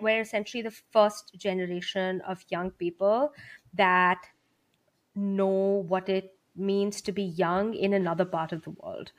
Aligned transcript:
We're 0.00 0.20
essentially 0.20 0.62
the 0.62 0.70
first 0.70 1.34
generation 1.38 2.20
of 2.22 2.44
young 2.48 2.70
people 2.72 3.32
that 3.74 4.26
know 5.14 5.84
what 5.88 6.08
it 6.08 6.36
means 6.56 7.00
to 7.02 7.12
be 7.12 7.22
young 7.22 7.74
in 7.74 7.92
another 7.92 8.24
part 8.24 8.52
of 8.52 8.62
the 8.62 8.70
world. 8.70 9.12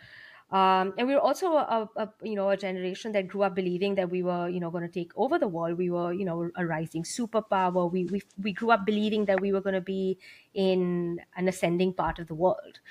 Um, 0.51 0.93
and 0.97 1.07
we 1.07 1.13
were 1.13 1.21
also 1.21 1.53
a, 1.55 1.89
a, 1.95 2.09
you 2.23 2.35
know 2.35 2.49
a 2.49 2.57
generation 2.57 3.13
that 3.13 3.29
grew 3.29 3.43
up 3.43 3.55
believing 3.55 3.95
that 3.95 4.09
we 4.09 4.21
were 4.21 4.49
you 4.49 4.59
know 4.59 4.69
going 4.69 4.83
to 4.85 4.89
take 4.91 5.13
over 5.15 5.39
the 5.39 5.47
world. 5.47 5.77
We 5.77 5.89
were 5.89 6.11
you 6.11 6.25
know 6.25 6.51
a 6.55 6.65
rising 6.65 7.03
superpower. 7.03 7.89
We 7.89 8.05
we 8.05 8.21
we 8.37 8.51
grew 8.51 8.71
up 8.71 8.85
believing 8.85 9.25
that 9.25 9.39
we 9.39 9.53
were 9.53 9.61
going 9.61 9.75
to 9.75 9.81
be 9.81 10.19
in 10.53 11.21
an 11.37 11.47
ascending 11.47 11.93
part 11.93 12.19
of 12.19 12.27
the 12.27 12.35
world. 12.35 12.81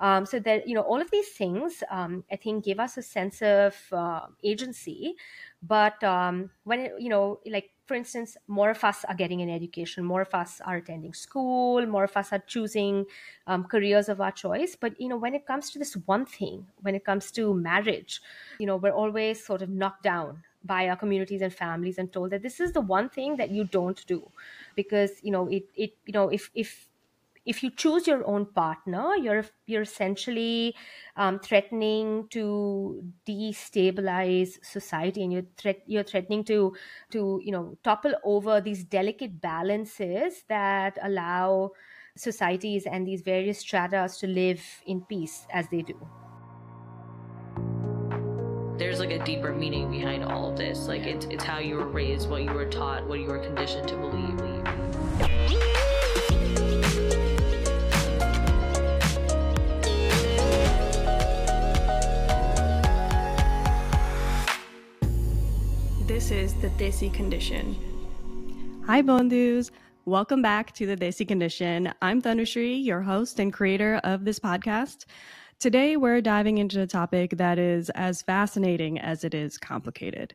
Um, 0.00 0.26
so 0.26 0.38
that 0.40 0.68
you 0.68 0.76
know 0.76 0.82
all 0.82 1.00
of 1.00 1.10
these 1.10 1.28
things 1.30 1.82
um, 1.90 2.24
I 2.30 2.36
think 2.36 2.64
give 2.64 2.78
us 2.78 2.96
a 2.96 3.02
sense 3.02 3.42
of 3.42 3.76
uh, 3.92 4.28
agency. 4.44 5.16
But 5.62 6.02
um, 6.04 6.50
when 6.64 6.90
you 6.98 7.08
know 7.08 7.40
like 7.46 7.70
for 7.86 7.94
instance, 7.94 8.36
more 8.46 8.70
of 8.70 8.84
us 8.84 9.04
are 9.06 9.14
getting 9.14 9.40
an 9.40 9.48
education, 9.48 10.04
more 10.04 10.20
of 10.20 10.34
us 10.34 10.60
are 10.60 10.76
attending 10.76 11.14
school, 11.14 11.86
more 11.86 12.04
of 12.04 12.16
us 12.16 12.32
are 12.32 12.38
choosing 12.38 13.06
um, 13.46 13.64
careers 13.64 14.08
of 14.10 14.20
our 14.20 14.30
choice. 14.30 14.76
But 14.76 15.00
you 15.00 15.08
know, 15.08 15.16
when 15.16 15.34
it 15.34 15.46
comes 15.46 15.70
to 15.70 15.78
this 15.78 15.94
one 15.96 16.26
thing, 16.26 16.66
when 16.82 16.94
it 16.94 17.04
comes 17.04 17.30
to 17.32 17.54
marriage, 17.54 18.20
you 18.58 18.66
know, 18.66 18.76
we're 18.76 18.92
always 18.92 19.44
sort 19.44 19.62
of 19.62 19.70
knocked 19.70 20.02
down 20.02 20.44
by 20.64 20.88
our 20.88 20.96
communities 20.96 21.40
and 21.40 21.54
families 21.54 21.98
and 21.98 22.12
told 22.12 22.30
that 22.30 22.42
this 22.42 22.60
is 22.60 22.72
the 22.72 22.80
one 22.80 23.08
thing 23.08 23.36
that 23.36 23.50
you 23.50 23.64
don't 23.64 24.04
do 24.06 24.30
because 24.74 25.22
you 25.22 25.30
know 25.30 25.46
it 25.48 25.64
it 25.74 25.96
you 26.04 26.12
know 26.12 26.28
if 26.28 26.50
if 26.54 26.87
if 27.48 27.62
you 27.62 27.70
choose 27.70 28.06
your 28.06 28.24
own 28.28 28.44
partner, 28.44 29.16
you're 29.16 29.46
you're 29.66 29.82
essentially 29.82 30.74
um, 31.16 31.38
threatening 31.40 32.28
to 32.28 33.02
destabilize 33.26 34.62
society, 34.62 35.24
and 35.24 35.32
you're 35.32 35.74
you're 35.86 36.04
threatening 36.04 36.44
to 36.44 36.76
to 37.10 37.40
you 37.42 37.50
know 37.50 37.78
topple 37.82 38.12
over 38.22 38.60
these 38.60 38.84
delicate 38.84 39.40
balances 39.40 40.44
that 40.48 40.98
allow 41.02 41.70
societies 42.16 42.84
and 42.84 43.06
these 43.06 43.22
various 43.22 43.60
stratas 43.60 44.18
to 44.18 44.26
live 44.26 44.62
in 44.86 45.00
peace 45.00 45.46
as 45.50 45.66
they 45.70 45.80
do. 45.80 45.96
There's 48.76 49.00
like 49.00 49.10
a 49.10 49.24
deeper 49.24 49.54
meaning 49.54 49.90
behind 49.90 50.22
all 50.22 50.50
of 50.50 50.58
this. 50.58 50.86
Like 50.86 51.06
it's 51.06 51.24
it's 51.30 51.44
how 51.44 51.60
you 51.60 51.76
were 51.76 51.88
raised, 51.88 52.28
what 52.28 52.42
you 52.42 52.52
were 52.52 52.68
taught, 52.68 53.08
what 53.08 53.20
you 53.20 53.26
were 53.26 53.38
conditioned 53.40 53.88
to 53.88 53.96
believe. 53.96 54.57
This 66.18 66.32
is 66.32 66.54
the 66.54 66.70
Desi 66.70 67.14
Condition. 67.14 67.76
Hi, 68.86 69.02
Bondus. 69.02 69.70
Welcome 70.04 70.42
back 70.42 70.72
to 70.72 70.84
the 70.84 70.96
Desi 70.96 71.28
Condition. 71.28 71.94
I'm 72.02 72.20
Thanushri, 72.20 72.84
your 72.84 73.02
host 73.02 73.38
and 73.38 73.52
creator 73.52 74.00
of 74.02 74.24
this 74.24 74.40
podcast. 74.40 75.04
Today, 75.60 75.96
we're 75.96 76.20
diving 76.20 76.58
into 76.58 76.80
a 76.80 76.88
topic 76.88 77.36
that 77.36 77.60
is 77.60 77.88
as 77.90 78.22
fascinating 78.22 78.98
as 78.98 79.22
it 79.22 79.32
is 79.32 79.58
complicated. 79.58 80.34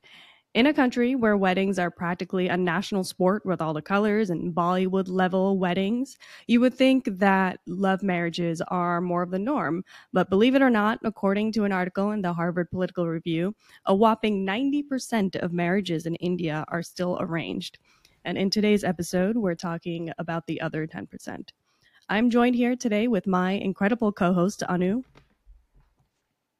In 0.54 0.68
a 0.68 0.74
country 0.74 1.16
where 1.16 1.36
weddings 1.36 1.80
are 1.80 1.90
practically 1.90 2.48
a 2.48 2.56
national 2.56 3.04
sport 3.04 3.44
with 3.44 3.60
all 3.60 3.74
the 3.74 3.82
colors 3.82 4.30
and 4.30 4.54
Bollywood 4.54 5.08
level 5.08 5.58
weddings, 5.58 6.16
you 6.46 6.60
would 6.60 6.76
think 6.76 7.06
that 7.06 7.60
love 7.66 8.04
marriages 8.04 8.62
are 8.68 9.02
more 9.02 9.24
of 9.24 9.32
the 9.32 9.40
norm. 9.40 9.84
But 10.12 10.30
believe 10.30 10.54
it 10.54 10.62
or 10.62 10.70
not, 10.70 11.00
according 11.04 11.54
to 11.54 11.64
an 11.64 11.72
article 11.72 12.12
in 12.12 12.22
the 12.22 12.34
Harvard 12.34 12.70
Political 12.70 13.08
Review, 13.08 13.56
a 13.88 13.96
whopping 13.96 14.46
90% 14.46 15.38
of 15.38 15.54
marriages 15.54 16.06
in 16.06 16.14
India 16.18 16.66
are 16.68 16.84
still 16.84 17.18
arranged. 17.20 17.80
And 18.24 18.38
in 18.38 18.52
today's 18.52 18.84
episode, 18.84 19.36
we're 19.36 19.56
talking 19.56 20.12
about 20.20 20.46
the 20.46 20.62
other 20.62 20.86
10%. 20.86 21.50
I'm 22.10 22.30
joined 22.30 22.56
here 22.56 22.76
today 22.76 23.08
with 23.08 23.26
my 23.26 23.54
incredible 23.54 24.12
co 24.12 24.34
host, 24.34 24.62
Anu. 24.70 25.02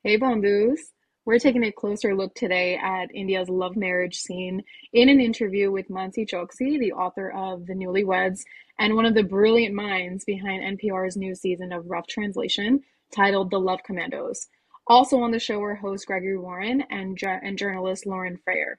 Hey, 0.04 0.18
Bondus. 0.18 0.80
We're 1.26 1.40
taking 1.40 1.64
a 1.64 1.72
closer 1.72 2.14
look 2.14 2.36
today 2.36 2.76
at 2.76 3.16
India's 3.16 3.48
love 3.48 3.78
marriage 3.78 4.18
scene 4.18 4.62
in 4.92 5.08
an 5.08 5.22
interview 5.22 5.72
with 5.72 5.88
Mansi 5.88 6.30
Choksi, 6.30 6.78
the 6.78 6.92
author 6.92 7.30
of 7.32 7.66
The 7.66 7.74
Newlyweds 7.74 8.42
and 8.78 8.94
one 8.94 9.06
of 9.06 9.14
the 9.14 9.24
brilliant 9.24 9.74
minds 9.74 10.26
behind 10.26 10.78
NPR's 10.78 11.16
new 11.16 11.34
season 11.34 11.72
of 11.72 11.90
Rough 11.90 12.08
Translation 12.08 12.82
titled 13.16 13.52
The 13.52 13.60
Love 13.60 13.80
Commandos. 13.86 14.50
Also 14.88 15.18
on 15.22 15.32
the 15.32 15.40
show 15.40 15.62
are 15.62 15.76
host 15.76 16.08
Gregory 16.08 16.38
Warner 16.38 16.84
and, 16.90 17.18
and 17.24 17.58
journalist 17.58 18.06
Lauren 18.06 18.38
Frayer. 18.46 18.76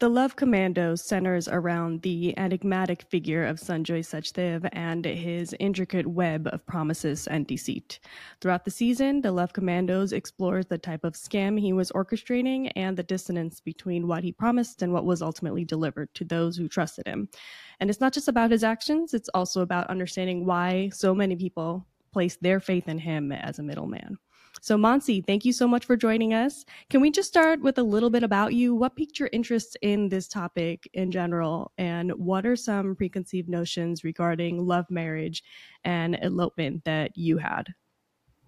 The 0.00 0.08
Love 0.08 0.34
Commando 0.34 0.94
centers 0.94 1.46
around 1.46 2.00
the 2.00 2.32
enigmatic 2.38 3.02
figure 3.02 3.44
of 3.44 3.58
Sanjoy 3.60 4.00
Sachdev 4.00 4.66
and 4.72 5.04
his 5.04 5.54
intricate 5.60 6.06
web 6.06 6.48
of 6.50 6.64
promises 6.64 7.26
and 7.26 7.46
deceit. 7.46 8.00
Throughout 8.40 8.64
the 8.64 8.70
season, 8.70 9.20
The 9.20 9.30
Love 9.30 9.52
Commandos 9.52 10.12
explores 10.12 10.64
the 10.64 10.78
type 10.78 11.04
of 11.04 11.12
scam 11.12 11.60
he 11.60 11.74
was 11.74 11.92
orchestrating 11.92 12.72
and 12.76 12.96
the 12.96 13.02
dissonance 13.02 13.60
between 13.60 14.08
what 14.08 14.24
he 14.24 14.32
promised 14.32 14.80
and 14.80 14.90
what 14.90 15.04
was 15.04 15.20
ultimately 15.20 15.66
delivered 15.66 16.08
to 16.14 16.24
those 16.24 16.56
who 16.56 16.66
trusted 16.66 17.06
him. 17.06 17.28
And 17.78 17.90
it's 17.90 18.00
not 18.00 18.14
just 18.14 18.28
about 18.28 18.52
his 18.52 18.64
actions, 18.64 19.12
it's 19.12 19.28
also 19.34 19.60
about 19.60 19.90
understanding 19.90 20.46
why 20.46 20.88
so 20.94 21.14
many 21.14 21.36
people 21.36 21.86
place 22.10 22.36
their 22.36 22.58
faith 22.58 22.88
in 22.88 22.98
him 22.98 23.32
as 23.32 23.58
a 23.58 23.62
middleman. 23.62 24.16
So, 24.60 24.76
Mansi, 24.76 25.24
thank 25.26 25.44
you 25.44 25.52
so 25.52 25.66
much 25.66 25.84
for 25.86 25.96
joining 25.96 26.34
us. 26.34 26.64
Can 26.90 27.00
we 27.00 27.10
just 27.10 27.28
start 27.28 27.60
with 27.62 27.78
a 27.78 27.82
little 27.82 28.10
bit 28.10 28.22
about 28.22 28.52
you? 28.54 28.74
What 28.74 28.94
piqued 28.96 29.18
your 29.18 29.30
interest 29.32 29.76
in 29.82 30.08
this 30.08 30.28
topic 30.28 30.88
in 30.92 31.10
general? 31.10 31.72
And 31.78 32.10
what 32.12 32.44
are 32.46 32.56
some 32.56 32.94
preconceived 32.94 33.48
notions 33.48 34.04
regarding 34.04 34.66
love 34.66 34.86
marriage 34.90 35.42
and 35.84 36.18
elopement 36.22 36.84
that 36.84 37.16
you 37.16 37.38
had? 37.38 37.74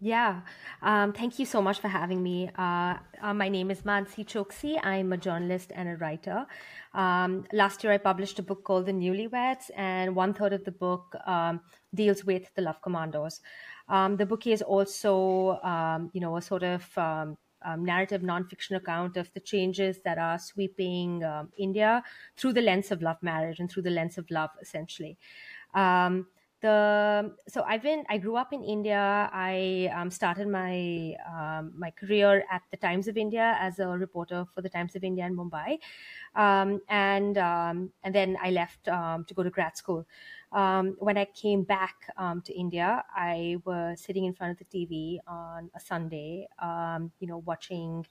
Yeah, 0.04 0.40
um, 0.82 1.12
thank 1.12 1.38
you 1.38 1.46
so 1.46 1.62
much 1.62 1.78
for 1.78 1.86
having 1.86 2.24
me. 2.24 2.50
Uh, 2.58 2.96
uh, 3.22 3.32
my 3.32 3.48
name 3.48 3.70
is 3.70 3.82
Mansi 3.82 4.26
Choksi. 4.26 4.76
I'm 4.84 5.12
a 5.12 5.16
journalist 5.16 5.70
and 5.76 5.88
a 5.88 5.96
writer. 5.96 6.44
Um, 6.92 7.44
last 7.52 7.84
year, 7.84 7.92
I 7.92 7.98
published 7.98 8.36
a 8.40 8.42
book 8.42 8.64
called 8.64 8.86
The 8.86 8.92
Newlyweds, 8.92 9.70
and 9.76 10.16
one 10.16 10.34
third 10.34 10.54
of 10.54 10.64
the 10.64 10.72
book 10.72 11.14
um, 11.24 11.60
deals 11.94 12.24
with 12.24 12.52
the 12.56 12.62
Love 12.62 12.82
Commandos. 12.82 13.42
Um, 13.88 14.16
the 14.16 14.26
book 14.26 14.44
is 14.48 14.60
also, 14.60 15.60
um, 15.62 16.10
you 16.12 16.20
know, 16.20 16.36
a 16.36 16.42
sort 16.42 16.64
of 16.64 16.98
um, 16.98 17.36
narrative 17.78 18.22
nonfiction 18.22 18.74
account 18.74 19.16
of 19.16 19.32
the 19.34 19.40
changes 19.40 20.00
that 20.04 20.18
are 20.18 20.36
sweeping 20.36 21.22
India 21.56 22.02
through 22.36 22.54
the 22.54 22.60
lens 22.60 22.90
of 22.90 23.02
love 23.02 23.22
marriage 23.22 23.60
and 23.60 23.70
through 23.70 23.84
the 23.84 23.90
lens 23.90 24.18
of 24.18 24.28
love, 24.32 24.50
essentially. 24.60 25.16
Um, 25.74 26.26
the 26.62 27.34
so 27.48 27.62
I've 27.62 27.82
been 27.82 28.04
I 28.08 28.18
grew 28.18 28.36
up 28.36 28.52
in 28.52 28.64
India. 28.64 29.28
I 29.32 29.90
um, 29.94 30.10
started 30.10 30.48
my 30.48 31.14
um, 31.28 31.72
my 31.76 31.90
career 31.90 32.44
at 32.50 32.62
the 32.70 32.76
Times 32.78 33.08
of 33.08 33.16
India 33.16 33.56
as 33.60 33.78
a 33.78 33.88
reporter 33.88 34.46
for 34.54 34.62
the 34.62 34.70
Times 34.70 34.96
of 34.96 35.04
India 35.04 35.26
in 35.26 35.36
Mumbai, 35.36 35.78
um, 36.34 36.80
and 36.88 37.36
and 37.36 38.14
then 38.14 38.38
I 38.42 38.50
left 38.50 38.84
to 38.84 39.34
go 39.34 39.42
to 39.42 39.50
grad 39.50 39.76
school 39.76 40.06
um, 40.52 40.96
when 40.98 41.16
I 41.16 41.24
came 41.24 41.62
back 41.62 41.94
um, 42.16 42.42
to 42.42 42.52
India, 42.52 43.04
I 43.14 43.56
was 43.64 44.00
sitting 44.00 44.24
in 44.24 44.34
front 44.34 44.52
of 44.52 44.58
the 44.58 44.64
TV 44.64 45.18
on 45.26 45.70
a 45.74 45.80
Sunday, 45.80 46.46
um, 46.60 47.10
you 47.20 47.26
know, 47.26 47.38
watching 47.38 48.06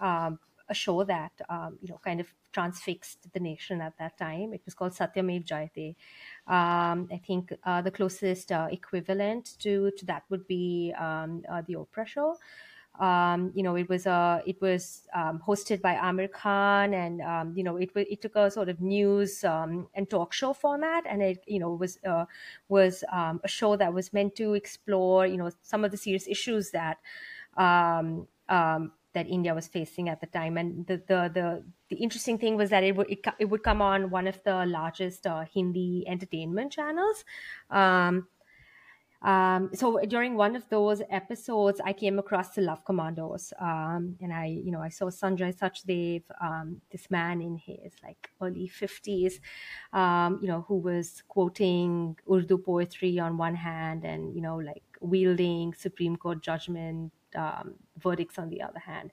um, 0.00 0.38
a 0.68 0.74
show 0.74 1.04
that, 1.04 1.32
um, 1.48 1.78
you 1.80 1.88
know, 1.88 2.00
kind 2.04 2.20
of 2.20 2.32
transfixed 2.52 3.32
the 3.32 3.40
nation 3.40 3.80
at 3.80 3.96
that 3.98 4.16
time. 4.18 4.52
It 4.52 4.62
was 4.64 4.74
called 4.74 4.92
Satyamev 4.92 5.44
Jayate. 5.46 5.96
Um, 6.46 7.08
I 7.12 7.20
think 7.26 7.52
uh, 7.64 7.82
the 7.82 7.90
closest 7.90 8.52
uh, 8.52 8.68
equivalent 8.70 9.58
to, 9.60 9.90
to 9.98 10.06
that 10.06 10.24
would 10.30 10.46
be 10.46 10.92
uh, 10.98 11.26
the 11.66 11.74
Oprah 11.74 12.06
show. 12.06 12.36
Um, 12.98 13.52
you 13.54 13.62
know, 13.62 13.76
it 13.76 13.88
was 13.88 14.06
uh, 14.06 14.40
it 14.46 14.60
was 14.62 15.06
um, 15.14 15.42
hosted 15.46 15.82
by 15.82 15.94
Aamir 15.96 16.32
Khan, 16.32 16.94
and 16.94 17.20
um, 17.20 17.52
you 17.54 17.62
know, 17.62 17.76
it 17.76 17.90
it 17.94 18.22
took 18.22 18.36
a 18.36 18.50
sort 18.50 18.70
of 18.70 18.80
news 18.80 19.44
um, 19.44 19.88
and 19.94 20.08
talk 20.08 20.32
show 20.32 20.54
format, 20.54 21.04
and 21.06 21.20
it 21.22 21.44
you 21.46 21.58
know 21.58 21.72
was 21.72 21.98
uh, 22.06 22.24
was 22.68 23.04
um, 23.12 23.40
a 23.44 23.48
show 23.48 23.76
that 23.76 23.92
was 23.92 24.14
meant 24.14 24.34
to 24.36 24.54
explore 24.54 25.26
you 25.26 25.36
know 25.36 25.50
some 25.62 25.84
of 25.84 25.90
the 25.90 25.96
serious 25.98 26.26
issues 26.26 26.70
that 26.70 26.96
um, 27.58 28.26
that 29.16 29.26
India 29.26 29.52
was 29.54 29.66
facing 29.66 30.08
at 30.12 30.20
the 30.20 30.28
time. 30.38 30.54
And 30.60 30.86
the 30.86 30.96
the 31.10 31.18
the, 31.38 31.46
the 31.90 31.96
interesting 31.96 32.38
thing 32.38 32.56
was 32.60 32.68
that 32.70 32.84
it 32.84 32.94
would 32.96 33.10
it, 33.10 33.20
it 33.38 33.46
would 33.50 33.62
come 33.62 33.80
on 33.80 34.10
one 34.10 34.26
of 34.28 34.38
the 34.44 34.66
largest 34.78 35.26
uh, 35.26 35.44
Hindi 35.52 36.04
entertainment 36.06 36.70
channels. 36.72 37.24
Um, 37.70 38.28
um, 39.22 39.70
so 39.72 39.98
during 40.06 40.36
one 40.36 40.54
of 40.54 40.68
those 40.68 41.00
episodes, 41.08 41.80
I 41.90 41.92
came 41.94 42.18
across 42.18 42.50
the 42.54 42.60
Love 42.60 42.84
Commandos, 42.84 43.52
um, 43.58 44.16
and 44.20 44.30
I, 44.32 44.44
you 44.64 44.70
know, 44.70 44.82
I 44.88 44.90
saw 44.90 45.06
Sanjoy 45.06 45.52
Sachdev, 45.56 46.22
um, 46.40 46.82
this 46.92 47.10
man 47.10 47.40
in 47.40 47.56
his 47.56 47.92
like 48.04 48.30
early 48.42 48.68
fifties, 48.68 49.40
um, 49.92 50.38
you 50.42 50.48
know, 50.48 50.60
who 50.68 50.76
was 50.76 51.22
quoting 51.26 52.16
Urdu 52.30 52.58
poetry 52.58 53.18
on 53.18 53.38
one 53.38 53.56
hand, 53.56 54.04
and 54.04 54.36
you 54.36 54.42
know, 54.42 54.56
like 54.56 54.84
wielding 55.00 55.74
Supreme 55.74 56.16
Court 56.16 56.42
judgment 56.42 57.12
um, 57.36 57.74
verdicts 57.98 58.38
on 58.38 58.48
the 58.48 58.62
other 58.62 58.78
hand. 58.78 59.10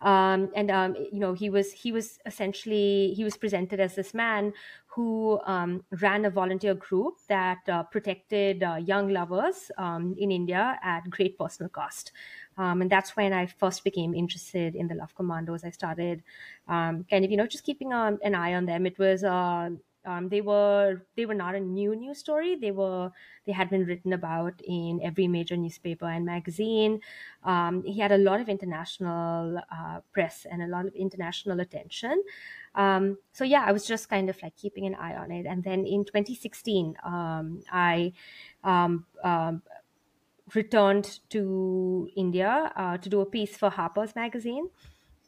Um, 0.00 0.50
and 0.54 0.70
um, 0.70 0.96
you 1.12 1.20
know, 1.20 1.32
he 1.32 1.50
was 1.50 1.72
he 1.72 1.92
was 1.92 2.18
essentially 2.26 3.14
he 3.16 3.24
was 3.24 3.36
presented 3.36 3.80
as 3.80 3.94
this 3.94 4.14
man 4.14 4.52
who 4.86 5.40
um, 5.44 5.84
ran 6.00 6.24
a 6.24 6.30
volunteer 6.30 6.74
group 6.74 7.14
that 7.28 7.58
uh, 7.68 7.82
protected 7.82 8.62
uh, 8.62 8.76
young 8.76 9.08
lovers 9.08 9.70
um, 9.76 10.14
in 10.18 10.30
India 10.30 10.78
at 10.82 11.08
great 11.10 11.36
personal 11.36 11.68
cost. 11.68 12.12
Um, 12.56 12.82
and 12.82 12.90
that's 12.90 13.16
when 13.16 13.32
I 13.32 13.46
first 13.46 13.82
became 13.82 14.14
interested 14.14 14.76
in 14.76 14.86
the 14.86 14.94
Love 14.94 15.12
Commandos. 15.16 15.64
I 15.64 15.70
started 15.70 16.22
kind 16.68 17.04
of, 17.10 17.30
you 17.30 17.36
know, 17.36 17.48
just 17.48 17.64
keeping 17.64 17.92
an 17.92 18.34
eye 18.34 18.54
on 18.54 18.66
them. 18.66 18.86
It 18.86 18.96
was 18.96 19.24
uh, 19.24 19.70
um, 20.04 20.28
they 20.28 20.40
were 20.40 21.02
they 21.16 21.26
were 21.26 21.34
not 21.34 21.54
a 21.54 21.60
new 21.60 21.94
news 21.96 22.18
story. 22.18 22.56
They 22.56 22.70
were 22.70 23.10
they 23.46 23.52
had 23.52 23.70
been 23.70 23.84
written 23.84 24.12
about 24.12 24.60
in 24.62 25.00
every 25.02 25.28
major 25.28 25.56
newspaper 25.56 26.06
and 26.06 26.24
magazine. 26.24 27.00
Um, 27.42 27.82
he 27.84 28.00
had 28.00 28.12
a 28.12 28.18
lot 28.18 28.40
of 28.40 28.48
international 28.48 29.58
uh, 29.58 30.00
press 30.12 30.46
and 30.50 30.62
a 30.62 30.66
lot 30.66 30.86
of 30.86 30.94
international 30.94 31.60
attention. 31.60 32.22
Um, 32.74 33.18
so 33.32 33.44
yeah, 33.44 33.64
I 33.66 33.72
was 33.72 33.86
just 33.86 34.08
kind 34.08 34.28
of 34.28 34.42
like 34.42 34.56
keeping 34.56 34.86
an 34.86 34.94
eye 34.94 35.14
on 35.14 35.30
it. 35.30 35.46
And 35.46 35.62
then 35.62 35.86
in 35.86 36.04
2016, 36.04 36.96
um, 37.04 37.62
I 37.72 38.12
um, 38.62 39.06
um, 39.22 39.62
returned 40.54 41.20
to 41.30 42.08
India 42.16 42.72
uh, 42.76 42.98
to 42.98 43.08
do 43.08 43.20
a 43.20 43.26
piece 43.26 43.56
for 43.56 43.70
Harper's 43.70 44.14
Magazine. 44.14 44.68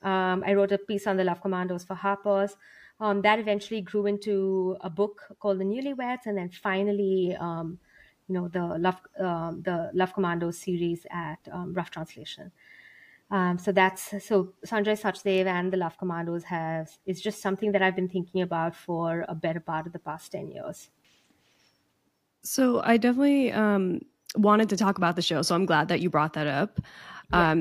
I 0.03 0.55
wrote 0.55 0.71
a 0.71 0.79
piece 0.79 1.07
on 1.09 1.17
the 1.17 1.25
Love 1.25 1.41
Commandos 1.41 1.83
for 1.85 1.95
Harper's. 1.95 2.57
Um, 2.99 3.21
that 3.23 3.39
eventually 3.39 3.83
grew 3.83 4.07
into 4.07 4.77
a 4.81 4.89
book 4.89 5.23
called 5.39 5.59
The 5.59 5.65
Newlyweds, 5.65 6.27
and 6.27 6.39
then 6.39 6.49
finally, 6.49 7.37
um, 7.39 7.79
you 8.27 8.35
know, 8.35 8.49
the 8.49 8.79
Love 8.79 9.01
um, 9.19 9.63
the 9.63 9.91
Love 9.93 10.15
Commandos 10.15 10.59
series 10.59 11.07
at 11.11 11.39
um, 11.53 11.75
Rough 11.75 11.91
Translation. 11.91 12.51
Um, 13.31 13.59
so 13.59 13.73
that's 13.73 14.25
so 14.25 14.55
Sanjoy 14.65 14.99
Sachdev 14.99 15.47
and 15.47 15.73
the 15.73 15.77
Love 15.77 15.99
Commandos 15.99 16.45
has 16.45 16.99
is 17.05 17.21
just 17.21 17.43
something 17.43 17.73
that 17.73 17.83
I've 17.83 17.97
been 17.97 18.09
thinking 18.09 18.41
about 18.41 18.75
for 18.75 19.27
a 19.29 19.35
better 19.35 19.61
part 19.61 19.87
of 19.87 19.93
the 19.93 19.99
past 19.99 20.33
ten 20.33 20.49
years. 20.49 20.89
So 22.43 22.81
I 22.83 22.97
definitely 22.97 23.53
um, 23.53 24.01
wanted 24.37 24.71
to 24.71 24.77
talk 24.77 24.97
about 24.97 25.17
the 25.17 25.23
show, 25.23 25.43
so 25.43 25.55
I'm 25.55 25.67
glad 25.67 25.89
that 25.89 26.01
you 26.01 26.09
brought 26.09 26.33
that 26.35 26.47
up. 26.47 26.81
Yeah 27.31 27.53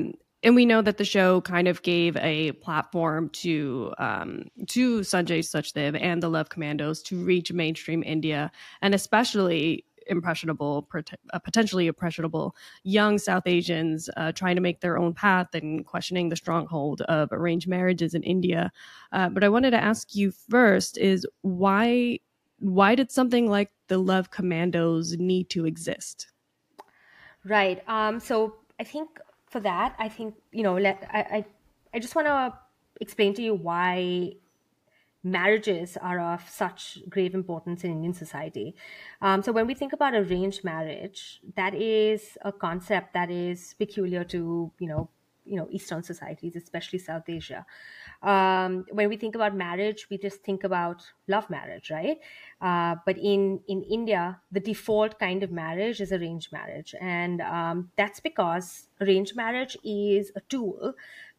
and 0.42 0.54
we 0.54 0.66
know 0.66 0.82
that 0.82 0.98
the 0.98 1.04
show 1.04 1.40
kind 1.40 1.66
of 1.68 1.82
gave 1.82 2.16
a 2.18 2.52
platform 2.52 3.28
to 3.30 3.92
um, 3.98 4.44
to 4.68 5.00
Sanjoy 5.00 5.40
Sachdev 5.40 5.98
and 6.00 6.22
the 6.22 6.28
Love 6.28 6.48
Commandos 6.48 7.02
to 7.04 7.24
reach 7.24 7.52
mainstream 7.52 8.02
India, 8.04 8.50
and 8.82 8.94
especially 8.94 9.84
impressionable, 10.08 10.88
uh, 11.32 11.38
potentially 11.40 11.86
impressionable 11.86 12.54
young 12.84 13.18
South 13.18 13.42
Asians 13.46 14.08
uh, 14.16 14.32
trying 14.32 14.54
to 14.54 14.62
make 14.62 14.80
their 14.80 14.98
own 14.98 15.12
path 15.12 15.48
and 15.54 15.84
questioning 15.84 16.28
the 16.28 16.36
stronghold 16.36 17.00
of 17.02 17.28
arranged 17.32 17.68
marriages 17.68 18.14
in 18.14 18.22
India. 18.22 18.70
Uh, 19.12 19.28
but 19.28 19.42
I 19.42 19.48
wanted 19.48 19.72
to 19.72 19.82
ask 19.82 20.14
you 20.14 20.30
first: 20.30 20.98
is 20.98 21.26
why 21.42 22.20
why 22.58 22.94
did 22.94 23.10
something 23.10 23.50
like 23.50 23.70
the 23.88 23.98
Love 23.98 24.30
Commandos 24.30 25.16
need 25.18 25.50
to 25.50 25.66
exist? 25.66 26.28
Right. 27.44 27.82
Um, 27.88 28.18
so 28.18 28.56
I 28.80 28.84
think 28.84 29.20
for 29.56 29.60
that, 29.60 29.96
I 29.98 30.08
think 30.10 30.34
you 30.52 30.62
know, 30.62 30.76
let 30.76 31.08
I 31.10 31.20
I, 31.36 31.44
I 31.94 31.98
just 31.98 32.14
want 32.14 32.28
to 32.28 32.52
explain 33.00 33.32
to 33.36 33.42
you 33.42 33.54
why 33.54 34.32
marriages 35.24 35.96
are 35.96 36.20
of 36.20 36.42
such 36.48 36.98
grave 37.08 37.34
importance 37.34 37.82
in 37.82 37.90
Indian 37.90 38.12
society. 38.12 38.74
Um, 39.22 39.42
so 39.42 39.52
when 39.52 39.66
we 39.66 39.74
think 39.74 39.94
about 39.94 40.12
arranged 40.14 40.62
marriage, 40.62 41.40
that 41.56 41.74
is 41.74 42.36
a 42.42 42.52
concept 42.52 43.14
that 43.14 43.30
is 43.30 43.74
peculiar 43.78 44.24
to 44.24 44.70
you 44.78 44.88
know 44.88 45.08
you 45.46 45.56
know 45.56 45.68
Eastern 45.70 46.02
societies, 46.02 46.54
especially 46.54 46.98
South 46.98 47.26
Asia 47.38 47.64
um, 48.22 48.84
when 48.90 49.08
we 49.08 49.16
think 49.16 49.34
about 49.34 49.54
marriage, 49.54 50.08
we 50.10 50.18
just 50.18 50.42
think 50.42 50.64
about 50.64 51.02
love 51.28 51.48
marriage, 51.50 51.90
right? 51.90 52.18
Uh, 52.60 52.96
but 53.04 53.18
in 53.18 53.60
in 53.68 53.82
India, 53.82 54.40
the 54.50 54.60
default 54.60 55.18
kind 55.18 55.42
of 55.42 55.50
marriage 55.50 56.00
is 56.00 56.12
arranged 56.12 56.52
marriage, 56.52 56.94
and 57.00 57.40
um, 57.42 57.90
that's 57.96 58.20
because 58.20 58.88
arranged 59.00 59.36
marriage 59.36 59.76
is 59.84 60.32
a 60.34 60.40
tool 60.42 60.94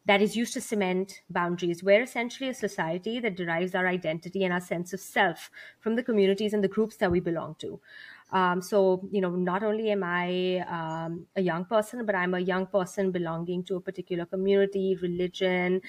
that 0.06 0.22
is 0.22 0.34
used 0.36 0.54
to 0.54 0.60
cement 0.60 1.20
boundaries. 1.28 1.82
We're 1.84 2.02
essentially 2.02 2.48
a 2.48 2.54
society 2.54 3.20
that 3.20 3.36
derives 3.36 3.74
our 3.74 3.86
identity 3.86 4.42
and 4.42 4.54
our 4.54 4.60
sense 4.60 4.94
of 4.94 5.00
self 5.00 5.50
from 5.80 5.96
the 5.96 6.02
communities 6.02 6.54
and 6.54 6.64
the 6.64 6.68
groups 6.68 6.96
that 6.96 7.10
we 7.10 7.20
belong 7.20 7.56
to. 7.56 7.80
Um, 8.30 8.60
so, 8.60 9.08
you 9.10 9.20
know, 9.20 9.30
not 9.30 9.62
only 9.62 9.90
am 9.90 10.04
I 10.04 10.58
um, 10.68 11.26
a 11.34 11.40
young 11.40 11.64
person, 11.64 12.04
but 12.04 12.14
I'm 12.14 12.34
a 12.34 12.40
young 12.40 12.66
person 12.66 13.10
belonging 13.10 13.64
to 13.64 13.76
a 13.76 13.80
particular 13.80 14.26
community, 14.26 14.96
religion, 15.00 15.80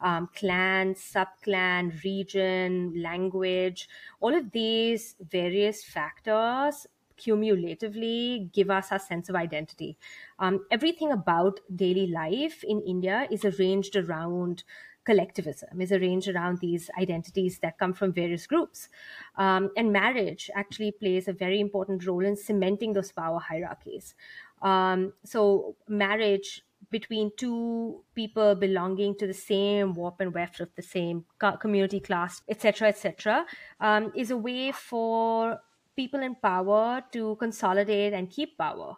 um, 0.00 0.28
clan, 0.34 0.94
subclan, 0.94 2.02
region, 2.04 3.00
language. 3.02 3.88
All 4.20 4.34
of 4.34 4.52
these 4.52 5.16
various 5.20 5.84
factors 5.84 6.86
cumulatively 7.16 8.48
give 8.52 8.70
us 8.70 8.88
a 8.92 8.98
sense 8.98 9.28
of 9.28 9.34
identity. 9.34 9.98
Um, 10.38 10.64
everything 10.70 11.10
about 11.10 11.58
daily 11.74 12.06
life 12.06 12.62
in 12.62 12.80
India 12.82 13.26
is 13.28 13.44
arranged 13.44 13.96
around 13.96 14.62
collectivism 15.08 15.80
is 15.80 15.90
arranged 15.90 16.28
around 16.28 16.58
these 16.58 16.90
identities 17.00 17.58
that 17.60 17.78
come 17.78 17.94
from 17.94 18.12
various 18.12 18.46
groups. 18.46 18.88
Um, 19.36 19.70
and 19.74 19.90
marriage 19.90 20.50
actually 20.54 20.92
plays 20.92 21.28
a 21.28 21.32
very 21.32 21.60
important 21.60 22.06
role 22.06 22.24
in 22.30 22.36
cementing 22.36 22.92
those 22.92 23.10
power 23.10 23.40
hierarchies. 23.40 24.14
Um, 24.60 25.14
so, 25.24 25.76
marriage 25.88 26.62
between 26.90 27.30
two 27.36 28.04
people 28.14 28.54
belonging 28.54 29.16
to 29.20 29.26
the 29.26 29.40
same 29.52 29.94
warp 29.94 30.20
and 30.20 30.34
weft 30.34 30.60
of 30.60 30.74
the 30.74 30.82
same 30.82 31.24
community 31.60 32.00
class, 32.00 32.42
etc., 32.48 32.88
etc., 32.88 33.46
um, 33.80 34.12
is 34.14 34.30
a 34.30 34.36
way 34.36 34.72
for 34.72 35.60
people 35.96 36.22
in 36.22 36.34
power 36.34 37.02
to 37.12 37.36
consolidate 37.36 38.12
and 38.12 38.30
keep 38.30 38.56
power. 38.58 38.96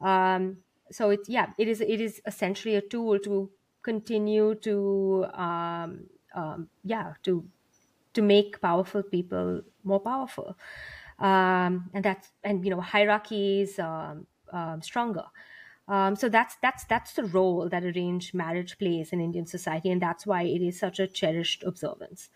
Um, 0.00 0.58
so 0.90 1.10
it's 1.10 1.28
yeah, 1.28 1.48
it 1.58 1.68
is 1.68 1.80
it 1.80 2.00
is 2.00 2.20
essentially 2.26 2.76
a 2.76 2.82
tool 2.82 3.18
to 3.20 3.50
continue 3.82 4.54
to 4.56 5.26
um, 5.34 6.06
um, 6.34 6.68
yeah 6.84 7.14
to 7.22 7.48
to 8.14 8.22
make 8.22 8.60
powerful 8.60 9.02
people 9.02 9.62
more 9.84 10.00
powerful. 10.00 10.56
Um, 11.18 11.90
and 11.94 12.04
that's 12.04 12.30
and 12.44 12.64
you 12.64 12.70
know 12.70 12.80
hierarchies 12.80 13.78
um, 13.78 14.26
um, 14.52 14.82
stronger. 14.82 15.24
Um, 15.88 16.16
so 16.16 16.28
that's 16.28 16.56
that's 16.62 16.84
that's 16.84 17.14
the 17.14 17.24
role 17.24 17.68
that 17.70 17.82
arranged 17.82 18.34
marriage 18.34 18.78
plays 18.78 19.10
in 19.10 19.22
indian 19.22 19.46
society 19.46 19.90
and 19.90 20.02
that's 20.02 20.26
why 20.26 20.42
it 20.42 20.60
is 20.60 20.78
such 20.78 21.00
a 21.00 21.06
cherished 21.06 21.62
observance 21.62 22.28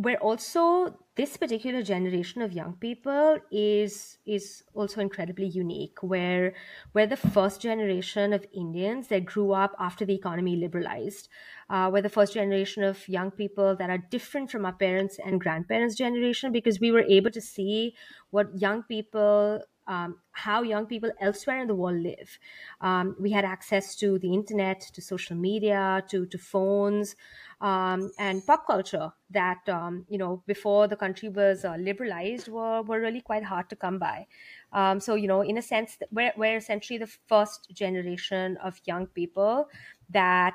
where 0.00 0.16
also 0.18 0.96
this 1.14 1.36
particular 1.36 1.82
generation 1.82 2.40
of 2.40 2.52
young 2.52 2.72
people 2.80 3.36
is 3.50 4.16
is 4.24 4.62
also 4.72 5.02
incredibly 5.02 5.46
unique 5.46 6.02
where 6.02 6.54
where 6.92 7.06
the 7.06 7.16
first 7.16 7.60
generation 7.60 8.32
of 8.32 8.46
indians 8.54 9.08
that 9.08 9.26
grew 9.26 9.52
up 9.52 9.74
after 9.78 10.06
the 10.06 10.14
economy 10.14 10.56
liberalized 10.56 11.28
uh, 11.68 11.90
we're 11.92 12.00
the 12.00 12.16
first 12.18 12.32
generation 12.32 12.82
of 12.82 13.06
young 13.08 13.30
people 13.30 13.76
that 13.76 13.90
are 13.90 14.02
different 14.16 14.50
from 14.50 14.64
our 14.64 14.72
parents 14.72 15.18
and 15.22 15.38
grandparents 15.40 15.94
generation 15.94 16.50
because 16.50 16.80
we 16.80 16.90
were 16.90 17.04
able 17.18 17.30
to 17.30 17.40
see 17.40 17.94
what 18.30 18.58
young 18.58 18.82
people 18.84 19.62
um, 19.86 20.18
how 20.32 20.62
young 20.62 20.86
people 20.86 21.10
elsewhere 21.20 21.60
in 21.60 21.66
the 21.66 21.74
world 21.74 22.00
live. 22.00 22.38
Um, 22.80 23.16
we 23.18 23.32
had 23.32 23.44
access 23.44 23.96
to 23.96 24.20
the 24.20 24.32
internet, 24.32 24.80
to 24.94 25.02
social 25.02 25.34
media, 25.36 26.04
to, 26.10 26.26
to 26.26 26.38
phones, 26.38 27.16
um, 27.60 28.10
and 28.18 28.44
pop 28.46 28.66
culture 28.66 29.12
that 29.30 29.68
um, 29.68 30.06
you 30.08 30.18
know 30.18 30.42
before 30.46 30.88
the 30.88 30.96
country 30.96 31.28
was 31.28 31.64
uh, 31.64 31.76
liberalized 31.78 32.48
were, 32.48 32.82
were 32.82 33.00
really 33.00 33.20
quite 33.20 33.44
hard 33.44 33.68
to 33.68 33.76
come 33.76 33.98
by. 33.98 34.26
Um, 34.72 35.00
so 35.00 35.14
you 35.14 35.28
know, 35.28 35.42
in 35.42 35.58
a 35.58 35.62
sense, 35.62 35.98
we're, 36.10 36.32
we're 36.36 36.56
essentially 36.56 36.98
the 36.98 37.10
first 37.28 37.70
generation 37.72 38.56
of 38.58 38.80
young 38.84 39.06
people 39.06 39.68
that 40.10 40.54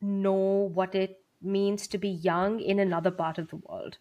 know 0.00 0.70
what 0.74 0.94
it 0.94 1.22
means 1.42 1.86
to 1.88 1.98
be 1.98 2.08
young 2.08 2.60
in 2.60 2.78
another 2.78 3.10
part 3.10 3.38
of 3.38 3.48
the 3.48 3.56
world. 3.56 3.98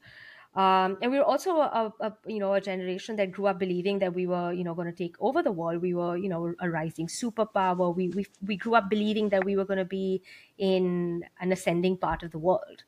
Um, 0.55 0.97
and 1.01 1.11
we 1.11 1.19
were 1.19 1.23
also 1.25 1.57
a, 1.59 1.93
a, 1.99 2.17
you 2.25 2.39
know 2.39 2.53
a 2.53 2.61
generation 2.61 3.15
that 3.17 3.31
grew 3.31 3.45
up 3.45 3.59
believing 3.59 3.99
that 3.99 4.15
we 4.15 4.25
were 4.25 4.51
you 4.51 4.63
know 4.63 4.73
going 4.73 4.87
to 4.87 4.93
take 4.97 5.15
over 5.19 5.43
the 5.43 5.51
world. 5.51 5.81
We 5.81 5.93
were 5.93 6.17
you 6.17 6.27
know 6.27 6.55
a 6.59 6.69
rising 6.69 7.07
superpower. 7.07 7.95
We 7.95 8.09
we 8.09 8.25
we 8.41 8.57
grew 8.57 8.73
up 8.75 8.89
believing 8.89 9.29
that 9.29 9.43
we 9.45 9.55
were 9.55 9.65
going 9.65 9.77
to 9.77 9.85
be 9.85 10.23
in 10.57 11.23
an 11.39 11.51
ascending 11.51 11.97
part 11.97 12.23
of 12.23 12.31
the 12.31 12.39
world. 12.39 12.83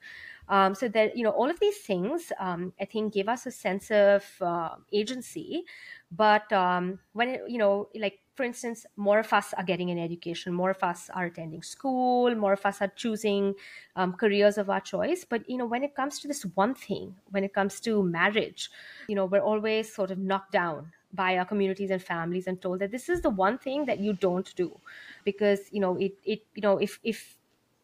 Um, 0.50 0.76
so 0.76 0.88
that 0.90 1.16
you 1.16 1.24
know 1.24 1.30
all 1.30 1.50
of 1.50 1.60
these 1.60 1.78
things, 1.80 2.32
um, 2.40 2.74
I 2.80 2.86
think, 2.86 3.14
give 3.14 3.30
us 3.30 3.46
a 3.46 3.52
sense 3.52 3.92
of 3.92 4.26
uh, 4.42 4.76
agency. 4.92 5.64
But 6.12 6.52
um, 6.52 7.00
when 7.14 7.30
it, 7.30 7.42
you 7.48 7.58
know, 7.58 7.90
like 7.96 8.20
for 8.36 8.44
instance, 8.44 8.86
more 8.96 9.20
of 9.20 9.34
us 9.34 9.54
are 9.54 9.64
getting 9.64 9.90
an 9.92 10.00
education, 10.00 10.54
more 10.54 10.72
of 10.72 10.84
us 10.84 11.10
are 11.10 11.26
attending 11.26 11.64
school, 11.64 12.34
more 12.36 12.54
of 12.54 12.66
us 12.66 12.82
are 12.82 12.88
choosing 12.88 13.56
um, 13.96 14.14
careers 14.14 14.58
of 14.58 14.70
our 14.70 14.80
choice. 14.82 15.26
But 15.26 15.50
you 15.50 15.58
know, 15.58 15.66
when 15.66 15.84
it 15.84 15.96
comes 15.96 16.20
to 16.20 16.28
this 16.28 16.44
one 16.56 16.74
thing, 16.76 17.16
when 17.30 17.44
it 17.44 17.54
comes 17.54 17.80
to 17.82 18.04
marriage, 18.04 18.70
you 19.08 19.16
know, 19.16 19.26
we're 19.26 19.42
always 19.42 19.94
sort 19.94 20.12
of 20.12 20.18
knocked 20.18 20.52
down 20.52 20.94
by 21.14 21.38
our 21.38 21.46
communities 21.46 21.92
and 21.92 22.02
families 22.02 22.48
and 22.48 22.62
told 22.62 22.80
that 22.80 22.92
this 22.92 23.10
is 23.10 23.22
the 23.22 23.30
one 23.30 23.58
thing 23.58 23.86
that 23.86 24.00
you 24.00 24.14
don't 24.14 24.56
do 24.56 24.80
because 25.26 25.60
you 25.72 25.80
know 25.80 25.98
it 25.98 26.14
it 26.24 26.46
you 26.56 26.62
know 26.62 26.78
if 26.78 27.00
if 27.04 27.38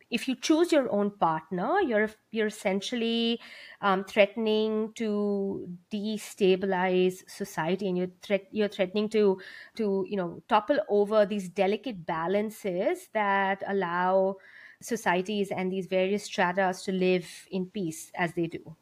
if 0.09 0.27
you 0.27 0.35
choose 0.35 0.71
your 0.71 0.89
own 0.91 1.11
partner, 1.11 1.81
you're 1.81 2.09
you're 2.31 2.47
essentially 2.47 3.39
um, 3.81 4.03
threatening 4.05 4.93
to 4.95 5.77
destabilize 5.91 7.27
society, 7.29 7.87
and 7.87 7.97
you're 7.97 8.11
threat 8.21 8.47
you're 8.51 8.69
threatening 8.69 9.09
to 9.09 9.41
to 9.75 10.05
you 10.07 10.17
know 10.17 10.41
topple 10.47 10.79
over 10.89 11.25
these 11.25 11.49
delicate 11.49 12.05
balances 12.05 13.09
that 13.13 13.63
allow 13.67 14.35
societies 14.81 15.51
and 15.51 15.71
these 15.71 15.87
various 15.87 16.23
stratas 16.25 16.83
to 16.83 16.91
live 16.91 17.47
in 17.51 17.65
peace 17.69 18.11
as 18.15 18.33
they 18.33 18.47
do. 18.47 18.75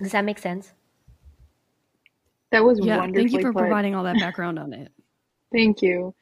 Does 0.00 0.12
that 0.12 0.24
make 0.24 0.38
sense? 0.38 0.74
That 2.50 2.62
was 2.64 2.80
Yeah, 2.80 3.06
wonderfully 3.06 3.28
thank 3.28 3.30
you 3.32 3.38
for 3.38 3.52
put. 3.52 3.78
providing 3.78 3.94
all 3.94 4.04
that 4.04 4.18
background 4.18 4.58
on 4.58 4.72
it. 4.72 4.92
Thank 5.52 5.82
you. 5.82 6.14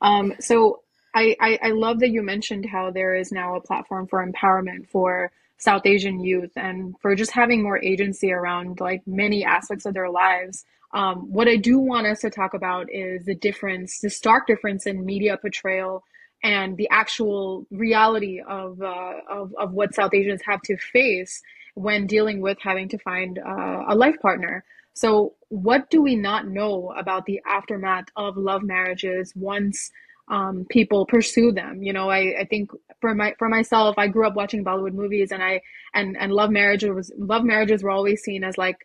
Um, 0.00 0.34
so 0.40 0.81
I, 1.14 1.36
I, 1.40 1.58
I 1.62 1.70
love 1.70 2.00
that 2.00 2.10
you 2.10 2.22
mentioned 2.22 2.66
how 2.66 2.90
there 2.90 3.14
is 3.14 3.32
now 3.32 3.54
a 3.56 3.60
platform 3.60 4.06
for 4.06 4.26
empowerment 4.26 4.88
for 4.88 5.30
South 5.58 5.86
Asian 5.86 6.20
youth 6.20 6.50
and 6.56 6.94
for 7.00 7.14
just 7.14 7.30
having 7.30 7.62
more 7.62 7.78
agency 7.82 8.32
around 8.32 8.80
like 8.80 9.02
many 9.06 9.44
aspects 9.44 9.86
of 9.86 9.94
their 9.94 10.10
lives. 10.10 10.64
Um, 10.92 11.30
what 11.32 11.48
I 11.48 11.56
do 11.56 11.78
want 11.78 12.06
us 12.06 12.20
to 12.20 12.30
talk 12.30 12.54
about 12.54 12.92
is 12.92 13.24
the 13.24 13.34
difference, 13.34 14.00
the 14.00 14.10
stark 14.10 14.46
difference 14.46 14.86
in 14.86 15.04
media 15.04 15.36
portrayal 15.36 16.04
and 16.42 16.76
the 16.76 16.88
actual 16.90 17.66
reality 17.70 18.40
of, 18.46 18.82
uh, 18.82 19.12
of, 19.30 19.54
of 19.58 19.72
what 19.72 19.94
South 19.94 20.12
Asians 20.12 20.40
have 20.44 20.60
to 20.62 20.76
face 20.76 21.40
when 21.74 22.06
dealing 22.06 22.40
with 22.40 22.58
having 22.60 22.88
to 22.88 22.98
find 22.98 23.38
uh, 23.38 23.84
a 23.88 23.94
life 23.94 24.20
partner. 24.20 24.64
So, 24.94 25.34
what 25.48 25.88
do 25.88 26.02
we 26.02 26.16
not 26.16 26.46
know 26.46 26.92
about 26.96 27.24
the 27.24 27.40
aftermath 27.46 28.06
of 28.16 28.36
love 28.36 28.62
marriages 28.62 29.32
once 29.34 29.90
um, 30.32 30.66
people 30.70 31.06
pursue 31.06 31.52
them? 31.52 31.82
You 31.84 31.92
know, 31.92 32.10
I, 32.10 32.40
I 32.40 32.46
think 32.50 32.72
for 33.00 33.14
my 33.14 33.34
for 33.38 33.48
myself, 33.48 33.96
I 33.98 34.08
grew 34.08 34.26
up 34.26 34.34
watching 34.34 34.64
Bollywood 34.64 34.94
movies, 34.94 35.32
and 35.32 35.42
I 35.44 35.62
and 35.94 36.16
and 36.18 36.32
love 36.32 36.50
marriages 36.50 36.90
was 36.90 37.12
love 37.18 37.44
marriages 37.44 37.84
were 37.84 37.90
always 37.90 38.22
seen 38.22 38.44
as 38.44 38.58
like 38.58 38.78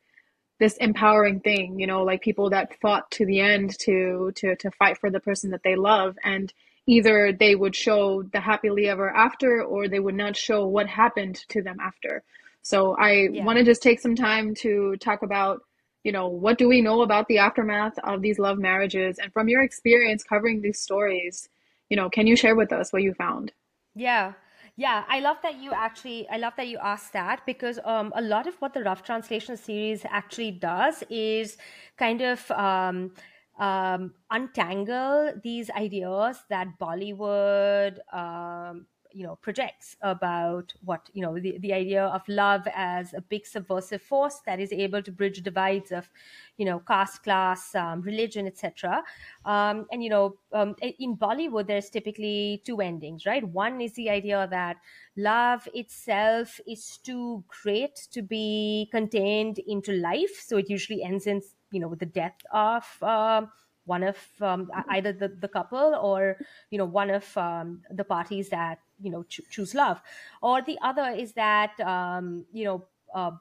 this 0.59 0.77
empowering 0.77 1.39
thing. 1.41 1.79
You 1.79 1.87
know, 1.87 2.03
like 2.03 2.21
people 2.21 2.51
that 2.51 2.79
fought 2.81 3.09
to 3.11 3.25
the 3.25 3.39
end 3.39 3.79
to 3.79 4.31
to 4.35 4.55
to 4.57 4.71
fight 4.71 4.99
for 4.99 5.09
the 5.11 5.21
person 5.21 5.51
that 5.51 5.63
they 5.63 5.75
love, 5.77 6.17
and 6.23 6.53
either 6.87 7.33
they 7.33 7.55
would 7.55 7.75
show 7.75 8.23
the 8.23 8.41
happily 8.41 8.89
ever 8.89 9.09
after, 9.09 9.63
or 9.63 9.87
they 9.87 9.99
would 9.99 10.15
not 10.15 10.35
show 10.37 10.67
what 10.67 10.87
happened 10.87 11.37
to 11.49 11.61
them 11.63 11.77
after. 11.79 12.23
So 12.61 12.97
I 12.97 13.29
Yeah. 13.31 13.45
want 13.45 13.57
to 13.59 13.63
just 13.65 13.81
take 13.83 14.01
some 14.01 14.15
time 14.15 14.55
to 14.55 14.97
talk 14.97 15.21
about 15.23 15.61
you 16.07 16.13
know, 16.13 16.29
what 16.29 16.57
do 16.57 16.69
we 16.69 16.79
know 16.79 17.01
about 17.01 17.27
the 17.27 17.37
aftermath 17.37 17.99
of 17.99 18.21
these 18.21 18.39
love 18.39 18.57
marriages? 18.57 19.19
And 19.19 19.33
from 19.33 19.49
your 19.49 19.61
experience 19.61 20.23
covering 20.23 20.61
these 20.61 20.79
stories, 20.79 21.49
you 21.89 21.97
know, 21.97 22.09
can 22.09 22.25
you 22.25 22.37
share 22.37 22.55
with 22.55 22.71
us 22.71 22.93
what 22.93 23.03
you 23.03 23.13
found? 23.13 23.51
Yeah. 23.93 24.31
Yeah, 24.77 25.03
I 25.09 25.19
love 25.19 25.35
that 25.43 25.57
you 25.61 25.73
actually 25.73 26.25
I 26.29 26.37
love 26.37 26.53
that 26.55 26.69
you 26.69 26.77
asked 26.77 27.11
that 27.11 27.41
because 27.45 27.77
um, 27.83 28.13
a 28.15 28.21
lot 28.21 28.47
of 28.47 28.55
what 28.61 28.73
the 28.73 28.83
Rough 28.83 29.03
Translation 29.03 29.57
series 29.57 30.05
actually 30.09 30.51
does 30.51 31.03
is 31.09 31.57
kind 31.97 32.21
of 32.21 32.49
um, 32.51 33.11
um, 33.59 34.13
untangle 34.31 35.33
these 35.43 35.69
ideas 35.71 36.37
that 36.49 36.79
Bollywood 36.79 37.97
um, 38.13 38.85
you 39.17 39.23
know 39.25 39.35
projects 39.47 39.95
about 40.01 40.73
what 40.83 41.09
you 41.13 41.21
know 41.21 41.33
the, 41.39 41.57
the 41.59 41.73
idea 41.73 42.05
of 42.05 42.21
love 42.27 42.67
as 42.73 43.13
a 43.13 43.21
big 43.21 43.45
subversive 43.45 44.01
force 44.01 44.41
that 44.45 44.59
is 44.59 44.71
able 44.71 45.01
to 45.01 45.11
bridge 45.11 45.41
divides 45.43 45.91
of 45.91 46.09
you 46.57 46.65
know 46.65 46.79
caste 46.79 47.23
class 47.23 47.75
um, 47.75 48.01
religion 48.01 48.47
etc 48.47 49.03
um, 49.45 49.85
and 49.91 50.03
you 50.03 50.09
know 50.09 50.35
um, 50.53 50.75
in 50.99 51.15
bollywood 51.15 51.67
there's 51.67 51.89
typically 51.89 52.61
two 52.65 52.81
endings 52.81 53.25
right? 53.25 53.43
One 53.47 53.81
is 53.81 53.93
the 53.93 54.09
idea 54.09 54.47
that 54.49 54.77
love 55.15 55.67
itself 55.73 56.59
is 56.67 56.97
too 56.97 57.43
great 57.61 57.95
to 58.11 58.21
be 58.21 58.87
contained 58.91 59.59
into 59.59 59.91
life. 59.93 60.43
So 60.45 60.57
it 60.57 60.69
usually 60.69 61.03
ends 61.03 61.27
in 61.27 61.41
you 61.71 61.79
know 61.79 61.87
with 61.87 61.99
the 61.99 62.05
death 62.05 62.39
of 62.51 62.85
um, 63.01 63.51
one 63.85 64.03
of 64.03 64.17
um, 64.41 64.69
either 64.89 65.13
the, 65.13 65.29
the 65.29 65.47
couple 65.47 65.95
or 65.95 66.37
you 66.71 66.77
know 66.77 66.85
one 66.85 67.09
of 67.09 67.37
um, 67.37 67.81
the 67.91 68.03
parties 68.03 68.49
that 68.49 68.79
you 69.01 69.11
know 69.11 69.23
cho- 69.23 69.43
choose 69.49 69.73
love. 69.75 70.01
Or 70.41 70.61
the 70.61 70.77
other 70.81 71.09
is 71.11 71.33
that 71.33 71.79
um, 71.79 72.45
you 72.51 72.65
know 72.65 72.87
uh, 73.13 73.31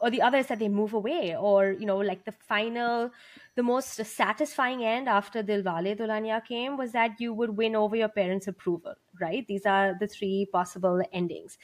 or 0.00 0.10
the 0.10 0.20
other 0.20 0.38
is 0.38 0.46
that 0.48 0.58
they 0.58 0.68
move 0.68 0.92
away 0.92 1.36
or 1.36 1.70
you 1.72 1.86
know 1.86 1.98
like 1.98 2.24
the 2.24 2.32
final 2.32 3.10
the 3.54 3.62
most 3.62 3.94
satisfying 4.04 4.84
end 4.84 5.08
after 5.08 5.42
dilwale 5.42 5.96
dulhania 5.96 6.44
came 6.44 6.76
was 6.76 6.92
that 6.92 7.20
you 7.20 7.32
would 7.32 7.56
win 7.56 7.74
over 7.74 7.96
your 7.96 8.08
parents 8.08 8.46
approval 8.48 8.94
right? 9.20 9.46
These 9.46 9.64
are 9.64 9.96
the 9.98 10.06
three 10.06 10.46
possible 10.52 11.00
endings. 11.10 11.56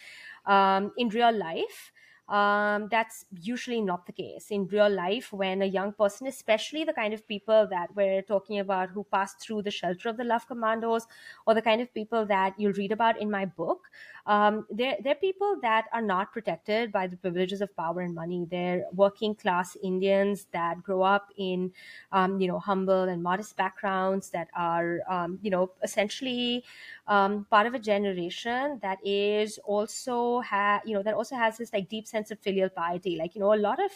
Um, 0.47 0.93
in 0.97 1.11
real 1.11 1.33
life 1.33 1.93
um, 2.33 2.89
that's 2.91 3.27
usually 3.43 3.83
not 3.83 4.07
the 4.07 4.13
case 4.13 4.47
in 4.51 4.67
real 4.69 4.89
life 4.89 5.33
when 5.33 5.61
a 5.61 5.67
young 5.67 5.93
person 5.93 6.27
especially 6.27 6.83
the 6.83 6.93
kind 6.93 7.13
of 7.13 7.29
people 7.29 7.67
that 7.69 7.95
we're 7.95 8.23
talking 8.23 8.59
about 8.59 8.89
who 8.89 9.05
passed 9.13 9.39
through 9.41 9.61
the 9.61 9.71
shelter 9.71 10.09
of 10.09 10.17
the 10.17 10.25
love 10.25 10.47
commandos 10.49 11.07
or 11.47 11.55
the 11.55 11.61
kind 11.61 11.83
of 11.83 11.93
people 11.93 12.25
that 12.25 12.55
you'll 12.59 12.73
read 12.73 12.91
about 12.91 13.21
in 13.21 13.31
my 13.31 13.45
book 13.45 13.91
um, 14.27 14.67
they're, 14.71 14.97
they're 15.03 15.17
people 15.17 15.57
that 15.63 15.87
are 15.93 16.03
not 16.03 16.33
protected 16.33 16.93
by 16.93 17.07
the 17.07 17.17
privileges 17.17 17.61
of 17.61 17.75
power 17.77 18.01
and 18.01 18.15
money. 18.15 18.47
They're 18.49 18.85
working 18.93 19.35
class 19.35 19.77
indians 19.83 20.47
that 20.53 20.83
grow 20.83 21.03
up 21.03 21.31
in 21.37 21.73
um, 22.13 22.41
you 22.41 22.49
know 22.49 22.59
humble 22.59 23.05
and 23.05 23.23
modest 23.23 23.57
backgrounds 23.57 24.31
that 24.31 24.49
are 24.55 25.01
um, 25.09 25.39
you 25.43 25.51
know 25.51 25.73
essentially 25.83 26.65
um, 27.09 27.47
part 27.51 27.67
of 27.67 27.75
a 27.75 27.79
generation 27.79 28.79
that 28.83 28.99
is 29.05 29.59
also 29.65 30.41
ha- 30.43 30.81
you 30.85 30.95
know 30.95 31.03
that 31.03 31.15
also 31.15 31.35
has 31.37 31.59
this 31.59 31.73
like 31.73 31.89
deep 31.89 32.07
sense 32.07 32.31
of 32.31 32.39
filial 32.39 32.69
piety. 32.69 33.17
Like 33.17 33.35
you 33.35 33.41
know 33.41 33.55
a 33.55 33.57
lot 33.57 33.79
of 33.83 33.91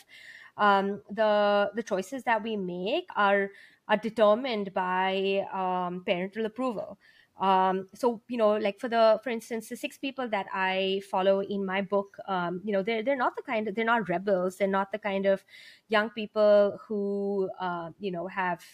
um, 0.57 1.03
the 1.11 1.71
the 1.75 1.83
choices 1.83 2.25
that 2.25 2.43
we 2.43 2.57
make 2.57 3.09
are 3.17 3.51
are 3.89 3.97
determined 3.97 4.75
by 4.75 5.47
um, 5.53 6.03
parental 6.05 6.47
approval 6.47 6.99
um, 7.39 7.89
so 7.95 8.23
you 8.29 8.37
know 8.37 8.57
like 8.57 8.81
for 8.81 8.89
the 8.89 9.21
for 9.23 9.31
instance 9.31 9.69
the 9.69 9.77
six 9.77 9.99
people 9.99 10.29
that 10.29 10.47
i 10.55 11.01
follow 11.11 11.41
in 11.41 11.65
my 11.65 11.83
book 11.83 12.17
um, 12.29 12.61
you 12.65 12.73
know 12.73 12.83
they're, 12.83 13.03
they're 13.03 13.17
not 13.17 13.37
the 13.37 13.43
kind 13.43 13.69
of 13.69 13.75
they're 13.75 13.85
not 13.85 14.09
rebels 14.09 14.57
they're 14.57 14.69
not 14.69 14.91
the 14.93 14.99
kind 14.99 15.27
of 15.27 15.45
young 15.89 16.11
people 16.11 16.79
who 16.87 17.51
uh, 17.61 17.91
you 17.99 18.11
know 18.11 18.27
have 18.27 18.65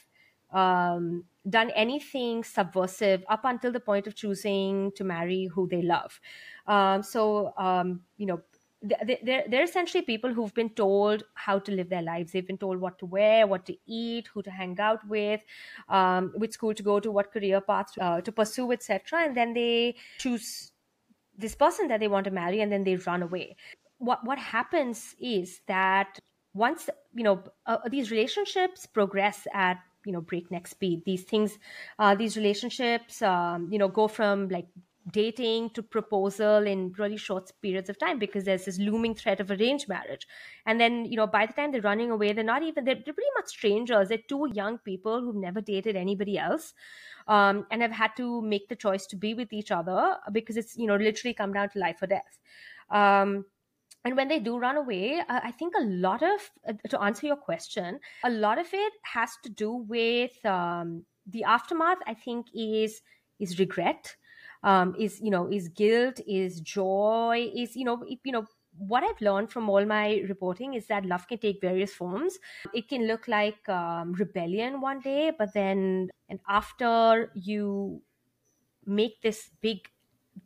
um, 0.52 1.24
done 1.48 1.70
anything 1.70 2.44
subversive 2.44 3.24
up 3.28 3.40
until 3.44 3.72
the 3.72 3.80
point 3.80 4.06
of 4.06 4.14
choosing 4.14 4.92
to 4.96 5.02
marry 5.04 5.46
who 5.46 5.66
they 5.66 5.82
love. 5.82 6.20
Um, 6.66 7.02
so, 7.02 7.52
um, 7.56 8.02
you 8.18 8.26
know, 8.26 8.42
they're, 8.82 9.44
they're 9.48 9.62
essentially 9.62 10.02
people 10.02 10.32
who've 10.32 10.54
been 10.54 10.70
told 10.70 11.22
how 11.34 11.58
to 11.58 11.72
live 11.72 11.88
their 11.88 12.02
lives. 12.02 12.32
They've 12.32 12.46
been 12.46 12.58
told 12.58 12.80
what 12.80 12.98
to 12.98 13.06
wear, 13.06 13.46
what 13.46 13.64
to 13.66 13.76
eat, 13.86 14.28
who 14.32 14.42
to 14.42 14.50
hang 14.50 14.78
out 14.80 15.06
with, 15.08 15.40
um, 15.88 16.32
which 16.36 16.52
school 16.52 16.74
to 16.74 16.82
go 16.82 16.98
to, 17.00 17.10
what 17.10 17.32
career 17.32 17.60
path 17.60 17.92
uh, 18.00 18.20
to 18.20 18.32
pursue, 18.32 18.72
etc. 18.72 19.20
And 19.20 19.36
then 19.36 19.54
they 19.54 19.96
choose 20.18 20.72
this 21.36 21.54
person 21.54 21.88
that 21.88 22.00
they 22.00 22.08
want 22.08 22.24
to 22.24 22.30
marry, 22.30 22.60
and 22.60 22.72
then 22.72 22.84
they 22.84 22.96
run 22.96 23.22
away. 23.22 23.56
What 23.98 24.24
what 24.24 24.38
happens 24.38 25.14
is 25.20 25.60
that 25.68 26.18
once 26.54 26.90
you 27.14 27.22
know 27.22 27.42
uh, 27.66 27.78
these 27.88 28.10
relationships 28.10 28.86
progress 28.86 29.46
at 29.54 29.78
you 30.04 30.12
know 30.12 30.20
breakneck 30.20 30.66
speed 30.66 31.02
these 31.06 31.22
things 31.22 31.58
uh, 31.98 32.14
these 32.14 32.36
relationships 32.36 33.22
um, 33.22 33.68
you 33.70 33.78
know 33.78 33.88
go 33.88 34.08
from 34.08 34.48
like 34.48 34.66
dating 35.10 35.70
to 35.70 35.82
proposal 35.82 36.66
in 36.66 36.92
really 36.98 37.16
short 37.16 37.50
periods 37.60 37.88
of 37.90 37.98
time 37.98 38.18
because 38.18 38.44
there's 38.44 38.64
this 38.64 38.78
looming 38.78 39.14
threat 39.14 39.40
of 39.40 39.50
arranged 39.50 39.88
marriage. 39.88 40.26
And 40.66 40.80
then 40.80 41.04
you 41.04 41.16
know 41.16 41.26
by 41.26 41.46
the 41.46 41.52
time 41.52 41.72
they're 41.72 41.80
running 41.80 42.10
away 42.10 42.32
they're 42.32 42.44
not 42.44 42.62
even 42.62 42.84
they're, 42.84 42.94
they're 42.94 43.14
pretty 43.14 43.30
much 43.36 43.48
strangers. 43.48 44.08
They're 44.08 44.18
two 44.28 44.48
young 44.52 44.78
people 44.78 45.20
who've 45.20 45.34
never 45.34 45.60
dated 45.60 45.96
anybody 45.96 46.38
else 46.38 46.74
um, 47.26 47.66
and 47.70 47.82
have 47.82 47.92
had 47.92 48.16
to 48.16 48.42
make 48.42 48.68
the 48.68 48.76
choice 48.76 49.06
to 49.06 49.16
be 49.16 49.34
with 49.34 49.52
each 49.52 49.70
other 49.70 50.16
because 50.30 50.56
it's 50.56 50.76
you 50.76 50.86
know 50.86 50.96
literally 50.96 51.34
come 51.34 51.52
down 51.52 51.70
to 51.70 51.78
life 51.78 52.00
or 52.02 52.06
death. 52.06 52.38
Um, 52.90 53.46
and 54.04 54.16
when 54.16 54.28
they 54.28 54.40
do 54.40 54.58
run 54.58 54.76
away 54.76 55.20
uh, 55.20 55.40
i 55.44 55.50
think 55.50 55.74
a 55.78 55.84
lot 55.84 56.22
of 56.22 56.50
uh, 56.68 56.72
to 56.88 57.00
answer 57.00 57.26
your 57.26 57.36
question 57.36 58.00
a 58.24 58.30
lot 58.30 58.58
of 58.58 58.66
it 58.72 58.92
has 59.02 59.30
to 59.42 59.48
do 59.48 59.72
with 59.72 60.44
um, 60.44 61.04
the 61.26 61.44
aftermath 61.44 61.98
i 62.06 62.14
think 62.14 62.46
is 62.54 63.00
is 63.38 63.58
regret 63.58 64.16
um, 64.62 64.94
is 64.98 65.20
you 65.20 65.30
know 65.30 65.50
is 65.50 65.68
guilt 65.68 66.20
is 66.26 66.60
joy 66.60 67.50
is 67.54 67.76
you 67.76 67.84
know 67.84 68.04
you 68.24 68.32
know 68.32 68.46
what 68.78 69.04
I've 69.04 69.20
learned 69.20 69.50
from 69.50 69.68
all 69.68 69.84
my 69.84 70.22
reporting 70.28 70.74
is 70.74 70.86
that 70.86 71.04
love 71.04 71.28
can 71.28 71.36
take 71.38 71.60
various 71.60 71.92
forms. 71.92 72.38
It 72.72 72.88
can 72.88 73.06
look 73.06 73.28
like 73.28 73.68
um, 73.68 74.14
rebellion 74.14 74.80
one 74.80 75.00
day, 75.00 75.30
but 75.36 75.52
then 75.52 76.10
and 76.28 76.40
after 76.48 77.30
you 77.34 78.02
make 78.86 79.20
this 79.22 79.50
big 79.60 79.88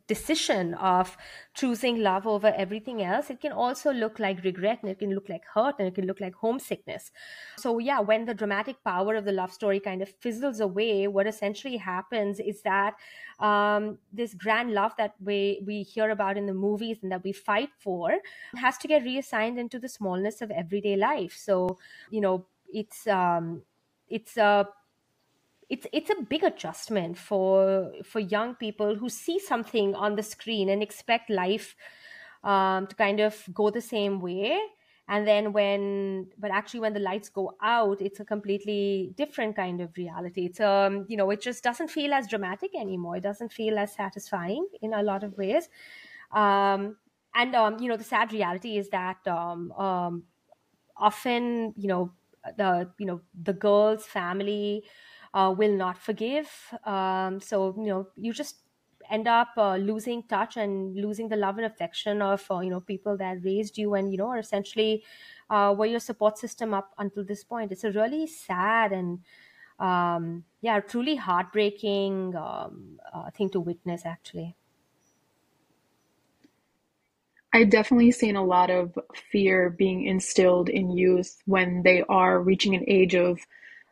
decision 0.07 0.73
of 0.75 1.17
choosing 1.53 2.01
love 2.01 2.25
over 2.25 2.53
everything 2.55 3.01
else, 3.01 3.29
it 3.29 3.41
can 3.41 3.51
also 3.51 3.91
look 3.91 4.19
like 4.19 4.43
regret 4.43 4.79
and 4.81 4.89
it 4.89 4.99
can 4.99 5.13
look 5.13 5.29
like 5.29 5.43
hurt 5.53 5.75
and 5.79 5.87
it 5.87 5.95
can 5.95 6.05
look 6.05 6.21
like 6.21 6.33
homesickness. 6.35 7.11
So, 7.57 7.79
yeah, 7.79 7.99
when 7.99 8.25
the 8.25 8.33
dramatic 8.33 8.83
power 8.83 9.15
of 9.15 9.25
the 9.25 9.31
love 9.31 9.51
story 9.51 9.79
kind 9.79 10.01
of 10.01 10.09
fizzles 10.09 10.59
away, 10.59 11.07
what 11.07 11.27
essentially 11.27 11.77
happens 11.77 12.39
is 12.39 12.61
that 12.61 12.95
um, 13.39 13.97
this 14.11 14.33
grand 14.33 14.73
love 14.73 14.93
that 14.97 15.15
we, 15.23 15.61
we 15.65 15.83
hear 15.83 16.09
about 16.09 16.37
in 16.37 16.45
the 16.45 16.53
movies 16.53 16.99
and 17.03 17.11
that 17.11 17.23
we 17.23 17.33
fight 17.33 17.69
for 17.77 18.17
has 18.55 18.77
to 18.77 18.87
get 18.87 19.03
reassigned 19.03 19.59
into 19.59 19.79
the 19.79 19.89
smallness 19.89 20.41
of 20.41 20.51
everyday 20.51 20.95
life. 20.95 21.35
So, 21.37 21.77
you 22.09 22.21
know, 22.21 22.45
it's 22.71 23.07
um, 23.07 23.63
it's 24.09 24.37
a 24.37 24.67
it's 25.69 25.87
it's 25.91 26.09
a 26.09 26.21
big 26.29 26.43
adjustment 26.43 27.17
for 27.17 27.91
for 28.03 28.19
young 28.19 28.55
people 28.55 28.95
who 28.95 29.09
see 29.09 29.39
something 29.39 29.95
on 29.95 30.15
the 30.15 30.23
screen 30.23 30.69
and 30.69 30.81
expect 30.81 31.29
life 31.29 31.75
um, 32.43 32.87
to 32.87 32.95
kind 32.95 33.19
of 33.19 33.43
go 33.53 33.69
the 33.69 33.81
same 33.81 34.19
way. 34.21 34.59
And 35.09 35.25
then 35.25 35.53
when 35.53 36.27
but 36.37 36.51
actually 36.51 36.81
when 36.81 36.93
the 36.93 36.99
lights 36.99 37.29
go 37.29 37.55
out 37.61 38.01
it's 38.01 38.19
a 38.19 38.25
completely 38.25 39.13
different 39.15 39.55
kind 39.55 39.79
of 39.79 39.95
reality. 39.97 40.45
It's 40.45 40.59
um 40.59 41.05
you 41.07 41.15
know 41.17 41.29
it 41.31 41.41
just 41.41 41.63
doesn't 41.63 41.89
feel 41.89 42.13
as 42.13 42.27
dramatic 42.27 42.71
anymore. 42.75 43.15
It 43.17 43.23
doesn't 43.23 43.53
feel 43.53 43.79
as 43.79 43.93
satisfying 43.93 44.67
in 44.81 44.93
a 44.93 45.03
lot 45.03 45.23
of 45.23 45.37
ways. 45.37 45.69
Um 46.31 46.97
and 47.35 47.55
um 47.55 47.79
you 47.79 47.87
know 47.87 47.95
the 47.97 48.03
sad 48.03 48.33
reality 48.33 48.77
is 48.77 48.89
that 48.89 49.25
um, 49.27 49.71
um 49.73 50.23
often 50.97 51.73
you 51.77 51.87
know 51.87 52.11
the 52.57 52.89
you 52.97 53.05
know 53.05 53.21
the 53.43 53.53
girl's 53.53 54.05
family 54.05 54.83
uh, 55.37 55.51
will 55.51 55.75
not 55.77 55.97
forgive. 55.97 56.49
Um, 56.83 57.39
so 57.39 57.75
you 57.77 57.87
know, 57.87 58.07
you 58.15 58.33
just 58.33 58.55
end 59.09 59.27
up 59.27 59.49
uh, 59.57 59.75
losing 59.75 60.23
touch 60.23 60.57
and 60.57 60.95
losing 60.95 61.29
the 61.29 61.35
love 61.35 61.57
and 61.57 61.65
affection 61.65 62.21
of 62.21 62.43
uh, 62.49 62.59
you 62.59 62.71
know 62.71 62.81
people 62.81 63.15
that 63.17 63.43
raised 63.43 63.77
you 63.77 63.93
and 63.93 64.11
you 64.11 64.17
know 64.17 64.29
are 64.29 64.39
essentially 64.39 65.03
uh, 65.49 65.73
were 65.77 65.85
your 65.85 65.99
support 65.99 66.37
system 66.39 66.73
up 66.73 66.91
until 66.97 67.23
this 67.23 67.43
point. 67.43 67.71
It's 67.71 67.83
a 67.83 67.91
really 67.91 68.25
sad 68.25 68.91
and 68.91 69.19
um, 69.79 70.43
yeah, 70.61 70.79
truly 70.79 71.15
heartbreaking 71.15 72.35
um, 72.35 72.99
uh, 73.13 73.29
thing 73.29 73.51
to 73.51 73.59
witness. 73.59 74.05
Actually. 74.05 74.55
I've 77.53 77.69
definitely 77.69 78.11
seen 78.11 78.35
a 78.35 78.43
lot 78.43 78.69
of 78.71 78.97
fear 79.31 79.69
being 79.69 80.05
instilled 80.05 80.69
in 80.69 80.91
youth 80.91 81.41
when 81.45 81.83
they 81.83 82.03
are 82.09 82.41
reaching 82.41 82.75
an 82.75 82.83
age 82.87 83.15
of 83.15 83.39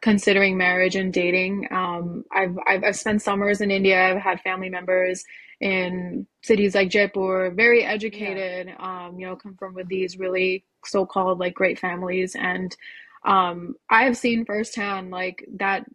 considering 0.05 0.55
marriage 0.55 0.95
and 0.95 1.11
dating. 1.11 1.67
Um, 1.71 2.25
I've, 2.31 2.55
I've, 2.67 2.83
I've 2.83 2.95
spent 2.95 3.23
summers 3.23 3.59
in 3.59 3.71
India. 3.71 3.99
I've 3.99 4.21
had 4.21 4.39
family 4.41 4.69
members 4.69 5.25
in 5.59 6.27
cities 6.43 6.75
like 6.75 6.89
Jaipur, 6.89 7.49
very 7.49 7.83
educated. 7.83 8.67
Yeah. 8.67 8.75
Um, 9.07 9.19
you 9.19 9.25
know, 9.25 9.35
come 9.35 9.55
from 9.57 9.73
with 9.73 9.87
these 9.87 10.19
really 10.19 10.63
so-called 10.85 11.39
like 11.39 11.55
great 11.55 11.79
families, 11.79 12.35
and 12.35 12.77
um, 13.25 13.77
I 13.89 14.03
have 14.03 14.15
seen 14.15 14.45
firsthand 14.45 15.09
like 15.09 15.43
that 15.55 15.87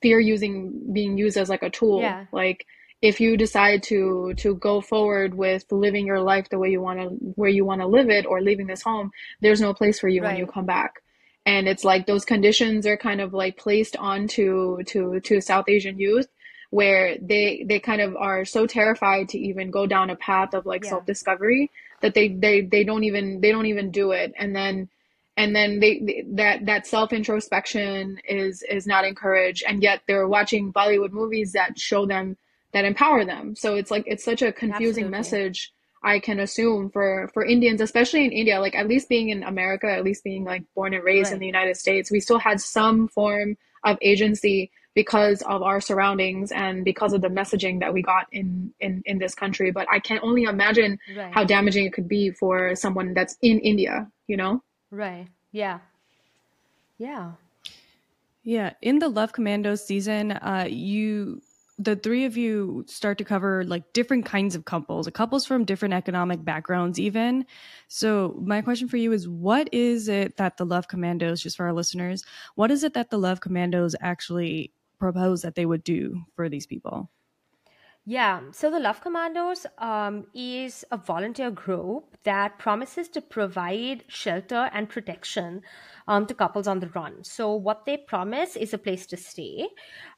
fear 0.00 0.18
using 0.18 0.94
being 0.94 1.18
used 1.18 1.36
as 1.36 1.50
like 1.50 1.62
a 1.62 1.68
tool. 1.68 2.00
Yeah. 2.00 2.24
Like 2.32 2.64
if 3.02 3.20
you 3.20 3.36
decide 3.36 3.82
to 3.84 4.32
to 4.38 4.54
go 4.54 4.80
forward 4.80 5.34
with 5.34 5.70
living 5.70 6.06
your 6.06 6.22
life 6.22 6.48
the 6.48 6.58
way 6.58 6.70
you 6.70 6.80
want 6.80 6.98
to 6.98 7.08
where 7.36 7.50
you 7.50 7.66
want 7.66 7.82
to 7.82 7.86
live 7.86 8.08
it 8.08 8.24
or 8.24 8.40
leaving 8.40 8.68
this 8.68 8.80
home, 8.80 9.10
there's 9.42 9.60
no 9.60 9.74
place 9.74 10.00
for 10.00 10.08
you 10.08 10.22
right. 10.22 10.28
when 10.28 10.38
you 10.38 10.46
come 10.46 10.64
back 10.64 11.02
and 11.46 11.68
it's 11.68 11.84
like 11.84 12.06
those 12.06 12.24
conditions 12.24 12.86
are 12.86 12.96
kind 12.96 13.20
of 13.20 13.32
like 13.32 13.56
placed 13.56 13.96
onto 13.96 14.82
to 14.84 15.20
to 15.20 15.40
South 15.40 15.68
Asian 15.68 15.98
youth 15.98 16.28
where 16.70 17.16
they 17.20 17.64
they 17.68 17.80
kind 17.80 18.00
of 18.00 18.16
are 18.16 18.44
so 18.44 18.66
terrified 18.66 19.28
to 19.28 19.38
even 19.38 19.70
go 19.70 19.86
down 19.86 20.10
a 20.10 20.16
path 20.16 20.54
of 20.54 20.66
like 20.66 20.84
yeah. 20.84 20.90
self 20.90 21.06
discovery 21.06 21.70
that 22.00 22.14
they 22.14 22.28
they 22.28 22.62
they 22.62 22.84
don't 22.84 23.04
even 23.04 23.40
they 23.40 23.50
don't 23.50 23.66
even 23.66 23.90
do 23.90 24.12
it 24.12 24.32
and 24.38 24.54
then 24.54 24.88
and 25.36 25.54
then 25.54 25.80
they, 25.80 25.98
they 25.98 26.24
that 26.28 26.66
that 26.66 26.86
self 26.86 27.12
introspection 27.12 28.18
is 28.28 28.62
is 28.62 28.86
not 28.86 29.04
encouraged 29.04 29.64
and 29.66 29.82
yet 29.82 30.02
they're 30.06 30.28
watching 30.28 30.72
Bollywood 30.72 31.12
movies 31.12 31.52
that 31.52 31.78
show 31.78 32.06
them 32.06 32.36
that 32.72 32.84
empower 32.84 33.24
them 33.24 33.56
so 33.56 33.74
it's 33.74 33.90
like 33.90 34.04
it's 34.06 34.24
such 34.24 34.42
a 34.42 34.52
confusing 34.52 35.06
Absolutely. 35.06 35.18
message 35.18 35.72
I 36.02 36.18
can 36.18 36.40
assume 36.40 36.90
for 36.90 37.30
for 37.34 37.44
Indians, 37.44 37.80
especially 37.80 38.24
in 38.24 38.32
India, 38.32 38.60
like 38.60 38.74
at 38.74 38.88
least 38.88 39.08
being 39.08 39.28
in 39.28 39.42
America, 39.42 39.90
at 39.90 40.04
least 40.04 40.24
being 40.24 40.44
like 40.44 40.62
born 40.74 40.94
and 40.94 41.04
raised 41.04 41.28
right. 41.28 41.34
in 41.34 41.40
the 41.40 41.46
United 41.46 41.76
States, 41.76 42.10
we 42.10 42.20
still 42.20 42.38
had 42.38 42.60
some 42.60 43.08
form 43.08 43.56
of 43.84 43.98
agency 44.00 44.70
because 44.94 45.42
of 45.42 45.62
our 45.62 45.80
surroundings 45.80 46.52
and 46.52 46.84
because 46.84 47.12
of 47.12 47.20
the 47.20 47.28
messaging 47.28 47.80
that 47.80 47.92
we 47.92 48.02
got 48.02 48.26
in 48.32 48.72
in 48.80 49.02
in 49.04 49.18
this 49.18 49.34
country. 49.34 49.70
But 49.70 49.86
I 49.90 50.00
can 50.00 50.20
only 50.22 50.44
imagine 50.44 50.98
right. 51.16 51.32
how 51.32 51.44
damaging 51.44 51.84
it 51.84 51.92
could 51.92 52.08
be 52.08 52.30
for 52.30 52.74
someone 52.74 53.14
that's 53.14 53.36
in 53.42 53.58
India. 53.60 54.10
You 54.26 54.36
know? 54.36 54.62
Right. 54.90 55.26
Yeah. 55.52 55.80
Yeah. 56.98 57.32
Yeah. 58.42 58.72
In 58.80 59.00
the 59.00 59.08
Love 59.08 59.32
Commandos 59.32 59.84
season, 59.84 60.32
uh, 60.32 60.66
you 60.68 61.42
the 61.80 61.96
three 61.96 62.26
of 62.26 62.36
you 62.36 62.84
start 62.86 63.16
to 63.18 63.24
cover 63.24 63.64
like 63.64 63.90
different 63.94 64.26
kinds 64.26 64.54
of 64.54 64.66
couples, 64.66 65.08
couples 65.14 65.46
from 65.46 65.64
different 65.64 65.94
economic 65.94 66.44
backgrounds, 66.44 67.00
even. 67.00 67.46
So, 67.88 68.38
my 68.44 68.60
question 68.60 68.86
for 68.86 68.98
you 68.98 69.12
is 69.12 69.26
what 69.26 69.72
is 69.72 70.06
it 70.08 70.36
that 70.36 70.58
the 70.58 70.66
Love 70.66 70.88
Commandos, 70.88 71.40
just 71.40 71.56
for 71.56 71.64
our 71.66 71.72
listeners, 71.72 72.22
what 72.54 72.70
is 72.70 72.84
it 72.84 72.92
that 72.94 73.08
the 73.08 73.18
Love 73.18 73.40
Commandos 73.40 73.96
actually 74.00 74.72
propose 74.98 75.40
that 75.40 75.54
they 75.54 75.64
would 75.64 75.82
do 75.82 76.22
for 76.36 76.50
these 76.50 76.66
people? 76.66 77.10
Yeah, 78.04 78.40
so 78.52 78.70
the 78.70 78.80
Love 78.80 79.00
Commandos 79.00 79.66
um, 79.78 80.26
is 80.34 80.84
a 80.90 80.96
volunteer 80.96 81.50
group 81.50 82.16
that 82.24 82.58
promises 82.58 83.08
to 83.10 83.20
provide 83.20 84.04
shelter 84.08 84.68
and 84.72 84.88
protection 84.88 85.62
um, 86.10 86.26
to 86.26 86.34
couples 86.34 86.66
on 86.66 86.80
the 86.80 86.88
run. 86.88 87.22
So 87.22 87.54
what 87.54 87.86
they 87.86 87.96
promise 87.96 88.56
is 88.56 88.74
a 88.74 88.78
place 88.78 89.06
to 89.06 89.16
stay, 89.16 89.68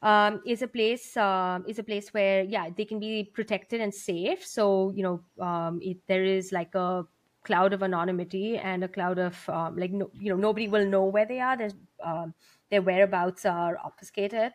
um, 0.01 0.41
is 0.45 0.63
a 0.63 0.67
place 0.67 1.15
uh, 1.15 1.59
is 1.67 1.79
a 1.79 1.83
place 1.83 2.09
where 2.13 2.43
yeah 2.43 2.69
they 2.75 2.85
can 2.85 2.99
be 2.99 3.31
protected 3.33 3.79
and 3.79 3.93
safe. 3.93 4.45
So 4.45 4.91
you 4.95 5.03
know 5.03 5.45
um, 5.45 5.79
it, 5.81 5.97
there 6.07 6.23
is 6.23 6.51
like 6.51 6.73
a 6.75 7.05
cloud 7.43 7.73
of 7.73 7.83
anonymity 7.83 8.57
and 8.57 8.83
a 8.83 8.87
cloud 8.87 9.19
of 9.19 9.37
um, 9.49 9.77
like 9.77 9.91
no, 9.91 10.09
you 10.19 10.29
know 10.31 10.39
nobody 10.47 10.67
will 10.67 10.85
know 10.85 11.05
where 11.05 11.27
they 11.27 11.39
are. 11.39 11.55
There's 11.55 11.75
their 12.71 12.81
whereabouts 12.81 13.45
are 13.45 13.77
obfuscated. 13.85 14.51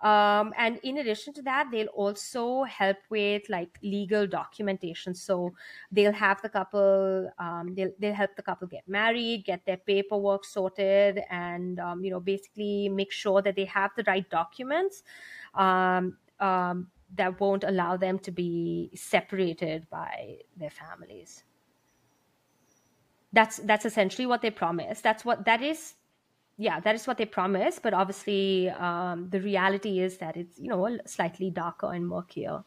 Um, 0.00 0.54
and 0.56 0.78
in 0.84 0.98
addition 0.98 1.34
to 1.34 1.42
that, 1.42 1.70
they'll 1.72 1.88
also 1.88 2.62
help 2.62 2.98
with 3.10 3.42
like 3.48 3.78
legal 3.82 4.28
documentation. 4.28 5.12
So 5.14 5.54
they'll 5.90 6.12
have 6.12 6.40
the 6.40 6.48
couple, 6.48 7.30
um, 7.38 7.74
they'll, 7.74 7.90
they'll 7.98 8.14
help 8.14 8.36
the 8.36 8.42
couple 8.42 8.68
get 8.68 8.88
married, 8.88 9.44
get 9.44 9.66
their 9.66 9.76
paperwork 9.76 10.44
sorted, 10.44 11.20
and, 11.30 11.80
um, 11.80 12.04
you 12.04 12.10
know, 12.12 12.20
basically 12.20 12.88
make 12.88 13.10
sure 13.10 13.42
that 13.42 13.56
they 13.56 13.64
have 13.64 13.90
the 13.96 14.04
right 14.06 14.28
documents 14.30 15.02
um, 15.54 16.16
um, 16.38 16.88
that 17.16 17.40
won't 17.40 17.64
allow 17.64 17.96
them 17.96 18.20
to 18.20 18.30
be 18.30 18.90
separated 18.94 19.88
by 19.90 20.36
their 20.56 20.70
families. 20.70 21.42
That's 23.32 23.58
that's 23.58 23.84
essentially 23.84 24.26
what 24.26 24.40
they 24.40 24.50
promise. 24.50 25.02
That's 25.02 25.22
what 25.22 25.44
that 25.44 25.60
is 25.60 25.94
yeah, 26.58 26.80
that 26.80 26.94
is 26.96 27.06
what 27.06 27.16
they 27.16 27.24
promise. 27.24 27.78
But 27.78 27.94
obviously, 27.94 28.68
um, 28.68 29.28
the 29.30 29.40
reality 29.40 30.00
is 30.00 30.18
that 30.18 30.36
it's 30.36 30.58
you 30.58 30.68
know 30.68 30.98
slightly 31.06 31.50
darker 31.50 31.92
and 31.92 32.06
murkier 32.06 32.64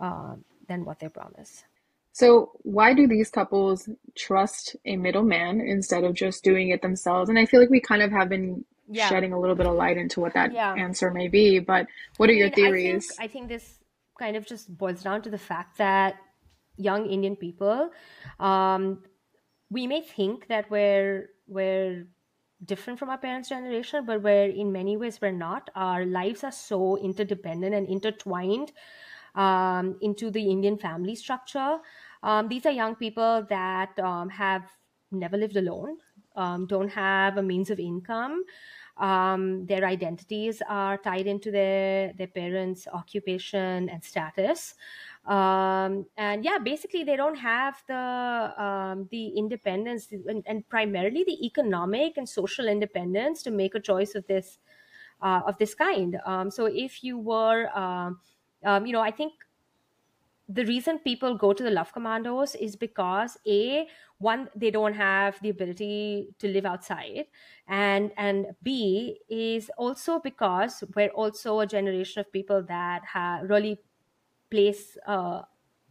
uh, 0.00 0.34
than 0.68 0.84
what 0.84 1.00
they 1.00 1.08
promise. 1.08 1.64
So 2.12 2.52
why 2.62 2.94
do 2.94 3.06
these 3.06 3.30
couples 3.30 3.88
trust 4.14 4.76
a 4.86 4.96
middleman 4.96 5.60
instead 5.60 6.04
of 6.04 6.14
just 6.14 6.44
doing 6.44 6.70
it 6.70 6.80
themselves? 6.80 7.28
And 7.28 7.38
I 7.38 7.44
feel 7.44 7.60
like 7.60 7.70
we 7.70 7.80
kind 7.80 8.02
of 8.02 8.10
have 8.10 8.28
been 8.28 8.64
yeah. 8.88 9.08
shedding 9.08 9.32
a 9.32 9.40
little 9.40 9.56
bit 9.56 9.66
of 9.66 9.74
light 9.74 9.98
into 9.98 10.20
what 10.20 10.32
that 10.34 10.52
yeah. 10.52 10.72
answer 10.74 11.10
may 11.10 11.28
be. 11.28 11.58
But 11.58 11.86
what 12.16 12.30
are 12.30 12.32
I 12.32 12.36
mean, 12.36 12.38
your 12.38 12.50
theories? 12.50 13.10
I 13.18 13.26
think, 13.26 13.30
I 13.30 13.32
think, 13.32 13.48
this 13.48 13.78
kind 14.18 14.36
of 14.36 14.46
just 14.46 14.74
boils 14.76 15.02
down 15.02 15.22
to 15.22 15.30
the 15.30 15.38
fact 15.38 15.76
that 15.78 16.16
young 16.78 17.06
Indian 17.06 17.36
people, 17.36 17.90
um, 18.40 19.02
we 19.70 19.86
may 19.86 20.00
think 20.00 20.48
that 20.48 20.70
we're 20.70 21.28
we're 21.46 22.06
different 22.64 22.98
from 22.98 23.10
our 23.10 23.18
parents' 23.18 23.48
generation, 23.48 24.04
but 24.06 24.22
where 24.22 24.48
in 24.48 24.72
many 24.72 24.96
ways 24.96 25.20
we're 25.20 25.32
not. 25.32 25.70
Our 25.74 26.04
lives 26.04 26.44
are 26.44 26.52
so 26.52 26.96
interdependent 26.96 27.74
and 27.74 27.86
intertwined 27.88 28.72
um, 29.34 29.98
into 30.00 30.30
the 30.30 30.42
Indian 30.42 30.78
family 30.78 31.14
structure. 31.14 31.78
Um, 32.22 32.48
these 32.48 32.66
are 32.66 32.72
young 32.72 32.96
people 32.96 33.46
that 33.48 33.98
um, 33.98 34.28
have 34.30 34.64
never 35.12 35.36
lived 35.36 35.56
alone, 35.56 35.98
um, 36.34 36.66
don't 36.66 36.88
have 36.88 37.36
a 37.36 37.42
means 37.42 37.70
of 37.70 37.78
income. 37.78 38.44
Um, 38.96 39.66
their 39.66 39.84
identities 39.84 40.62
are 40.66 40.96
tied 40.96 41.26
into 41.26 41.50
their 41.50 42.14
their 42.14 42.28
parents' 42.28 42.88
occupation 42.90 43.90
and 43.90 44.02
status 44.02 44.74
um, 45.26 46.06
and 46.16 46.44
yeah 46.44 46.58
basically 46.58 47.02
they 47.04 47.16
don't 47.16 47.36
have 47.36 47.82
the 47.88 48.62
um, 48.62 49.08
the 49.10 49.28
independence 49.28 50.08
and, 50.12 50.42
and, 50.46 50.68
primarily 50.68 51.24
the 51.24 51.44
economic 51.44 52.16
and 52.16 52.28
social 52.28 52.68
independence 52.68 53.42
to 53.42 53.50
make 53.50 53.74
a 53.74 53.80
choice 53.80 54.14
of 54.14 54.26
this 54.26 54.58
uh, 55.22 55.40
of 55.46 55.56
this 55.58 55.74
kind. 55.74 56.18
Um, 56.26 56.50
so 56.50 56.66
if 56.66 57.02
you 57.02 57.18
were 57.18 57.68
um, 57.76 58.20
um, 58.64 58.86
you 58.86 58.92
know 58.92 59.00
i 59.00 59.10
think 59.10 59.32
the 60.48 60.64
reason 60.64 60.98
people 61.00 61.36
go 61.36 61.52
to 61.52 61.62
the 61.62 61.70
love 61.70 61.92
commandos 61.92 62.54
is 62.54 62.76
because 62.76 63.36
a 63.46 63.86
one 64.18 64.48
they 64.54 64.70
don't 64.70 64.94
have 64.94 65.40
the 65.42 65.50
ability 65.50 66.28
to 66.38 66.48
live 66.48 66.64
outside 66.64 67.24
and 67.68 68.12
and 68.16 68.46
b 68.62 69.18
is 69.28 69.70
also 69.76 70.20
because 70.20 70.84
we're 70.94 71.08
also 71.08 71.60
a 71.60 71.66
generation 71.66 72.20
of 72.20 72.32
people 72.32 72.62
that 72.62 73.02
have 73.04 73.48
really 73.50 73.78
place 74.50 74.96
uh, 75.06 75.42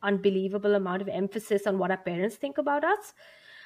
unbelievable 0.03 0.75
amount 0.75 1.01
of 1.01 1.07
emphasis 1.07 1.65
on 1.67 1.77
what 1.77 1.91
our 1.91 1.97
parents 1.97 2.35
think 2.35 2.57
about 2.57 2.83
us 2.83 3.13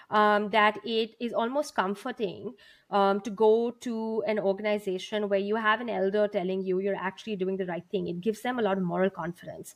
um, 0.09 0.49
that 0.49 0.79
it 0.83 1.15
is 1.19 1.33
almost 1.33 1.75
comforting 1.75 2.53
um, 2.89 3.21
to 3.21 3.29
go 3.29 3.71
to 3.71 4.23
an 4.27 4.39
organization 4.39 5.29
where 5.29 5.39
you 5.39 5.55
have 5.55 5.81
an 5.81 5.89
elder 5.89 6.27
telling 6.27 6.63
you 6.63 6.79
you're 6.79 6.95
actually 6.95 7.35
doing 7.35 7.57
the 7.57 7.65
right 7.65 7.83
thing. 7.91 8.07
It 8.07 8.19
gives 8.21 8.41
them 8.41 8.57
a 8.59 8.61
lot 8.61 8.77
of 8.77 8.83
moral 8.83 9.09
confidence. 9.09 9.75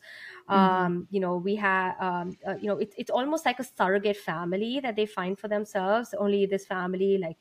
Mm-hmm. 0.50 0.54
Um, 0.54 1.08
you 1.12 1.20
know, 1.20 1.38
we 1.38 1.56
have, 1.56 1.96
um, 2.02 2.36
uh, 2.48 2.56
you 2.60 2.68
know, 2.68 2.78
it, 2.78 2.94
it's 2.98 3.12
almost 3.12 3.46
like 3.46 3.60
a 3.60 3.64
surrogate 3.64 4.18
family 4.18 4.80
that 4.80 4.96
they 4.96 5.06
find 5.06 5.38
for 5.38 5.48
themselves. 5.48 6.16
Only 6.18 6.46
this 6.46 6.66
family, 6.66 7.18
like, 7.20 7.38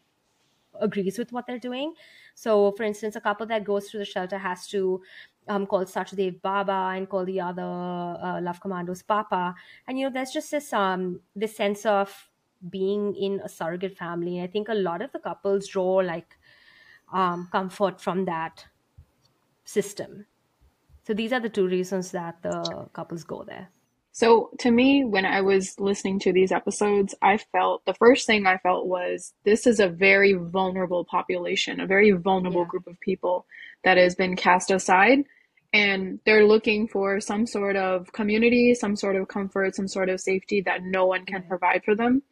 agrees 0.80 1.18
with 1.18 1.32
what 1.32 1.46
they're 1.46 1.58
doing. 1.58 1.94
So, 2.34 2.72
for 2.72 2.82
instance, 2.82 3.16
a 3.16 3.20
couple 3.20 3.46
that 3.46 3.64
goes 3.64 3.90
through 3.90 4.00
the 4.00 4.06
shelter 4.06 4.38
has 4.38 4.66
to 4.68 5.02
um, 5.48 5.66
call 5.66 5.84
Sachdev 5.84 6.40
Baba 6.40 6.92
and 6.94 7.08
call 7.08 7.24
the 7.24 7.40
other 7.40 7.62
uh, 7.62 8.40
Love 8.40 8.60
Commandos 8.60 9.02
Papa. 9.02 9.54
And 9.86 9.98
you 9.98 10.06
know, 10.06 10.12
there's 10.12 10.30
just 10.30 10.50
this 10.50 10.72
um 10.72 11.20
this 11.34 11.56
sense 11.56 11.84
of 11.84 12.30
being 12.70 13.14
in 13.16 13.40
a 13.40 13.48
surrogate 13.48 13.96
family. 13.96 14.40
I 14.40 14.46
think 14.46 14.68
a 14.68 14.74
lot 14.74 15.02
of 15.02 15.12
the 15.12 15.18
couples 15.18 15.68
draw 15.68 15.96
like 15.96 16.38
um, 17.12 17.48
comfort 17.50 18.00
from 18.00 18.24
that 18.26 18.66
system. 19.64 20.26
So 21.04 21.14
these 21.14 21.32
are 21.32 21.40
the 21.40 21.48
two 21.48 21.66
reasons 21.66 22.12
that 22.12 22.42
the 22.42 22.88
couples 22.92 23.24
go 23.24 23.42
there. 23.42 23.68
So 24.12 24.50
to 24.58 24.70
me, 24.70 25.04
when 25.04 25.24
I 25.24 25.40
was 25.40 25.80
listening 25.80 26.18
to 26.20 26.32
these 26.32 26.52
episodes, 26.52 27.14
I 27.22 27.38
felt 27.38 27.84
the 27.86 27.94
first 27.94 28.26
thing 28.26 28.46
I 28.46 28.58
felt 28.58 28.86
was 28.86 29.32
this 29.44 29.66
is 29.66 29.80
a 29.80 29.88
very 29.88 30.34
vulnerable 30.34 31.04
population, 31.04 31.80
a 31.80 31.86
very 31.86 32.10
vulnerable 32.10 32.62
yeah. 32.62 32.68
group 32.68 32.86
of 32.86 33.00
people 33.00 33.46
that 33.84 33.96
has 33.96 34.14
been 34.14 34.36
cast 34.36 34.70
aside. 34.70 35.24
And 35.72 36.20
they're 36.26 36.46
looking 36.46 36.86
for 36.86 37.18
some 37.20 37.46
sort 37.46 37.76
of 37.76 38.12
community, 38.12 38.74
some 38.74 38.94
sort 38.94 39.16
of 39.16 39.28
comfort, 39.28 39.74
some 39.74 39.88
sort 39.88 40.10
of 40.10 40.20
safety 40.20 40.60
that 40.60 40.82
no 40.82 41.06
one 41.06 41.24
can 41.24 41.42
provide 41.44 41.82
for 41.82 41.94
them 41.94 42.22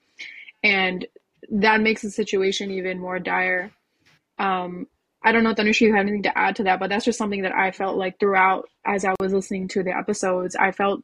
and 0.62 1.06
that 1.50 1.80
makes 1.80 2.02
the 2.02 2.10
situation 2.10 2.70
even 2.70 2.98
more 2.98 3.18
dire. 3.18 3.70
Um, 4.38 4.86
I 5.22 5.32
don't 5.32 5.44
know, 5.44 5.54
Tanush, 5.54 5.80
you 5.80 5.94
have 5.94 6.00
anything 6.00 6.22
to 6.24 6.38
add 6.38 6.56
to 6.56 6.64
that, 6.64 6.80
but 6.80 6.88
that's 6.88 7.04
just 7.04 7.18
something 7.18 7.42
that 7.42 7.54
I 7.54 7.72
felt 7.72 7.96
like 7.96 8.18
throughout 8.18 8.68
as 8.86 9.04
I 9.04 9.14
was 9.20 9.32
listening 9.32 9.68
to 9.68 9.82
the 9.82 9.96
episodes. 9.96 10.56
I 10.56 10.72
felt, 10.72 11.02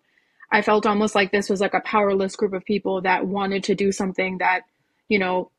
I 0.50 0.62
felt 0.62 0.87
almost 0.87 1.14
like 1.14 1.32
this 1.32 1.48
was 1.48 1.61
like 1.61 1.74
a 1.74 1.80
powerless 1.80 2.37
group 2.37 2.52
of 2.52 2.64
people 2.64 3.02
that 3.02 3.26
wanted 3.26 3.64
to 3.64 3.74
do 3.74 3.92
something 3.92 4.38
that, 4.38 4.62
you 5.09 5.18
know, 5.18 5.50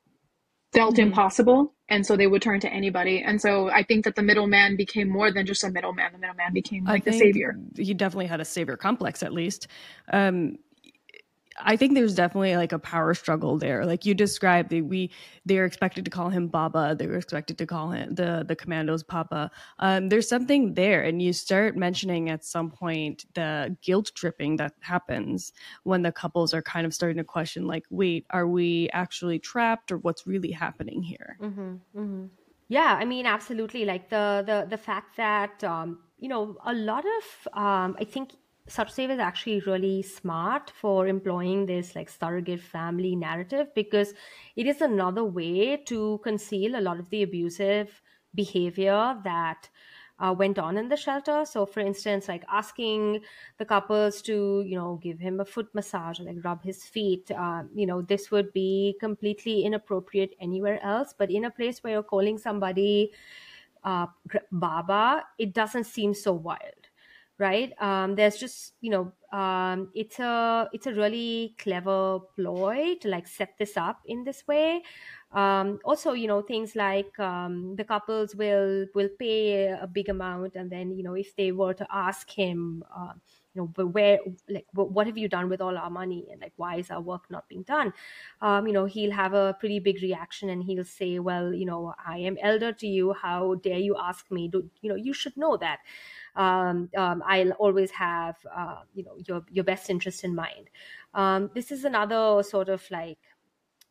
felt 0.74 0.96
mm-hmm. 0.96 1.08
impossible, 1.08 1.74
and 1.90 2.06
so 2.06 2.18
they 2.18 2.28
would 2.28 2.42
turn 2.42 2.60
to 2.60 2.72
anybody. 2.72 3.22
And 3.22 3.42
so 3.42 3.70
I 3.70 3.84
think 3.84 4.06
that 4.06 4.16
the 4.16 4.22
middleman 4.22 4.76
became 4.76 5.10
more 5.10 5.32
than 5.32 5.46
just 5.46 5.64
a 5.64 5.70
middleman. 5.70 6.12
The 6.12 6.20
middleman 6.20 6.54
became 6.54 6.84
like 6.84 7.06
the 7.06 7.14
savior. 7.14 7.58
He 7.78 7.94
definitely 7.94 8.28
had 8.28 8.42
a 8.42 8.46
savior 8.46 8.76
complex, 8.76 9.24
at 9.24 9.34
least. 9.34 9.68
Um, 10.12 10.58
I 11.60 11.76
think 11.76 11.94
there's 11.94 12.16
definitely 12.16 12.56
like 12.56 12.72
a 12.72 12.80
power 12.80 13.14
struggle 13.14 13.58
there. 13.58 13.86
Like 13.86 14.06
you 14.06 14.14
described, 14.14 14.70
they, 14.70 14.82
we 14.82 15.12
they're 15.46 15.66
expected 15.66 16.06
to 16.06 16.12
call 16.12 16.30
him 16.30 16.48
Baba. 16.48 16.96
They 16.98 17.08
were 17.08 17.18
expected 17.18 17.58
to 17.58 17.66
call 17.66 17.92
him 17.92 18.16
the 18.16 18.46
the 18.48 18.56
commandos 18.56 19.04
Papa. 19.04 19.52
Um, 19.80 20.10
there's 20.10 20.30
something 20.30 20.74
there, 20.74 21.02
and 21.02 21.22
you 21.22 21.34
start 21.34 21.76
mentioning 21.76 22.30
at 22.30 22.46
some 22.46 22.70
point 22.70 23.26
the 23.34 23.76
guilt 23.82 24.12
tripping 24.16 24.58
that 24.58 24.74
happens 24.82 25.54
when 25.84 26.02
the 26.02 26.12
couples 26.12 26.54
are 26.54 26.62
kind 26.62 26.86
of 26.86 26.94
starting 26.94 27.18
to 27.18 27.24
question, 27.24 27.68
like, 27.68 27.86
wait, 27.90 28.26
are 28.30 28.48
we 28.48 28.90
actually 28.94 29.40
trapped, 29.40 29.92
or 29.92 29.98
what's 29.98 30.28
really 30.28 30.52
happening 30.52 31.02
here? 31.02 31.38
Mm-hmm, 31.42 31.74
mm-hmm. 31.96 32.26
Yeah, 32.70 32.98
I 33.00 33.06
mean, 33.06 33.26
absolutely. 33.26 33.86
Like 33.86 34.10
the 34.10 34.44
the 34.46 34.68
the 34.70 34.78
fact 34.78 35.18
that 35.18 35.64
um, 35.64 36.00
you 36.20 36.28
know 36.28 36.58
a 36.66 36.74
lot 36.74 37.06
of 37.06 37.48
um, 37.54 37.96
I 38.00 38.04
think 38.04 38.34
Sachdev 38.68 39.10
is 39.12 39.20
actually 39.20 39.62
really 39.62 40.02
smart 40.02 40.70
for 40.70 41.08
employing 41.08 41.66
this 41.66 41.96
like 41.96 42.10
surrogate 42.10 42.62
family 42.62 43.16
narrative 43.16 43.74
because 43.74 44.14
it 44.58 44.68
is 44.68 44.82
another 44.82 45.24
way 45.24 45.78
to 45.86 46.20
conceal 46.24 46.76
a 46.78 46.82
lot 46.82 47.00
of 47.00 47.10
the 47.10 47.24
abusive 47.24 48.02
behavior 48.36 49.20
that 49.24 49.70
uh, 50.20 50.34
went 50.38 50.60
on 50.60 50.78
in 50.78 50.90
the 50.90 50.98
shelter. 50.98 51.46
So, 51.46 51.66
for 51.66 51.80
instance, 51.80 52.28
like 52.28 52.44
asking 52.50 53.22
the 53.58 53.66
couples 53.66 54.22
to, 54.24 54.64
you 54.66 54.76
know, 54.76 55.00
give 55.02 55.20
him 55.20 55.40
a 55.40 55.46
foot 55.46 55.74
massage 55.74 56.20
or 56.20 56.24
like 56.24 56.44
rub 56.44 56.64
his 56.64 56.84
feet, 56.84 57.32
uh, 57.32 57.64
you 57.74 57.86
know, 57.86 58.02
this 58.02 58.32
would 58.32 58.52
be 58.52 58.98
completely 59.00 59.64
inappropriate 59.64 60.34
anywhere 60.42 60.84
else. 60.84 61.14
But 61.18 61.32
in 61.32 61.46
a 61.46 61.52
place 61.52 61.84
where 61.84 61.94
you're 61.94 62.04
calling 62.04 62.38
somebody 62.38 63.14
uh, 63.84 64.08
Baba, 64.52 65.26
it 65.38 65.54
doesn't 65.54 65.86
seem 65.86 66.14
so 66.14 66.34
wild 66.34 66.87
right? 67.40 67.72
Um, 67.82 68.16
there's 68.16 68.38
just 68.38 68.74
you 68.82 68.92
know 68.92 69.12
um, 69.38 69.90
it's 69.94 70.20
a 70.20 70.70
it's 70.74 70.88
a 70.88 70.94
really 70.94 71.56
clever 71.60 72.20
ploy 72.36 72.96
to 73.02 73.08
like 73.10 73.28
set 73.28 73.58
this 73.58 73.78
up 73.78 74.02
in 74.06 74.24
this 74.24 74.44
way. 74.48 74.82
Um, 75.34 75.80
also 75.84 76.14
you 76.14 76.28
know 76.28 76.42
things 76.42 76.76
like 76.76 77.20
um, 77.20 77.76
the 77.76 77.84
couples 77.84 78.34
will 78.36 78.86
will 78.96 79.10
pay 79.20 79.68
a 79.68 79.86
big 79.86 80.08
amount 80.10 80.56
and 80.56 80.72
then 80.72 80.92
you 80.96 81.04
know 81.04 81.16
if 81.16 81.36
they 81.36 81.52
were 81.52 81.74
to 81.74 81.86
ask 81.92 82.30
him 82.30 82.82
uh, 82.96 83.12
you 83.54 83.62
know 83.62 83.68
but 83.68 83.88
where 83.88 84.20
like 84.48 84.66
what 84.74 85.06
have 85.06 85.18
you 85.18 85.28
done 85.28 85.50
with 85.50 85.60
all 85.60 85.78
our 85.78 85.90
money? 85.90 86.28
And 86.32 86.42
like 86.42 86.54
why 86.56 86.78
is 86.78 86.90
our 86.90 87.02
work 87.02 87.30
not 87.30 87.48
being 87.50 87.64
done? 87.64 87.94
Um, 88.42 88.68
you 88.68 88.74
know 88.74 88.86
he'll 88.86 89.12
have 89.12 89.34
a 89.34 89.56
pretty 89.60 89.80
big 89.80 90.02
reaction 90.02 90.50
and 90.50 90.64
he'll 90.64 90.86
say 90.86 91.20
well 91.20 91.54
you 91.54 91.66
know 91.66 91.94
i 92.06 92.18
am 92.18 92.38
elder 92.42 92.72
to 92.74 92.88
you. 92.88 93.14
How 93.14 93.56
dare 93.56 93.80
you 93.80 93.98
ask 94.00 94.32
me? 94.32 94.48
Do 94.48 94.70
you 94.82 94.90
know 94.90 94.96
you 94.96 95.14
should 95.14 95.36
know 95.36 95.58
that 95.58 95.80
um, 96.38 96.90
um, 96.96 97.24
I'll 97.26 97.52
always 97.54 97.92
have 97.92 98.36
uh, 98.56 98.82
you 98.94 99.04
know 99.04 99.18
your 99.28 99.44
your 99.50 99.64
best 99.64 99.90
interest 99.90 100.24
in 100.24 100.36
mind. 100.36 100.70
Um, 101.14 101.50
this 101.54 101.72
is 101.72 101.84
another 101.84 102.44
sort 102.44 102.70
of 102.70 102.84
like 102.92 103.20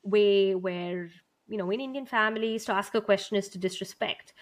way 0.04 0.54
where 0.54 1.10
you 1.48 1.58
know 1.58 1.70
in 1.70 1.80
Indian 1.80 2.06
families 2.06 2.64
to 2.66 2.72
ask 2.72 2.94
a 2.94 3.00
question 3.00 3.36
is 3.36 3.48
to 3.50 3.58
disrespect. 3.58 4.32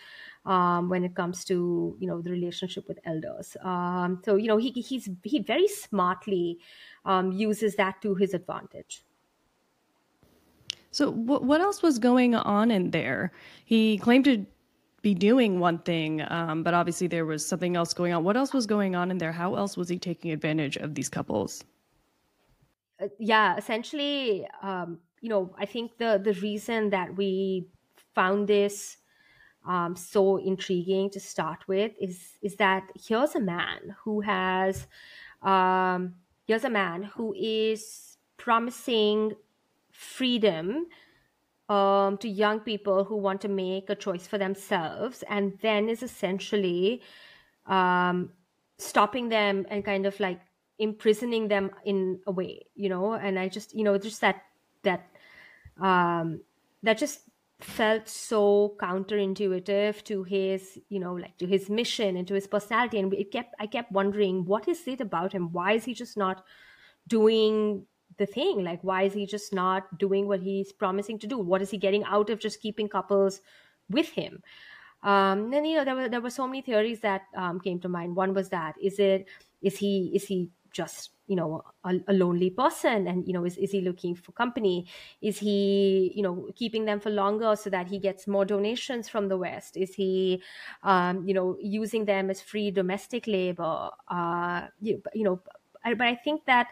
Um, 0.46 0.90
when 0.90 1.04
it 1.04 1.14
comes 1.14 1.42
to 1.46 1.96
you 1.98 2.06
know 2.06 2.20
the 2.20 2.30
relationship 2.30 2.86
with 2.86 2.98
elders. 3.06 3.56
Um, 3.62 4.20
so 4.26 4.36
you 4.36 4.46
know 4.46 4.58
he 4.58 4.72
he's 4.72 5.08
he 5.22 5.38
very 5.38 5.66
smartly 5.66 6.58
um, 7.06 7.32
uses 7.32 7.76
that 7.76 8.02
to 8.02 8.14
his 8.14 8.34
advantage. 8.34 9.06
So 10.90 11.10
what 11.10 11.44
what 11.44 11.62
else 11.62 11.82
was 11.82 11.98
going 11.98 12.34
on 12.34 12.70
in 12.70 12.90
there? 12.90 13.32
He 13.64 13.96
claimed 13.96 14.26
to 14.26 14.44
be 15.04 15.14
doing 15.14 15.60
one 15.60 15.78
thing, 15.80 16.22
um, 16.28 16.62
but 16.64 16.72
obviously 16.72 17.06
there 17.06 17.26
was 17.26 17.46
something 17.46 17.76
else 17.76 17.92
going 17.92 18.12
on. 18.14 18.24
What 18.24 18.36
else 18.36 18.52
was 18.54 18.66
going 18.66 18.96
on 18.96 19.10
in 19.10 19.18
there? 19.18 19.32
How 19.32 19.54
else 19.54 19.76
was 19.76 19.88
he 19.88 19.98
taking 19.98 20.32
advantage 20.32 20.76
of 20.78 20.94
these 20.94 21.10
couples? 21.10 21.62
Uh, 23.00 23.08
yeah, 23.18 23.56
essentially, 23.56 24.48
um, 24.62 24.98
you 25.20 25.28
know, 25.28 25.54
I 25.58 25.66
think 25.66 25.98
the 25.98 26.20
the 26.24 26.32
reason 26.40 26.90
that 26.90 27.14
we 27.16 27.68
found 28.14 28.48
this 28.48 28.96
um, 29.66 29.94
so 29.94 30.38
intriguing 30.38 31.10
to 31.10 31.20
start 31.20 31.68
with 31.68 31.92
is 32.00 32.38
is 32.40 32.56
that 32.56 32.90
here's 33.06 33.34
a 33.34 33.40
man 33.40 33.94
who 34.04 34.22
has 34.22 34.86
um, 35.42 36.14
here's 36.46 36.64
a 36.64 36.70
man 36.70 37.02
who 37.02 37.34
is 37.36 38.16
promising 38.38 39.34
freedom 39.92 40.86
um, 41.68 42.18
to 42.18 42.28
young 42.28 42.60
people 42.60 43.04
who 43.04 43.16
want 43.16 43.40
to 43.42 43.48
make 43.48 43.88
a 43.90 43.94
choice 43.94 44.26
for 44.26 44.38
themselves, 44.38 45.24
and 45.28 45.58
then 45.62 45.88
is 45.88 46.02
essentially 46.02 47.02
um, 47.66 48.30
stopping 48.78 49.28
them 49.28 49.66
and 49.70 49.84
kind 49.84 50.06
of 50.06 50.18
like 50.20 50.40
imprisoning 50.78 51.48
them 51.48 51.70
in 51.84 52.20
a 52.26 52.32
way, 52.32 52.66
you 52.74 52.88
know. 52.88 53.14
And 53.14 53.38
I 53.38 53.48
just, 53.48 53.74
you 53.74 53.84
know, 53.84 53.96
just 53.98 54.20
that 54.20 54.42
that 54.82 55.06
um, 55.80 56.40
that 56.82 56.98
just 56.98 57.20
felt 57.60 58.08
so 58.08 58.76
counterintuitive 58.80 60.02
to 60.04 60.22
his 60.24 60.78
you 60.88 60.98
know 60.98 61.14
like 61.14 61.36
to 61.38 61.46
his 61.46 61.70
mission 61.70 62.16
and 62.16 62.26
to 62.28 62.34
his 62.34 62.46
personality 62.46 62.98
and 62.98 63.14
it 63.14 63.30
kept 63.30 63.54
i 63.58 63.66
kept 63.66 63.90
wondering 63.92 64.44
what 64.44 64.66
is 64.68 64.86
it 64.86 65.00
about 65.00 65.32
him 65.32 65.50
why 65.52 65.72
is 65.72 65.84
he 65.84 65.94
just 65.94 66.16
not 66.16 66.44
doing 67.08 67.86
the 68.18 68.26
thing 68.26 68.64
like 68.64 68.80
why 68.82 69.02
is 69.02 69.12
he 69.12 69.26
just 69.26 69.52
not 69.52 69.98
doing 69.98 70.26
what 70.28 70.40
he's 70.40 70.72
promising 70.72 71.18
to 71.20 71.26
do? 71.26 71.38
What 71.38 71.62
is 71.62 71.70
he 71.70 71.78
getting 71.78 72.04
out 72.04 72.30
of 72.30 72.38
just 72.40 72.60
keeping 72.60 72.88
couples 72.88 73.40
with 73.90 74.08
him? 74.08 74.42
Um 75.02 75.52
and 75.52 75.66
you 75.66 75.76
know 75.76 75.84
there 75.84 75.94
were 75.96 76.08
there 76.08 76.20
were 76.20 76.30
so 76.30 76.46
many 76.46 76.62
theories 76.62 77.00
that 77.00 77.22
um, 77.36 77.60
came 77.60 77.80
to 77.80 77.88
mind. 77.88 78.16
One 78.16 78.34
was 78.34 78.48
that 78.50 78.74
is 78.80 78.98
it 78.98 79.26
is 79.62 79.76
he 79.76 80.10
is 80.14 80.24
he 80.24 80.50
just 80.72 81.10
you 81.26 81.36
know 81.36 81.62
a, 81.84 81.94
a, 82.08 82.12
lonely 82.12 82.50
person? 82.50 83.06
And 83.06 83.26
you 83.26 83.32
know 83.32 83.44
is, 83.44 83.56
is 83.56 83.70
he 83.70 83.80
looking 83.80 84.14
for 84.14 84.32
company? 84.32 84.86
Is 85.22 85.38
he 85.38 86.12
you 86.14 86.22
know 86.22 86.48
keeping 86.56 86.84
them 86.84 87.00
for 87.00 87.10
longer 87.10 87.54
so 87.56 87.70
that 87.70 87.86
he 87.86 87.98
gets 87.98 88.26
more 88.26 88.44
donations 88.44 89.08
from 89.08 89.28
the 89.28 89.36
west? 89.36 89.76
Is 89.76 89.94
he 89.94 90.42
um, 90.82 91.26
you 91.26 91.34
know 91.34 91.56
using 91.60 92.04
them 92.04 92.30
as 92.30 92.40
free 92.40 92.70
domestic 92.70 93.26
labor? 93.26 93.90
Uh, 94.08 94.68
you, 94.80 95.02
you 95.14 95.24
know 95.24 95.40
but 95.84 96.06
I 96.06 96.14
think 96.14 96.46
that 96.46 96.68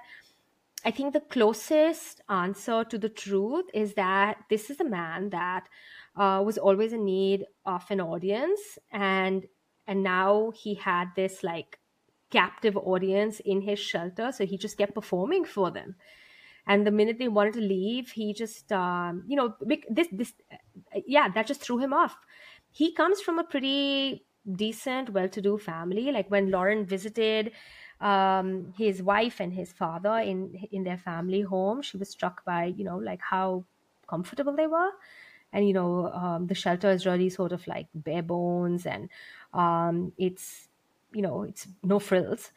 I 0.84 0.90
think 0.90 1.12
the 1.12 1.20
closest 1.20 2.20
answer 2.28 2.84
to 2.84 2.98
the 2.98 3.08
truth 3.08 3.66
is 3.72 3.94
that 3.94 4.38
this 4.50 4.68
is 4.68 4.80
a 4.80 4.84
man 4.84 5.30
that 5.30 5.68
uh, 6.16 6.42
was 6.44 6.58
always 6.58 6.92
in 6.92 7.04
need 7.04 7.46
of 7.64 7.84
an 7.90 8.00
audience, 8.00 8.78
and 8.90 9.46
and 9.86 10.02
now 10.02 10.52
he 10.54 10.74
had 10.74 11.08
this 11.14 11.42
like 11.44 11.78
captive 12.30 12.76
audience 12.76 13.40
in 13.40 13.60
his 13.60 13.78
shelter, 13.78 14.32
so 14.32 14.44
he 14.44 14.58
just 14.58 14.78
kept 14.78 14.94
performing 14.94 15.44
for 15.44 15.70
them. 15.70 15.94
And 16.66 16.86
the 16.86 16.90
minute 16.90 17.18
they 17.18 17.28
wanted 17.28 17.54
to 17.54 17.60
leave, 17.60 18.10
he 18.10 18.34
just 18.34 18.72
um, 18.72 19.24
you 19.28 19.36
know 19.36 19.54
this 19.88 20.08
this 20.10 20.32
yeah 21.06 21.28
that 21.28 21.46
just 21.46 21.60
threw 21.60 21.78
him 21.78 21.92
off. 21.92 22.16
He 22.70 22.92
comes 22.94 23.20
from 23.20 23.38
a 23.38 23.44
pretty 23.44 24.26
decent, 24.50 25.10
well-to-do 25.10 25.58
family. 25.58 26.10
Like 26.10 26.30
when 26.30 26.50
Lauren 26.50 26.84
visited 26.84 27.52
um, 28.02 28.74
his 28.76 29.02
wife 29.02 29.40
and 29.40 29.52
his 29.54 29.72
father 29.72 30.18
in 30.18 30.54
in 30.72 30.84
their 30.84 30.98
family 30.98 31.42
home. 31.42 31.82
She 31.82 31.96
was 31.98 32.10
struck 32.10 32.44
by 32.44 32.66
you 32.66 32.84
know 32.84 32.98
like 32.98 33.22
how 33.22 33.64
comfortable 34.08 34.56
they 34.56 34.66
were, 34.66 34.90
and 35.52 35.66
you 35.66 35.72
know 35.74 36.08
um, 36.12 36.46
the 36.46 36.54
shelter 36.54 36.90
is 36.90 37.06
really 37.06 37.30
sort 37.30 37.52
of 37.52 37.66
like 37.66 37.88
bare 37.94 38.22
bones 38.22 38.86
and 38.86 39.10
um, 39.52 40.12
it's 40.18 40.68
you 41.12 41.22
know 41.22 41.42
it's 41.42 41.68
no 41.82 41.98
frills. 41.98 42.52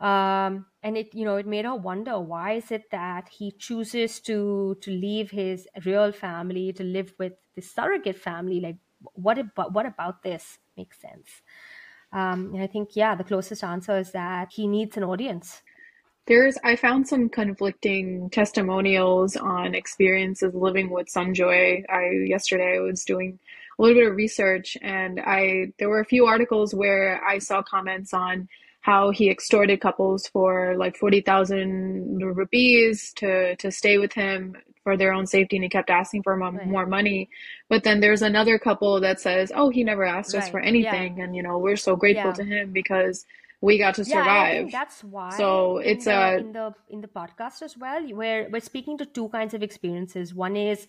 Um, 0.00 0.66
and 0.82 0.96
it 0.96 1.14
you 1.14 1.24
know 1.24 1.36
it 1.36 1.46
made 1.46 1.64
her 1.64 1.76
wonder 1.76 2.18
why 2.18 2.52
is 2.54 2.72
it 2.72 2.90
that 2.90 3.28
he 3.28 3.52
chooses 3.52 4.20
to 4.22 4.76
to 4.80 4.90
leave 4.90 5.30
his 5.30 5.68
real 5.84 6.10
family 6.10 6.72
to 6.72 6.82
live 6.82 7.14
with 7.18 7.34
this 7.54 7.70
surrogate 7.70 8.18
family 8.18 8.58
like 8.58 8.78
what 9.14 9.38
about 9.38 9.72
what 9.72 9.86
about 9.86 10.22
this 10.24 10.58
makes 10.76 10.98
sense 11.00 11.42
um, 12.12 12.52
and 12.54 12.62
I 12.62 12.66
think, 12.66 12.90
yeah, 12.94 13.14
the 13.14 13.24
closest 13.24 13.64
answer 13.64 13.98
is 13.98 14.12
that 14.12 14.52
he 14.52 14.66
needs 14.66 14.96
an 14.96 15.04
audience. 15.04 15.62
There's, 16.26 16.56
I 16.62 16.76
found 16.76 17.08
some 17.08 17.28
conflicting 17.28 18.30
testimonials 18.30 19.36
on 19.36 19.74
experiences 19.74 20.54
living 20.54 20.90
with 20.90 21.08
Sanjoy. 21.08 21.84
I 21.90 22.10
yesterday 22.26 22.76
I 22.76 22.80
was 22.80 23.04
doing 23.04 23.38
a 23.78 23.82
little 23.82 24.00
bit 24.00 24.08
of 24.08 24.14
research, 24.14 24.76
and 24.82 25.20
I 25.20 25.72
there 25.78 25.88
were 25.88 26.00
a 26.00 26.04
few 26.04 26.26
articles 26.26 26.74
where 26.74 27.20
I 27.24 27.38
saw 27.38 27.62
comments 27.62 28.14
on 28.14 28.48
how 28.82 29.10
he 29.10 29.30
extorted 29.30 29.80
couples 29.80 30.28
for 30.28 30.76
like 30.76 30.96
forty 30.96 31.22
thousand 31.22 32.20
rupees 32.20 33.12
to 33.16 33.56
to 33.56 33.72
stay 33.72 33.98
with 33.98 34.12
him 34.12 34.56
for 34.82 34.96
their 34.96 35.12
own 35.12 35.26
safety 35.26 35.56
and 35.56 35.62
he 35.64 35.68
kept 35.68 35.90
asking 35.90 36.22
for 36.22 36.36
right. 36.36 36.66
more 36.66 36.86
money 36.86 37.28
but 37.68 37.84
then 37.84 38.00
there's 38.00 38.22
another 38.22 38.58
couple 38.58 39.00
that 39.00 39.20
says 39.20 39.52
oh 39.54 39.70
he 39.70 39.84
never 39.84 40.04
asked 40.04 40.34
right. 40.34 40.42
us 40.42 40.48
for 40.48 40.60
anything 40.60 41.16
yeah. 41.16 41.24
and 41.24 41.36
you 41.36 41.42
know 41.42 41.58
we're 41.58 41.76
so 41.76 41.96
grateful 41.96 42.30
yeah. 42.30 42.32
to 42.32 42.44
him 42.44 42.72
because 42.72 43.24
we 43.62 43.78
got 43.78 43.94
to 43.94 44.04
survive. 44.04 44.70
Yeah, 44.70 44.78
that's 44.80 45.04
why. 45.04 45.30
So 45.36 45.78
it's 45.78 46.06
the, 46.06 46.18
a 46.18 46.36
in 46.38 46.52
the 46.52 46.74
in 46.90 47.00
the 47.00 47.06
podcast 47.06 47.62
as 47.62 47.78
well. 47.78 48.02
Where 48.08 48.48
we're 48.50 48.60
speaking 48.60 48.98
to 48.98 49.06
two 49.06 49.28
kinds 49.28 49.54
of 49.54 49.62
experiences. 49.62 50.34
One 50.34 50.56
is, 50.56 50.88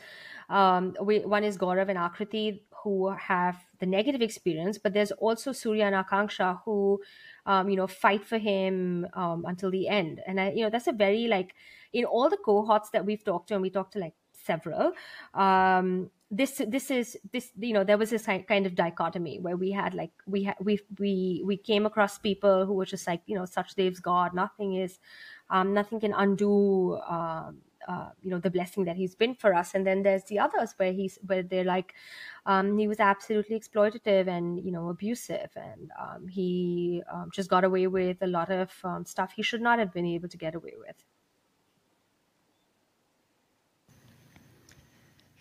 um, 0.50 0.98
we, 1.00 1.20
one 1.20 1.44
is 1.44 1.56
Gaurav 1.56 1.88
and 1.90 2.00
Akriti 2.00 2.62
who 2.84 3.12
have 3.12 3.64
the 3.80 3.86
negative 3.86 4.22
experience, 4.22 4.78
but 4.78 4.94
there's 4.94 5.12
also 5.12 5.52
Surya 5.52 5.86
and 5.86 5.96
Akanksha 5.96 6.62
who, 6.66 7.00
um, 7.46 7.70
you 7.70 7.78
know, 7.78 7.88
fight 7.88 8.26
for 8.26 8.40
him 8.40 9.08
um, 9.14 9.46
until 9.48 9.72
the 9.72 9.88
end. 9.88 10.20
And 10.28 10.42
I, 10.42 10.52
you 10.52 10.64
know, 10.64 10.70
that's 10.70 10.88
a 10.88 10.92
very 10.92 11.28
like 11.28 11.54
in 11.94 12.06
all 12.06 12.30
the 12.30 12.38
cohorts 12.38 12.90
that 12.92 13.06
we've 13.06 13.24
talked 13.24 13.48
to, 13.50 13.54
and 13.54 13.62
we 13.62 13.70
talked 13.70 13.94
to 13.94 14.00
like 14.00 14.16
several. 14.32 14.92
Um, 15.34 16.10
this 16.32 16.62
this 16.68 16.90
is 16.90 17.16
this 17.32 17.52
you 17.60 17.74
know 17.74 17.84
there 17.84 17.98
was 17.98 18.10
this 18.10 18.26
kind 18.26 18.66
of 18.66 18.74
dichotomy 18.74 19.40
where 19.40 19.56
we 19.56 19.72
had 19.72 19.94
like 19.94 20.12
we 20.26 20.44
had 20.44 20.56
we 20.60 20.80
we 20.98 21.44
we 21.46 21.58
came 21.58 21.86
across 21.86 22.18
people 22.18 22.66
who 22.66 22.74
were 22.74 22.86
just 22.86 23.06
like 23.06 23.22
you 23.28 23.36
know 23.36 23.44
Sachdev's 23.44 24.00
God, 24.00 24.34
nothing 24.34 24.76
is, 24.76 25.00
um, 25.50 25.74
nothing 25.74 26.00
can 26.00 26.14
undo. 26.14 26.98
Um, 27.08 27.62
uh, 27.88 28.10
you 28.22 28.30
know 28.30 28.40
the 28.40 28.50
blessing 28.50 28.86
that 28.86 28.96
he's 28.96 29.14
been 29.14 29.36
for 29.36 29.54
us 29.54 29.74
and 29.74 29.86
then 29.86 30.04
there's 30.04 30.24
the 30.26 30.40
others 30.40 30.74
where 30.78 30.94
he's 30.94 31.20
where 31.26 31.44
they're 31.44 31.66
like 31.66 31.94
um, 32.46 32.78
he 32.78 32.88
was 32.88 33.02
absolutely 33.02 33.60
exploitative 33.60 34.28
and 34.28 34.64
you 34.64 34.72
know 34.72 34.88
abusive 34.88 35.50
and 35.58 35.92
um, 36.00 36.26
he 36.26 37.04
um, 37.12 37.30
just 37.34 37.50
got 37.50 37.66
away 37.66 37.88
with 37.88 38.22
a 38.22 38.28
lot 38.28 38.50
of 38.50 38.72
um, 38.86 39.06
stuff 39.06 39.34
he 39.36 39.42
should 39.42 39.62
not 39.62 39.80
have 39.80 39.94
been 39.94 40.06
able 40.06 40.30
to 40.30 40.38
get 40.38 40.56
away 40.56 40.74
with 40.78 40.96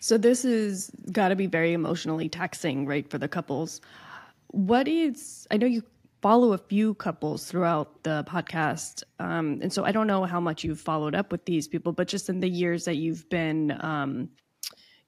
So 0.03 0.17
this 0.17 0.43
is 0.43 0.91
got 1.13 1.29
to 1.29 1.35
be 1.37 1.47
very 1.47 1.71
emotionally 1.71 2.27
taxing, 2.27 2.85
right, 2.85 3.09
for 3.09 3.17
the 3.17 3.29
couples. 3.29 3.79
What 4.47 4.85
is? 4.85 5.47
I 5.49 5.55
know 5.55 5.65
you 5.65 5.81
follow 6.21 6.51
a 6.51 6.57
few 6.57 6.95
couples 6.95 7.45
throughout 7.45 8.03
the 8.03 8.25
podcast, 8.27 9.03
um, 9.19 9.59
and 9.61 9.71
so 9.71 9.85
I 9.85 9.93
don't 9.93 10.07
know 10.07 10.25
how 10.25 10.41
much 10.41 10.65
you've 10.65 10.81
followed 10.81 11.15
up 11.15 11.31
with 11.31 11.45
these 11.45 11.69
people, 11.69 11.93
but 11.93 12.09
just 12.09 12.27
in 12.27 12.41
the 12.41 12.49
years 12.49 12.83
that 12.83 12.97
you've 12.97 13.29
been 13.29 13.77
um, 13.79 14.27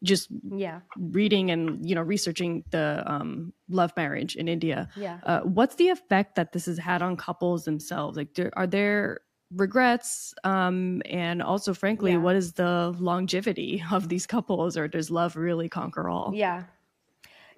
just 0.01 0.29
yeah 0.49 0.79
reading 0.97 1.51
and 1.51 1.85
you 1.85 1.93
know 1.93 2.01
researching 2.01 2.63
the 2.69 3.03
um, 3.05 3.51
love 3.67 3.91
marriage 3.97 4.37
in 4.37 4.47
India. 4.47 4.87
Yeah, 4.95 5.19
uh, 5.23 5.41
what's 5.41 5.75
the 5.75 5.89
effect 5.89 6.35
that 6.35 6.53
this 6.53 6.67
has 6.67 6.77
had 6.77 7.01
on 7.01 7.17
couples 7.17 7.65
themselves? 7.65 8.15
Like, 8.15 8.29
are 8.53 8.65
there 8.65 9.19
regrets 9.51 10.33
um, 10.43 11.01
and 11.05 11.41
also 11.41 11.73
frankly 11.73 12.11
yeah. 12.11 12.17
what 12.17 12.35
is 12.35 12.53
the 12.53 12.95
longevity 12.99 13.83
of 13.91 14.09
these 14.09 14.25
couples 14.25 14.75
or 14.77 14.87
does 14.87 15.09
love 15.11 15.35
really 15.35 15.69
conquer 15.69 16.09
all? 16.09 16.31
Yeah. 16.33 16.63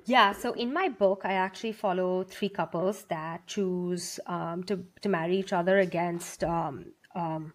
Yeah 0.06 0.32
so 0.32 0.54
in 0.54 0.74
my 0.74 0.90
book 0.90 1.22
i 1.24 1.34
actually 1.34 1.74
follow 1.74 2.24
three 2.24 2.50
couples 2.50 3.04
that 3.10 3.46
choose 3.48 4.20
um, 4.28 4.64
to, 4.64 4.84
to 5.02 5.10
marry 5.10 5.38
each 5.38 5.54
other 5.54 5.80
against 5.80 6.44
um, 6.44 6.86
um 7.16 7.54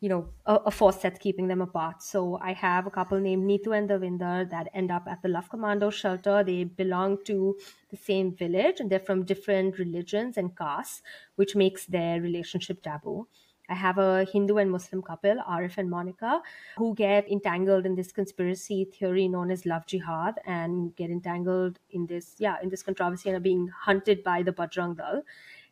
you 0.00 0.10
know 0.10 0.28
a, 0.44 0.54
a, 0.66 0.70
force 0.70 0.96
that's 0.96 1.18
keeping 1.18 1.46
them 1.48 1.62
apart. 1.62 2.02
So 2.02 2.38
i 2.42 2.52
have 2.52 2.86
a 2.86 2.90
couple 2.90 3.18
named 3.18 3.44
neetu 3.48 3.76
and 3.76 3.88
davinder 3.88 4.50
that 4.50 4.68
end 4.74 4.90
up 4.90 5.04
at 5.08 5.22
the 5.22 5.28
love 5.28 5.48
commando 5.48 5.88
shelter. 5.88 6.44
They 6.44 6.64
belong 6.64 7.24
to 7.24 7.56
the 7.90 7.96
same 7.96 8.34
village 8.34 8.80
and 8.80 8.90
they're 8.90 9.08
from 9.08 9.24
different 9.24 9.78
religions 9.78 10.36
and 10.36 10.54
castes 10.54 11.00
which 11.36 11.56
makes 11.56 11.86
their 11.86 12.20
relationship 12.20 12.82
taboo 12.82 13.28
I 13.68 13.74
have 13.74 13.98
a 13.98 14.24
Hindu 14.24 14.58
and 14.58 14.70
Muslim 14.70 15.02
couple, 15.02 15.36
Arif 15.48 15.78
and 15.78 15.88
Monica, 15.88 16.42
who 16.76 16.94
get 16.94 17.30
entangled 17.30 17.86
in 17.86 17.94
this 17.94 18.12
conspiracy 18.12 18.84
theory 18.84 19.26
known 19.26 19.50
as 19.50 19.64
love 19.64 19.86
jihad 19.86 20.38
and 20.44 20.94
get 20.96 21.10
entangled 21.10 21.78
in 21.90 22.06
this, 22.06 22.34
yeah, 22.38 22.56
in 22.62 22.68
this 22.68 22.82
controversy 22.82 23.30
and 23.30 23.36
are 23.36 23.40
being 23.40 23.68
hunted 23.68 24.22
by 24.22 24.42
the 24.42 24.52
Bajrang 24.52 24.96
Dal. 24.96 25.22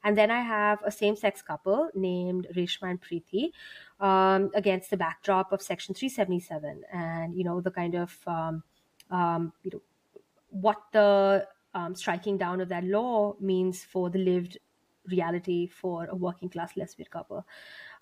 And 0.04 0.16
then 0.16 0.30
I 0.30 0.40
have 0.40 0.80
a 0.84 0.90
same 0.90 1.16
sex 1.16 1.42
couple 1.42 1.90
named 1.94 2.48
Reshma 2.56 2.90
and 2.90 3.00
Preeti 3.00 3.52
um, 4.00 4.50
against 4.54 4.90
the 4.90 4.96
backdrop 4.96 5.52
of 5.52 5.62
Section 5.62 5.94
377 5.94 6.82
and, 6.92 7.36
you 7.36 7.44
know, 7.44 7.60
the 7.60 7.70
kind 7.70 7.94
of, 7.94 8.18
um, 8.26 8.62
um, 9.10 9.52
you 9.62 9.70
know, 9.72 9.82
what 10.50 10.78
the 10.92 11.46
um, 11.74 11.94
striking 11.94 12.36
down 12.36 12.60
of 12.60 12.68
that 12.68 12.84
law 12.84 13.34
means 13.40 13.84
for 13.84 14.10
the 14.10 14.18
lived 14.18 14.58
reality 15.10 15.66
for 15.68 16.06
a 16.06 16.14
working 16.14 16.48
class 16.48 16.76
lesbian 16.76 17.08
couple. 17.10 17.46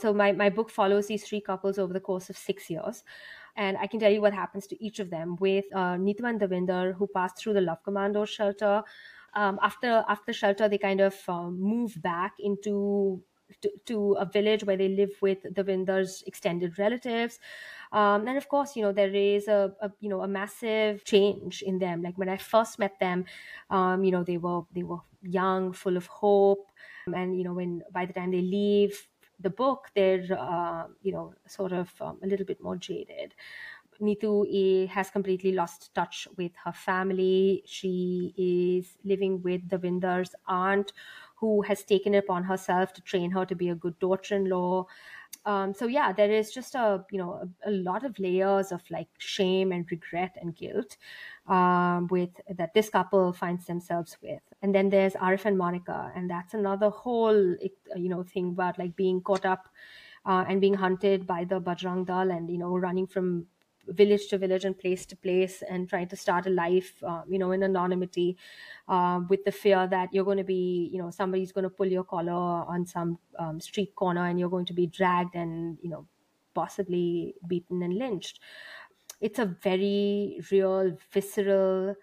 So 0.00 0.12
my, 0.12 0.32
my 0.32 0.50
book 0.50 0.70
follows 0.70 1.06
these 1.06 1.24
three 1.24 1.40
couples 1.40 1.78
over 1.78 1.92
the 1.92 2.00
course 2.00 2.30
of 2.30 2.36
six 2.36 2.70
years. 2.70 3.04
And 3.56 3.76
I 3.76 3.86
can 3.86 4.00
tell 4.00 4.12
you 4.12 4.20
what 4.20 4.32
happens 4.32 4.66
to 4.68 4.84
each 4.84 4.98
of 5.00 5.10
them 5.10 5.36
with 5.40 5.64
uh, 5.74 5.98
and 5.98 6.40
Davinder, 6.40 6.94
who 6.94 7.06
passed 7.06 7.38
through 7.38 7.54
the 7.54 7.60
Love 7.60 7.82
Commando 7.82 8.24
shelter. 8.24 8.82
Um, 9.34 9.58
after 9.62 10.04
after 10.08 10.32
shelter, 10.32 10.68
they 10.68 10.78
kind 10.78 11.00
of 11.00 11.14
um, 11.28 11.60
move 11.60 12.00
back 12.02 12.34
into 12.38 13.22
to, 13.62 13.70
to, 13.86 14.12
a 14.12 14.24
village 14.24 14.64
where 14.64 14.76
they 14.76 14.88
live 14.88 15.10
with 15.20 15.42
Davinder's 15.42 16.22
extended 16.26 16.78
relatives. 16.78 17.38
Um, 17.92 18.28
and 18.28 18.36
of 18.36 18.48
course, 18.48 18.76
you 18.76 18.82
know, 18.82 18.92
there 18.92 19.12
is 19.12 19.48
a, 19.48 19.72
a, 19.80 19.90
you 20.00 20.08
know 20.08 20.22
a 20.22 20.28
massive 20.28 21.04
change 21.04 21.62
in 21.62 21.78
them. 21.78 22.02
Like 22.02 22.16
when 22.16 22.28
I 22.28 22.36
first 22.36 22.78
met 22.78 22.98
them, 23.00 23.24
um, 23.70 24.04
you 24.04 24.12
know, 24.12 24.22
they 24.22 24.38
were 24.38 24.62
they 24.72 24.82
were 24.82 25.00
young, 25.22 25.72
full 25.72 25.96
of 25.96 26.06
hope, 26.06 26.70
and 27.14 27.36
you 27.36 27.44
know, 27.44 27.54
when 27.54 27.82
by 27.92 28.06
the 28.06 28.12
time 28.12 28.30
they 28.30 28.40
leave 28.40 29.06
the 29.38 29.50
book, 29.50 29.88
they're 29.94 30.26
uh, 30.38 30.84
you 31.02 31.12
know 31.12 31.34
sort 31.46 31.72
of 31.72 31.90
um, 32.00 32.18
a 32.22 32.26
little 32.26 32.46
bit 32.46 32.62
more 32.62 32.76
jaded. 32.76 33.34
Neetu 34.00 34.88
has 34.88 35.10
completely 35.10 35.52
lost 35.52 35.94
touch 35.94 36.26
with 36.36 36.52
her 36.64 36.72
family. 36.72 37.62
She 37.66 38.34
is 38.36 38.96
living 39.04 39.42
with 39.42 39.68
the 39.68 39.76
Davinder's 39.76 40.34
aunt, 40.46 40.92
who 41.36 41.62
has 41.62 41.84
taken 41.84 42.14
it 42.14 42.24
upon 42.24 42.44
herself 42.44 42.92
to 42.94 43.02
train 43.02 43.30
her 43.30 43.44
to 43.44 43.54
be 43.54 43.68
a 43.68 43.74
good 43.74 43.98
daughter-in-law. 43.98 44.86
Um, 45.44 45.74
so 45.74 45.86
yeah, 45.86 46.12
there 46.12 46.30
is 46.30 46.52
just 46.52 46.74
a 46.74 47.04
you 47.10 47.18
know 47.18 47.48
a, 47.64 47.70
a, 47.70 47.72
lot 47.72 48.04
of 48.04 48.18
layers 48.18 48.72
of 48.72 48.82
like 48.90 49.08
shame 49.18 49.72
and 49.72 49.90
regret 49.90 50.36
and 50.40 50.54
guilt 50.54 50.96
um, 51.46 52.08
with 52.08 52.30
that 52.56 52.74
this 52.74 52.90
couple 52.90 53.32
finds 53.32 53.66
themselves 53.66 54.18
with. 54.22 54.42
And 54.62 54.74
then 54.74 54.90
there's 54.90 55.14
Arif 55.14 55.44
and 55.46 55.56
Monica, 55.56 56.12
and 56.14 56.28
that's 56.30 56.52
another 56.54 56.90
whole 56.90 57.34
you 57.34 58.08
know 58.08 58.22
thing 58.22 58.50
about 58.50 58.78
like 58.78 58.94
being 58.96 59.20
caught 59.22 59.46
up 59.46 59.68
uh, 60.26 60.44
and 60.48 60.60
being 60.60 60.74
hunted 60.74 61.26
by 61.26 61.44
the 61.44 61.60
Bajrang 61.60 62.06
Dal 62.06 62.30
and 62.30 62.50
you 62.50 62.58
know 62.58 62.76
running 62.76 63.06
from 63.06 63.46
village 63.88 64.28
to 64.28 64.38
village 64.38 64.64
and 64.64 64.78
place 64.78 65.04
to 65.06 65.16
place 65.16 65.62
and 65.62 65.88
trying 65.88 66.06
to 66.06 66.14
start 66.14 66.46
a 66.46 66.50
life, 66.50 67.02
uh, 67.02 67.22
you 67.26 67.38
know, 67.38 67.50
in 67.50 67.62
anonymity, 67.62 68.36
uh, 68.86 69.20
with 69.28 69.42
the 69.44 69.50
fear 69.50 69.86
that 69.88 70.12
you're 70.12 70.24
going 70.24 70.36
to 70.36 70.44
be, 70.44 70.88
you 70.92 70.98
know, 70.98 71.10
somebody's 71.10 71.50
going 71.50 71.64
to 71.64 71.70
pull 71.70 71.86
your 71.86 72.04
collar 72.04 72.32
on 72.32 72.86
some 72.86 73.18
um, 73.38 73.58
street 73.60 73.94
corner 73.96 74.26
and 74.26 74.38
you're 74.38 74.50
going 74.50 74.66
to 74.66 74.74
be 74.74 74.86
dragged 74.86 75.34
and, 75.34 75.78
you 75.82 75.88
know, 75.88 76.06
possibly 76.54 77.34
beaten 77.48 77.82
and 77.82 77.94
lynched. 77.98 78.38
It's 79.20 79.38
a 79.38 79.46
very 79.46 80.40
real, 80.50 80.96
visceral 81.10 81.96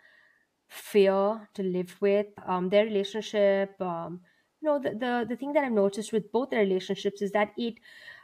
fear 0.67 1.49
to 1.53 1.63
live 1.63 1.95
with. 2.01 2.27
Um, 2.45 2.69
their 2.69 2.85
relationship, 2.85 3.79
um, 3.81 4.21
you 4.61 4.67
know, 4.67 4.79
the, 4.79 4.91
the 4.91 5.25
the 5.29 5.35
thing 5.35 5.53
that 5.53 5.63
I've 5.63 5.71
noticed 5.71 6.11
with 6.13 6.31
both 6.31 6.49
their 6.49 6.61
relationships 6.61 7.21
is 7.21 7.31
that 7.31 7.53
it 7.57 7.75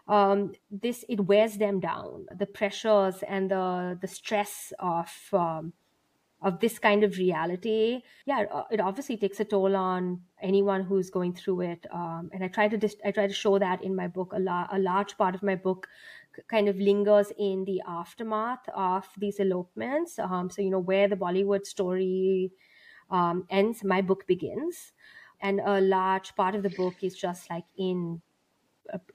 um, 0.08 0.53
this 0.69 1.06
it 1.10 1.21
wears 1.21 1.58
them 1.58 1.79
down. 1.79 2.25
The 2.36 2.45
pressures 2.45 3.23
and 3.27 3.51
the 3.51 3.97
the 4.01 4.08
stress 4.08 4.73
of 4.79 5.10
um, 5.34 5.73
of 6.41 6.60
this 6.60 6.77
kind 6.77 7.03
of 7.03 7.17
reality 7.17 8.01
yeah 8.25 8.43
uh, 8.51 8.63
it 8.69 8.82
obviously 8.82 9.15
takes 9.15 9.39
a 9.39 9.45
toll 9.45 9.75
on 9.75 10.21
anyone 10.41 10.84
who's 10.84 11.10
going 11.10 11.34
through 11.34 11.62
it 11.62 11.86
um, 11.91 12.29
and 12.34 12.43
i 12.43 12.47
try 12.47 12.67
to 12.67 12.77
dis- 12.77 12.97
i 13.06 13.12
try 13.12 13.25
to 13.25 13.34
show 13.34 13.58
that 13.58 13.82
in 13.84 13.95
my 13.95 14.08
book 14.08 14.34
a, 14.34 14.39
la- 14.39 14.67
a 14.71 14.77
large 14.79 15.17
part 15.17 15.36
of 15.36 15.41
my 15.41 15.56
book 15.56 15.88
kind 16.48 16.67
of 16.69 16.78
lingers 16.78 17.32
in 17.38 17.65
the 17.65 17.82
aftermath 17.88 18.67
of 18.69 19.08
these 19.17 19.39
elopements 19.39 20.19
um, 20.19 20.50
so 20.50 20.62
you 20.62 20.69
know 20.69 20.80
where 20.80 21.08
the 21.08 21.15
bollywood 21.15 21.65
story 21.65 22.52
um, 23.10 23.46
ends 23.50 23.84
my 23.84 24.02
book 24.02 24.26
begins 24.28 24.93
and 25.41 25.60
a 25.60 25.82
large 25.82 26.36
part 26.36 26.56
of 26.56 26.63
the 26.63 26.69
book 26.69 27.04
is 27.04 27.15
just 27.15 27.50
like 27.50 27.65
in 27.78 28.22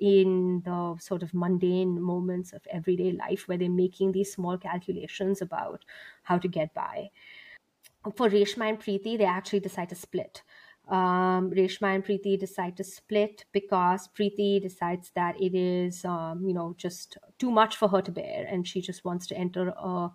in 0.00 0.62
the 0.64 0.96
sort 0.98 1.22
of 1.22 1.34
mundane 1.34 2.00
moments 2.00 2.52
of 2.52 2.66
everyday 2.70 3.12
life 3.12 3.46
where 3.46 3.58
they're 3.58 3.68
making 3.70 4.12
these 4.12 4.32
small 4.32 4.56
calculations 4.56 5.42
about 5.42 5.84
how 6.22 6.38
to 6.38 6.48
get 6.48 6.72
by. 6.74 7.10
For 8.16 8.28
Reshma 8.28 8.68
and 8.70 8.80
Preeti, 8.80 9.16
they 9.18 9.24
actually 9.24 9.60
decide 9.60 9.88
to 9.90 9.94
split. 9.94 10.42
Um, 10.88 11.50
Reshma 11.50 11.94
and 11.94 12.04
Preeti 12.04 12.38
decide 12.38 12.76
to 12.78 12.84
split 12.84 13.44
because 13.52 14.08
Preeti 14.08 14.60
decides 14.60 15.10
that 15.14 15.38
it 15.40 15.54
is, 15.54 16.04
um, 16.04 16.46
you 16.46 16.54
know, 16.54 16.74
just 16.78 17.18
too 17.38 17.50
much 17.50 17.76
for 17.76 17.88
her 17.88 18.00
to 18.00 18.10
bear, 18.10 18.46
and 18.48 18.66
she 18.66 18.80
just 18.80 19.04
wants 19.04 19.26
to 19.26 19.36
enter 19.36 19.68
a 19.68 20.10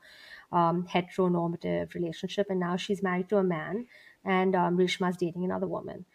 um, 0.51 0.87
heteronormative 0.87 1.93
relationship. 1.93 2.47
And 2.49 2.59
now 2.59 2.75
she's 2.75 3.03
married 3.03 3.29
to 3.29 3.37
a 3.37 3.43
man, 3.43 3.85
and 4.25 4.55
um, 4.55 4.77
Reshma's 4.77 5.17
dating 5.17 5.43
another 5.43 5.67
woman. 5.67 6.05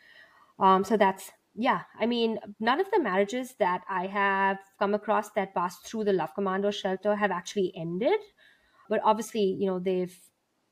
Um, 0.59 0.83
so 0.83 0.97
that's 0.97 1.31
yeah, 1.55 1.83
I 1.99 2.07
mean, 2.07 2.39
none 2.61 2.81
of 2.81 2.89
the 2.93 3.01
marriages 3.01 3.55
that 3.59 3.83
I 3.89 4.07
have 4.07 4.59
come 4.79 4.95
across 4.95 5.31
that 5.31 5.55
passed 5.55 5.85
through 5.85 6.05
the 6.05 6.13
Love 6.13 6.33
Commando 6.35 6.71
shelter 6.71 7.17
have 7.17 7.33
actually 7.33 7.73
ended. 7.77 8.21
But 8.89 9.01
obviously, 9.03 9.57
you 9.59 9.67
know, 9.67 9.81
they've 9.81 10.17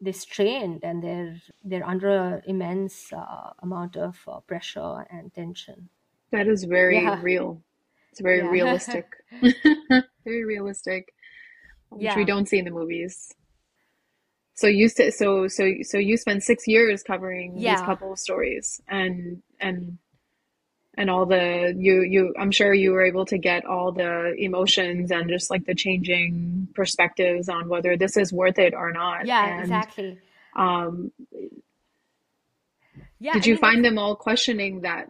they're 0.01 0.13
strained 0.13 0.81
and 0.83 1.03
they're 1.03 1.37
they're 1.65 1.87
under 1.87 2.09
an 2.09 2.43
immense 2.47 3.13
uh, 3.13 3.51
amount 3.63 3.97
of 3.97 4.19
uh, 4.29 4.41
pressure 4.41 5.07
and 5.11 5.33
tension. 5.35 5.89
That 6.33 6.49
is 6.49 6.65
very 6.65 6.97
yeah. 7.03 7.21
real. 7.23 7.63
It's 8.11 8.21
very 8.21 8.39
yeah. 8.39 8.49
realistic. 8.49 9.07
very 10.25 10.45
realistic, 10.45 11.13
which 11.91 12.03
yeah. 12.03 12.17
we 12.17 12.25
don't 12.25 12.49
see 12.49 12.59
in 12.59 12.65
the 12.65 12.71
movies. 12.71 13.33
So 14.55 14.67
you 14.67 14.89
so 14.89 15.49
so 15.49 15.49
so 15.83 15.99
you 15.99 16.17
spent 16.17 16.43
six 16.43 16.67
years 16.67 17.03
covering 17.03 17.57
these 17.57 17.81
couple 17.81 18.13
of 18.13 18.19
stories, 18.19 18.81
and 18.89 19.43
and 19.61 19.99
and 20.97 21.11
all 21.11 21.27
the 21.27 21.75
you 21.77 22.03
you 22.03 22.35
i'm 22.39 22.51
sure 22.51 22.73
you 22.73 22.93
were 22.93 23.05
able 23.05 23.25
to 23.27 23.39
get 23.39 23.65
all 23.65 23.93
the 23.93 24.35
emotions 24.39 25.11
and 25.11 25.29
just 25.29 25.51
like 25.51 25.65
the 25.67 25.75
changing 25.75 26.69
perspectives 26.75 27.49
on 27.49 27.69
whether 27.69 27.97
this 27.97 28.17
is 28.17 28.33
worth 28.33 28.59
it 28.59 28.75
or 28.75 28.93
not 28.93 29.27
yeah 29.27 29.47
and, 29.47 29.61
exactly 29.61 30.19
um 30.57 31.13
yeah 33.19 33.33
did 33.33 33.47
I 33.47 33.49
you 33.49 33.57
find 33.57 33.85
them 33.85 33.99
all 33.99 34.17
questioning 34.17 34.81
that 34.83 35.09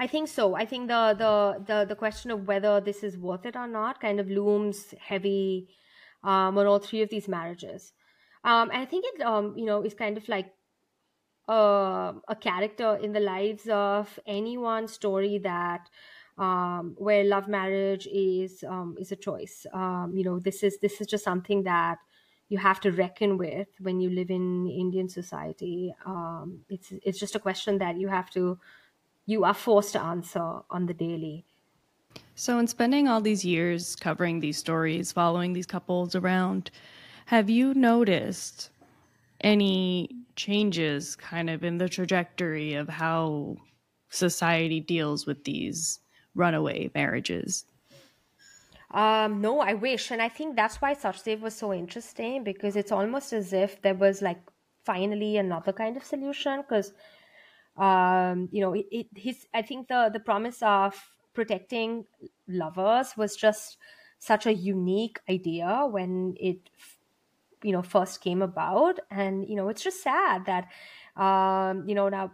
I 0.00 0.06
think 0.06 0.28
so. 0.28 0.54
I 0.54 0.64
think 0.64 0.88
the, 0.88 1.14
the 1.18 1.64
the 1.66 1.84
the 1.86 1.96
question 1.96 2.30
of 2.30 2.46
whether 2.46 2.80
this 2.80 3.02
is 3.02 3.18
worth 3.18 3.44
it 3.44 3.56
or 3.56 3.66
not 3.66 4.00
kind 4.00 4.20
of 4.20 4.30
looms 4.30 4.94
heavy 5.00 5.68
um, 6.22 6.56
on 6.56 6.66
all 6.66 6.78
three 6.78 7.02
of 7.02 7.10
these 7.10 7.26
marriages. 7.26 7.92
Um, 8.44 8.70
and 8.70 8.80
I 8.80 8.84
think 8.84 9.04
it 9.08 9.22
um, 9.22 9.54
you 9.56 9.66
know 9.66 9.82
is 9.82 9.94
kind 9.94 10.16
of 10.16 10.28
like 10.28 10.52
uh, 11.48 12.12
a 12.28 12.36
character 12.36 12.96
in 12.96 13.12
the 13.12 13.20
lives 13.20 13.68
of 13.68 14.18
anyone 14.26 14.86
story 14.88 15.38
that 15.38 15.88
um, 16.36 16.94
where 16.98 17.24
love 17.24 17.48
marriage 17.48 18.06
is 18.06 18.62
um, 18.68 18.96
is 18.98 19.12
a 19.12 19.16
choice. 19.16 19.66
Um, 19.72 20.12
you 20.14 20.24
know, 20.24 20.38
this 20.38 20.62
is 20.62 20.78
this 20.78 21.00
is 21.00 21.06
just 21.06 21.24
something 21.24 21.64
that 21.64 21.98
you 22.48 22.58
have 22.58 22.80
to 22.80 22.92
reckon 22.92 23.36
with 23.36 23.68
when 23.80 24.00
you 24.00 24.10
live 24.10 24.30
in 24.30 24.68
Indian 24.68 25.08
society. 25.08 25.94
Um, 26.06 26.60
it's 26.68 26.92
it's 27.02 27.18
just 27.18 27.34
a 27.34 27.40
question 27.40 27.78
that 27.78 27.96
you 27.98 28.08
have 28.08 28.30
to 28.30 28.58
you 29.26 29.44
are 29.44 29.54
forced 29.54 29.92
to 29.92 30.02
answer 30.02 30.60
on 30.70 30.86
the 30.86 30.94
daily. 30.94 31.44
So, 32.34 32.58
in 32.58 32.66
spending 32.66 33.08
all 33.08 33.20
these 33.20 33.44
years 33.44 33.96
covering 33.96 34.40
these 34.40 34.56
stories, 34.56 35.12
following 35.12 35.52
these 35.52 35.66
couples 35.66 36.14
around, 36.14 36.70
have 37.26 37.50
you 37.50 37.74
noticed 37.74 38.70
any 39.40 40.08
changes 40.38 41.16
kind 41.16 41.50
of 41.50 41.64
in 41.64 41.78
the 41.78 41.88
trajectory 41.88 42.74
of 42.74 42.88
how 42.88 43.56
society 44.08 44.80
deals 44.80 45.26
with 45.26 45.44
these 45.44 46.00
runaway 46.34 46.90
marriages? 46.94 47.66
Um, 48.90 49.42
no, 49.42 49.60
I 49.60 49.74
wish. 49.74 50.10
And 50.10 50.22
I 50.22 50.30
think 50.30 50.56
that's 50.56 50.80
why 50.80 50.94
Sachdev 50.94 51.40
was 51.40 51.54
so 51.54 51.74
interesting 51.74 52.44
because 52.44 52.76
it's 52.76 52.92
almost 52.92 53.34
as 53.34 53.52
if 53.52 53.82
there 53.82 53.94
was 53.94 54.22
like 54.22 54.40
finally 54.84 55.36
another 55.36 55.72
kind 55.72 55.96
of 55.96 56.04
solution 56.04 56.62
because 56.62 56.94
um, 57.76 58.48
you 58.50 58.60
know, 58.60 58.72
it, 58.74 58.86
it 58.90 59.06
his 59.14 59.46
I 59.54 59.62
think 59.62 59.88
the 59.88 60.10
the 60.12 60.20
promise 60.20 60.62
of 60.62 60.94
protecting 61.32 62.06
lovers 62.48 63.16
was 63.16 63.36
just 63.36 63.78
such 64.18 64.46
a 64.46 64.54
unique 64.54 65.20
idea 65.30 65.86
when 65.88 66.34
it 66.40 66.70
you 67.62 67.72
know 67.72 67.82
first 67.82 68.20
came 68.20 68.42
about. 68.42 68.98
And 69.10 69.48
you 69.48 69.56
know 69.56 69.68
it's 69.68 69.82
just 69.82 70.02
sad 70.02 70.46
that 70.46 70.68
um 71.20 71.88
you 71.88 71.94
know 71.94 72.08
now 72.08 72.32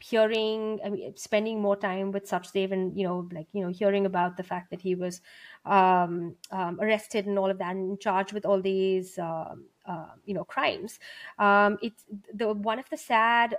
hearing 0.00 0.80
I 0.84 0.90
mean, 0.90 1.16
spending 1.16 1.62
more 1.62 1.76
time 1.76 2.12
with 2.12 2.28
Sachdev 2.28 2.72
and 2.72 2.96
you 2.98 3.06
know 3.06 3.28
like 3.32 3.46
you 3.52 3.62
know 3.62 3.70
hearing 3.70 4.04
about 4.04 4.36
the 4.36 4.42
fact 4.42 4.70
that 4.70 4.82
he 4.82 4.94
was 4.94 5.22
um, 5.64 6.36
um, 6.50 6.78
arrested 6.80 7.26
and 7.26 7.38
all 7.38 7.50
of 7.50 7.58
that 7.58 7.74
and 7.74 7.98
charged 7.98 8.32
with 8.32 8.44
all 8.44 8.60
these 8.60 9.18
um, 9.18 9.64
uh, 9.86 10.12
you 10.26 10.34
know 10.34 10.44
crimes 10.44 10.98
um, 11.38 11.78
it's 11.80 12.04
the 12.34 12.52
one 12.52 12.78
of 12.78 12.88
the 12.90 12.98
sad 12.98 13.56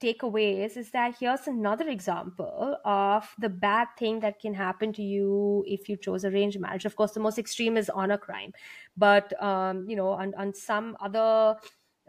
takeaways 0.00 0.76
is 0.76 0.90
that 0.92 1.16
here's 1.18 1.46
another 1.46 1.88
example 1.88 2.76
of 2.84 3.34
the 3.38 3.48
bad 3.48 3.88
thing 3.98 4.20
that 4.20 4.38
can 4.40 4.54
happen 4.54 4.92
to 4.94 5.02
you 5.02 5.64
if 5.66 5.88
you 5.88 5.96
chose 5.96 6.24
arranged 6.24 6.60
marriage. 6.60 6.84
Of 6.84 6.96
course, 6.96 7.12
the 7.12 7.20
most 7.20 7.38
extreme 7.38 7.76
is 7.76 7.88
honor 7.90 8.18
crime, 8.18 8.52
but 8.96 9.40
um, 9.42 9.88
you 9.88 9.96
know, 9.96 10.08
on, 10.10 10.34
on 10.34 10.54
some 10.54 10.96
other, 11.00 11.56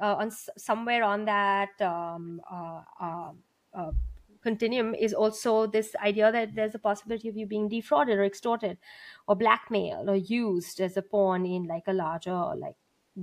uh, 0.02 0.16
on 0.16 0.28
s- 0.28 0.50
somewhere 0.58 1.04
on 1.04 1.26
that 1.26 1.80
um, 1.82 2.42
uh, 2.50 2.82
uh, 3.00 3.32
uh, 3.74 3.92
continuum 4.42 4.94
is 4.96 5.14
also 5.14 5.66
this 5.68 5.96
idea 5.98 6.32
that 6.32 6.56
there's 6.56 6.76
a 6.76 6.80
possibility 6.80 7.28
of 7.28 7.36
you 7.38 7.46
being 7.46 7.68
defrauded 7.70 8.18
or 8.18 8.24
extorted, 8.26 8.78
or 9.28 9.36
blackmailed 9.36 10.10
or 10.10 10.16
used 10.16 10.80
as 10.80 10.98
a 10.98 11.02
pawn 11.02 11.46
in 11.46 11.64
like 11.64 11.84
a 11.88 11.94
larger 11.94 12.54
like 12.56 12.76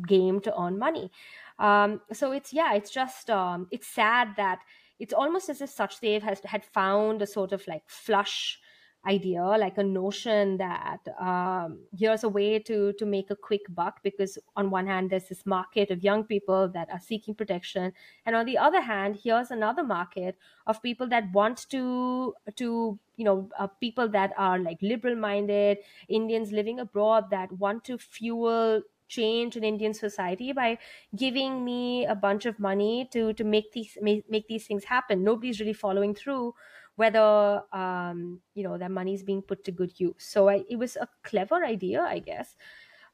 game 0.08 0.40
to 0.40 0.60
earn 0.60 0.78
money. 0.78 1.10
Um, 1.58 2.00
so 2.12 2.32
it's 2.32 2.52
yeah, 2.52 2.74
it's 2.74 2.90
just 2.90 3.30
um, 3.30 3.68
it's 3.70 3.86
sad 3.86 4.34
that 4.36 4.60
it's 4.98 5.12
almost 5.12 5.48
as 5.48 5.60
if 5.60 5.74
Sachdev 5.74 6.22
has 6.22 6.40
had 6.44 6.64
found 6.64 7.22
a 7.22 7.26
sort 7.26 7.52
of 7.52 7.66
like 7.66 7.82
flush 7.86 8.60
idea 9.06 9.42
like 9.42 9.76
a 9.78 9.82
notion 9.82 10.56
that 10.56 11.00
um, 11.20 11.80
here's 11.96 12.24
a 12.24 12.28
way 12.28 12.58
to 12.58 12.92
to 12.94 13.04
make 13.04 13.30
a 13.30 13.36
quick 13.36 13.62
buck 13.68 14.02
because 14.02 14.38
on 14.56 14.70
one 14.70 14.86
hand 14.86 15.10
there's 15.10 15.28
this 15.28 15.44
market 15.44 15.90
of 15.90 16.02
young 16.02 16.24
people 16.24 16.68
that 16.68 16.88
are 16.90 17.00
seeking 17.00 17.34
protection. 17.34 17.92
And 18.24 18.34
on 18.34 18.46
the 18.46 18.58
other 18.58 18.80
hand 18.80 19.18
here's 19.22 19.50
another 19.50 19.82
market 19.82 20.36
of 20.66 20.82
people 20.82 21.06
that 21.08 21.24
want 21.32 21.68
to 21.70 22.34
to 22.56 22.98
you 23.16 23.24
know 23.24 23.48
uh, 23.58 23.66
people 23.66 24.08
that 24.08 24.32
are 24.36 24.58
like 24.58 24.78
liberal 24.82 25.14
minded 25.14 25.78
indians 26.08 26.50
living 26.50 26.80
abroad 26.80 27.30
that 27.30 27.52
want 27.52 27.84
to 27.84 27.96
fuel 27.96 28.82
change 29.08 29.56
in 29.56 29.64
Indian 29.64 29.94
society 29.94 30.52
by 30.52 30.78
giving 31.14 31.64
me 31.64 32.06
a 32.06 32.14
bunch 32.14 32.46
of 32.46 32.58
money 32.58 33.08
to 33.12 33.32
to 33.34 33.44
make 33.44 33.72
these 33.72 33.98
make, 34.00 34.28
make 34.30 34.48
these 34.48 34.66
things 34.66 34.84
happen. 34.84 35.24
Nobody's 35.24 35.60
really 35.60 35.72
following 35.72 36.14
through 36.14 36.54
whether 36.96 37.62
um, 37.72 38.40
you 38.54 38.62
know 38.62 38.78
that 38.78 38.90
money 38.90 39.14
is 39.14 39.22
being 39.22 39.42
put 39.42 39.64
to 39.64 39.72
good 39.72 39.92
use. 39.98 40.14
So 40.18 40.48
I, 40.48 40.64
it 40.68 40.76
was 40.76 40.96
a 40.96 41.08
clever 41.22 41.64
idea, 41.64 42.02
I 42.02 42.18
guess, 42.18 42.56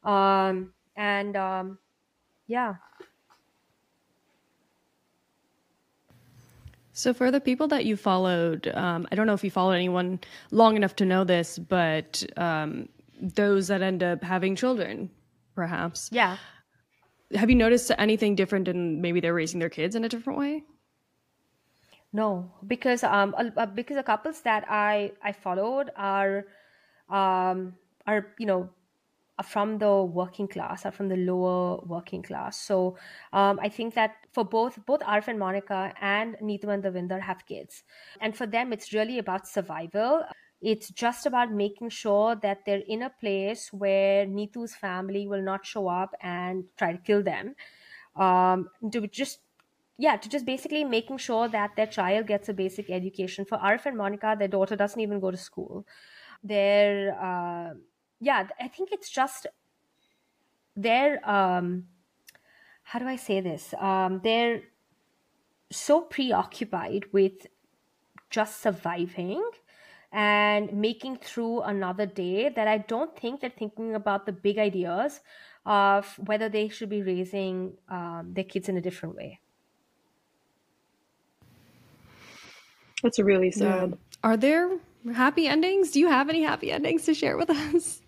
um, 0.05 0.75
and 0.97 1.37
um, 1.37 1.79
yeah. 2.47 2.77
So, 6.93 7.15
for 7.15 7.31
the 7.31 7.41
people 7.41 7.69
that 7.69 7.87
you 7.87 7.97
followed, 7.97 8.69
um, 8.75 9.07
I 9.11 9.15
don't 9.15 9.27
know 9.27 9.33
if 9.33 9.45
you 9.45 9.51
followed 9.51 9.73
anyone 9.73 10.21
long 10.51 10.77
enough 10.77 10.97
to 10.97 11.07
know 11.07 11.25
this, 11.25 11.59
but 11.59 12.23
um, 12.37 12.89
those 13.21 13.69
that 13.69 13.81
end 13.81 14.03
up 14.03 14.23
having 14.23 14.57
children 14.57 15.11
perhaps. 15.55 16.09
Yeah. 16.13 16.37
Have 17.35 17.49
you 17.49 17.57
noticed 17.57 17.91
anything 17.99 18.35
different 18.35 18.69
in 18.69 19.01
maybe 19.01 19.21
they're 19.21 19.35
raising 19.35 19.61
their 19.61 19.71
kids 19.71 19.95
in 19.95 20.05
a 20.05 20.09
different 20.09 20.39
way? 20.39 20.65
No, 22.13 22.51
because 22.67 23.05
um, 23.05 23.35
because 23.75 23.97
the 23.97 24.03
couples 24.03 24.41
that 24.43 24.65
I 24.69 25.13
I 25.23 25.31
followed 25.31 25.91
are, 25.95 26.45
um, 27.09 27.75
are 28.05 28.35
you 28.37 28.47
know, 28.47 28.69
are 29.39 29.45
from 29.45 29.79
the 29.79 30.03
working 30.03 30.49
class, 30.49 30.85
are 30.85 30.91
from 30.91 31.09
the 31.09 31.17
lower 31.17 31.81
working 31.87 32.23
class. 32.23 32.59
So, 32.61 32.97
um, 33.33 33.61
I 33.63 33.69
think 33.69 33.95
that 33.95 34.17
for 34.33 34.45
both 34.45 34.85
both 34.87 35.01
Arif 35.01 35.29
and 35.29 35.39
Monica 35.39 35.95
and 36.01 36.35
Neetu 36.43 36.75
and 36.75 36.83
Davinder 36.83 37.21
have 37.21 37.47
kids, 37.47 37.85
and 38.21 38.37
for 38.37 38.47
them 38.47 38.73
it's 38.73 38.93
really 38.93 39.19
about 39.19 39.47
survival. 39.47 40.25
It's 40.61 40.91
just 40.91 41.27
about 41.27 41.53
making 41.53 41.89
sure 41.91 42.37
that 42.37 42.67
they're 42.67 42.83
in 42.87 43.03
a 43.03 43.11
place 43.11 43.73
where 43.73 44.27
Neetu's 44.27 44.75
family 44.75 45.27
will 45.27 45.43
not 45.43 45.65
show 45.65 45.89
up 45.89 46.15
and 46.21 46.65
try 46.77 46.93
to 46.93 46.99
kill 46.99 47.23
them. 47.23 47.55
Um, 48.17 48.69
to 48.93 49.07
just 49.07 49.41
yeah, 50.01 50.17
to 50.17 50.29
just 50.31 50.47
basically 50.47 50.83
making 50.83 51.19
sure 51.19 51.47
that 51.49 51.77
their 51.77 51.87
child 51.87 52.27
gets 52.27 52.49
a 52.49 52.55
basic 52.55 52.89
education. 52.89 53.45
For 53.45 53.59
Arif 53.59 53.85
and 53.85 53.99
Monica, 53.99 54.35
their 54.39 54.49
daughter 54.49 54.75
doesn't 54.75 54.99
even 54.99 55.21
go 55.21 55.31
to 55.31 55.37
school. 55.37 55.87
They're, 56.43 57.13
uh, 57.21 57.75
yeah, 58.19 58.49
I 58.59 58.69
think 58.69 58.93
it's 58.93 59.11
just 59.11 59.47
they're, 60.75 61.21
um, 61.29 61.85
how 62.83 62.99
do 62.99 63.07
I 63.07 63.17
say 63.17 63.43
this? 63.43 63.75
Um, 63.79 64.23
they're 64.25 64.63
so 65.71 66.01
preoccupied 66.01 67.05
with 67.13 67.47
just 68.31 68.63
surviving 68.63 69.45
and 70.13 70.73
making 70.73 71.17
through 71.19 71.63
another 71.63 72.07
day 72.07 72.49
that 72.49 72.67
I 72.69 72.79
don't 72.79 73.17
think 73.19 73.41
they're 73.41 73.51
thinking 73.51 73.95
about 73.95 74.27
the 74.27 74.33
big 74.33 74.59
ideas 74.59 75.21
of 75.65 76.19
whether 76.19 76.49
they 76.49 76.69
should 76.69 76.89
be 76.89 77.03
raising 77.03 77.77
um, 77.89 78.33
their 78.35 78.45
kids 78.45 78.69
in 78.69 78.77
a 78.77 78.81
different 78.81 79.15
way. 79.17 79.41
That's 83.03 83.19
really 83.19 83.51
Yeah. 83.55 83.85
sad. 83.85 83.99
Are 84.23 84.37
there 84.37 84.79
happy 85.15 85.47
endings? 85.47 85.91
Do 85.91 86.01
you 86.01 86.09
have 86.09 86.29
any 86.29 86.43
happy 86.43 86.71
endings 86.71 87.05
to 87.05 87.15
share 87.15 87.37
with 87.37 87.51
us? 87.51 88.03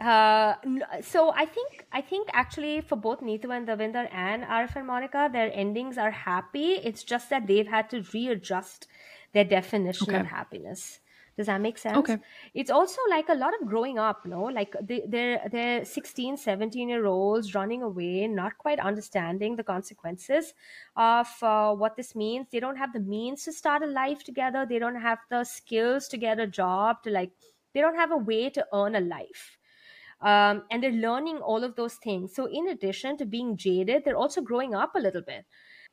Uh, 0.00 0.54
so 1.02 1.32
I 1.32 1.44
think 1.46 1.86
I 1.92 2.00
think 2.00 2.28
actually 2.32 2.80
for 2.80 2.96
both 2.96 3.20
Neetu 3.20 3.54
and 3.56 3.68
Davinder 3.68 4.08
and 4.10 4.42
Arif 4.42 4.74
and 4.74 4.86
Monica, 4.86 5.28
their 5.32 5.50
endings 5.52 5.96
are 5.98 6.10
happy. 6.10 6.72
It's 6.74 7.04
just 7.04 7.30
that 7.30 7.46
they've 7.46 7.68
had 7.68 7.88
to 7.90 8.02
readjust 8.12 8.88
their 9.32 9.44
definition 9.44 10.14
Okay. 10.14 10.22
of 10.22 10.26
happiness. 10.26 11.00
Does 11.36 11.46
that 11.46 11.60
make 11.60 11.78
sense? 11.78 11.96
Okay. 11.98 12.18
It's 12.54 12.70
also 12.70 13.00
like 13.08 13.28
a 13.28 13.34
lot 13.34 13.54
of 13.58 13.66
growing 13.66 13.98
up, 13.98 14.26
no? 14.26 14.44
Like 14.44 14.74
they, 14.82 15.02
they're 15.08 15.48
they're 15.50 15.84
16, 15.84 16.36
17 16.36 16.88
year 16.88 17.06
olds 17.06 17.54
running 17.54 17.82
away, 17.82 18.26
not 18.28 18.58
quite 18.58 18.78
understanding 18.78 19.56
the 19.56 19.64
consequences 19.64 20.52
of 20.96 21.28
uh, 21.42 21.74
what 21.74 21.96
this 21.96 22.14
means. 22.14 22.48
They 22.50 22.60
don't 22.60 22.76
have 22.76 22.92
the 22.92 23.00
means 23.00 23.44
to 23.44 23.52
start 23.52 23.82
a 23.82 23.86
life 23.86 24.24
together. 24.24 24.66
They 24.66 24.78
don't 24.78 25.00
have 25.00 25.18
the 25.30 25.44
skills 25.44 26.08
to 26.08 26.18
get 26.18 26.38
a 26.38 26.46
job. 26.46 27.02
To 27.04 27.10
like, 27.10 27.32
they 27.72 27.80
don't 27.80 27.96
have 27.96 28.12
a 28.12 28.16
way 28.18 28.50
to 28.50 28.66
earn 28.72 28.94
a 28.94 29.00
life 29.00 29.58
um, 30.20 30.64
and 30.70 30.82
they're 30.82 30.92
learning 30.92 31.38
all 31.38 31.64
of 31.64 31.74
those 31.74 31.94
things. 31.96 32.34
So, 32.34 32.46
in 32.46 32.68
addition 32.68 33.16
to 33.18 33.26
being 33.26 33.56
jaded, 33.56 34.04
they're 34.04 34.16
also 34.16 34.40
growing 34.40 34.74
up 34.74 34.94
a 34.94 35.00
little 35.00 35.22
bit. 35.22 35.46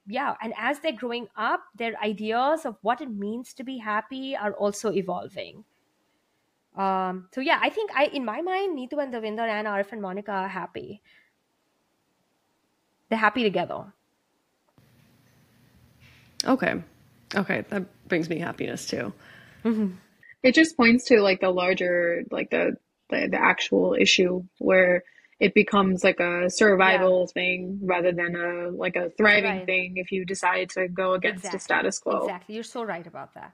Yeah, 0.09 0.33
and 0.41 0.53
as 0.57 0.79
they're 0.79 0.91
growing 0.91 1.27
up, 1.37 1.61
their 1.75 1.93
ideas 2.01 2.65
of 2.65 2.77
what 2.81 2.99
it 2.99 3.11
means 3.11 3.53
to 3.53 3.63
be 3.63 3.77
happy 3.77 4.35
are 4.35 4.53
also 4.53 4.91
evolving. 4.91 5.63
Um, 6.75 7.27
so 7.31 7.41
yeah, 7.41 7.59
I 7.61 7.69
think 7.69 7.91
I, 7.95 8.05
in 8.05 8.25
my 8.25 8.41
mind, 8.41 8.75
Neetu 8.75 9.01
and 9.01 9.13
Davinder 9.13 9.47
and 9.47 9.67
Arif 9.67 9.91
and 9.91 10.01
Monica 10.01 10.31
are 10.31 10.47
happy. 10.47 11.01
They're 13.09 13.19
happy 13.19 13.43
together. 13.43 13.93
Okay. 16.43 16.81
Okay. 17.35 17.65
That 17.69 18.07
brings 18.07 18.29
me 18.29 18.39
happiness 18.39 18.87
too. 18.87 19.13
It 20.41 20.55
just 20.55 20.75
points 20.75 21.05
to 21.05 21.21
like 21.21 21.41
the 21.41 21.51
larger, 21.51 22.23
like 22.31 22.49
the 22.49 22.77
the, 23.09 23.27
the 23.29 23.41
actual 23.41 23.95
issue 23.99 24.43
where 24.57 25.03
it 25.39 25.53
becomes 25.53 26.03
like 26.03 26.19
a 26.19 26.49
survival 26.49 27.27
thing 27.27 27.79
rather 27.83 28.11
than 28.11 28.35
a 28.35 28.69
like 28.69 28.95
a 28.95 29.09
thriving 29.11 29.57
Right. 29.59 29.65
thing 29.65 29.93
if 29.97 30.11
you 30.11 30.25
decide 30.25 30.69
to 30.71 30.87
go 30.87 31.13
against 31.13 31.49
the 31.51 31.59
status 31.59 31.99
quo. 31.99 32.17
Exactly. 32.23 32.55
You're 32.55 32.63
so 32.63 32.83
right 32.83 33.05
about 33.07 33.33
that. 33.35 33.53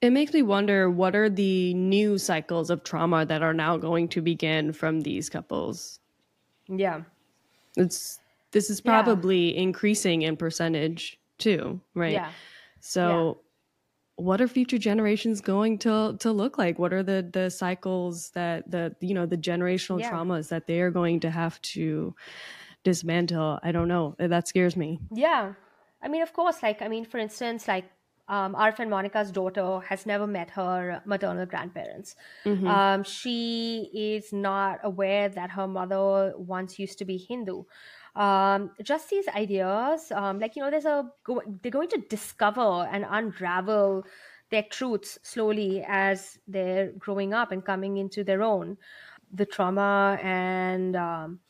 It 0.00 0.10
makes 0.10 0.32
me 0.32 0.42
wonder 0.42 0.90
what 0.90 1.14
are 1.14 1.30
the 1.30 1.72
new 1.74 2.18
cycles 2.18 2.70
of 2.70 2.84
trauma 2.84 3.24
that 3.26 3.42
are 3.42 3.54
now 3.54 3.76
going 3.76 4.08
to 4.08 4.20
begin 4.22 4.72
from 4.72 5.00
these 5.02 5.28
couples? 5.30 6.00
Yeah. 6.68 7.02
It's 7.76 8.18
this 8.52 8.70
is 8.70 8.80
Yeah. 8.84 9.02
probably 9.02 9.56
increasing 9.56 10.22
in 10.22 10.36
percentage 10.36 11.18
too, 11.38 11.80
right? 11.94 12.12
Yeah. 12.12 12.30
So 12.80 13.40
what 14.16 14.40
are 14.40 14.46
future 14.48 14.78
generations 14.78 15.40
going 15.40 15.78
to 15.78 16.16
to 16.20 16.30
look 16.32 16.56
like? 16.58 16.78
What 16.78 16.92
are 16.92 17.02
the 17.02 17.28
the 17.32 17.50
cycles 17.50 18.30
that 18.30 18.70
the 18.70 18.94
you 19.00 19.14
know 19.14 19.26
the 19.26 19.36
generational 19.36 19.98
Yeah. 20.00 20.10
traumas 20.10 20.48
that 20.48 20.66
they 20.66 20.80
are 20.80 20.90
going 20.90 21.20
to 21.20 21.30
have 21.30 21.60
to 21.74 22.14
dismantle? 22.84 23.58
I 23.62 23.72
don't 23.72 23.88
know. 23.88 24.14
That 24.18 24.48
scares 24.48 24.76
me. 24.76 25.00
Yeah. 25.10 25.54
I 26.02 26.08
mean, 26.08 26.22
of 26.22 26.32
course, 26.32 26.62
like, 26.62 26.82
I 26.82 26.88
mean, 26.88 27.06
for 27.06 27.16
instance, 27.16 27.66
like, 27.66 27.86
um, 28.28 28.54
Arif 28.54 28.78
and 28.78 28.90
Monica's 28.90 29.30
daughter 29.30 29.80
has 29.88 30.04
never 30.04 30.26
met 30.26 30.50
her 30.50 31.00
maternal 31.06 31.46
grandparents. 31.46 32.14
Um, 32.44 33.04
she 33.04 33.90
is 33.94 34.32
not 34.32 34.80
aware 34.82 35.28
that 35.30 35.50
her 35.50 35.66
mother 35.66 36.34
once 36.36 36.78
used 36.78 36.98
to 36.98 37.04
be 37.06 37.16
Hindu. 37.16 37.64
Um, 38.16 38.70
just 38.82 39.10
these 39.10 39.26
ideas, 39.28 40.12
um, 40.12 40.38
like, 40.38 40.56
you 40.56 40.62
know, 40.62 40.70
there's 40.70 40.84
a, 40.84 41.10
they're 41.62 41.72
going 41.72 41.88
to 41.88 41.98
discover 42.08 42.86
and 42.90 43.04
unravel 43.08 44.04
their 44.50 44.64
truths 44.70 45.18
slowly 45.22 45.84
as 45.86 46.38
they're 46.46 46.92
growing 46.92 47.34
up 47.34 47.50
and 47.50 47.64
coming 47.64 47.96
into 47.96 48.22
their 48.22 48.42
own. 48.42 48.76
The 49.32 49.46
trauma 49.46 50.18
and, 50.22 50.94
um, 50.96 51.40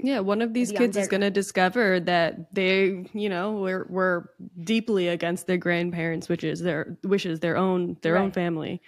Yeah, 0.00 0.20
one 0.20 0.42
of 0.42 0.52
these 0.54 0.70
The 0.70 0.78
kids 0.78 0.96
is 0.96 1.06
going 1.08 1.20
to 1.20 1.30
discover 1.30 2.00
that 2.00 2.52
they, 2.52 3.04
you 3.14 3.28
know, 3.28 3.52
were 3.52 3.86
were 3.88 4.30
deeply 4.64 5.08
against 5.08 5.46
their 5.46 5.56
grandparents' 5.56 6.28
wishes, 6.28 6.60
their 6.60 6.98
wishes, 7.04 7.38
their 7.40 7.56
own 7.56 7.96
their 8.02 8.16
own 8.16 8.30
Right. 8.30 8.32
family. 8.32 8.82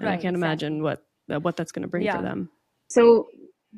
And 0.00 0.08
I 0.10 0.16
can't 0.16 0.34
exactly. 0.34 0.36
imagine 0.36 0.82
what 0.82 1.04
uh, 1.32 1.40
what 1.40 1.56
that's 1.56 1.72
going 1.72 1.82
to 1.82 1.88
bring 1.88 2.04
Yeah. 2.04 2.16
for 2.16 2.22
them. 2.22 2.50
So, 2.88 3.28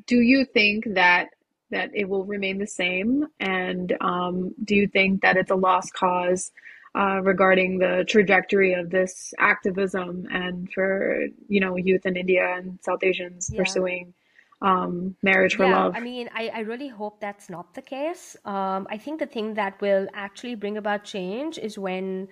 do 0.07 0.17
you 0.21 0.45
think 0.45 0.85
that 0.93 1.29
that 1.71 1.89
it 1.93 2.07
will 2.07 2.25
remain 2.25 2.57
the 2.59 2.67
same? 2.67 3.27
And 3.39 3.95
um, 4.01 4.53
do 4.63 4.75
you 4.75 4.87
think 4.87 5.21
that 5.21 5.37
it's 5.37 5.51
a 5.51 5.55
lost 5.55 5.93
cause 5.93 6.51
uh, 6.95 7.21
regarding 7.23 7.79
the 7.79 8.05
trajectory 8.07 8.73
of 8.73 8.89
this 8.89 9.33
activism 9.39 10.27
and 10.31 10.69
for 10.73 11.25
you 11.47 11.59
know 11.59 11.77
youth 11.77 12.05
in 12.05 12.17
India 12.17 12.53
and 12.57 12.79
South 12.81 13.03
Asians 13.03 13.49
Yeah. 13.51 13.59
pursuing 13.59 14.13
um, 14.61 15.15
marriage 15.23 15.55
for 15.55 15.65
yeah, 15.65 15.85
love? 15.85 15.95
I 15.95 15.99
mean, 15.99 16.29
I, 16.33 16.49
I 16.53 16.59
really 16.59 16.89
hope 16.89 17.19
that's 17.19 17.49
not 17.49 17.73
the 17.73 17.81
case. 17.81 18.35
Um, 18.45 18.87
I 18.89 18.97
think 18.97 19.19
the 19.19 19.25
thing 19.25 19.55
that 19.55 19.79
will 19.81 20.07
actually 20.13 20.55
bring 20.55 20.77
about 20.77 21.03
change 21.03 21.57
is 21.57 21.77
when 21.79 22.27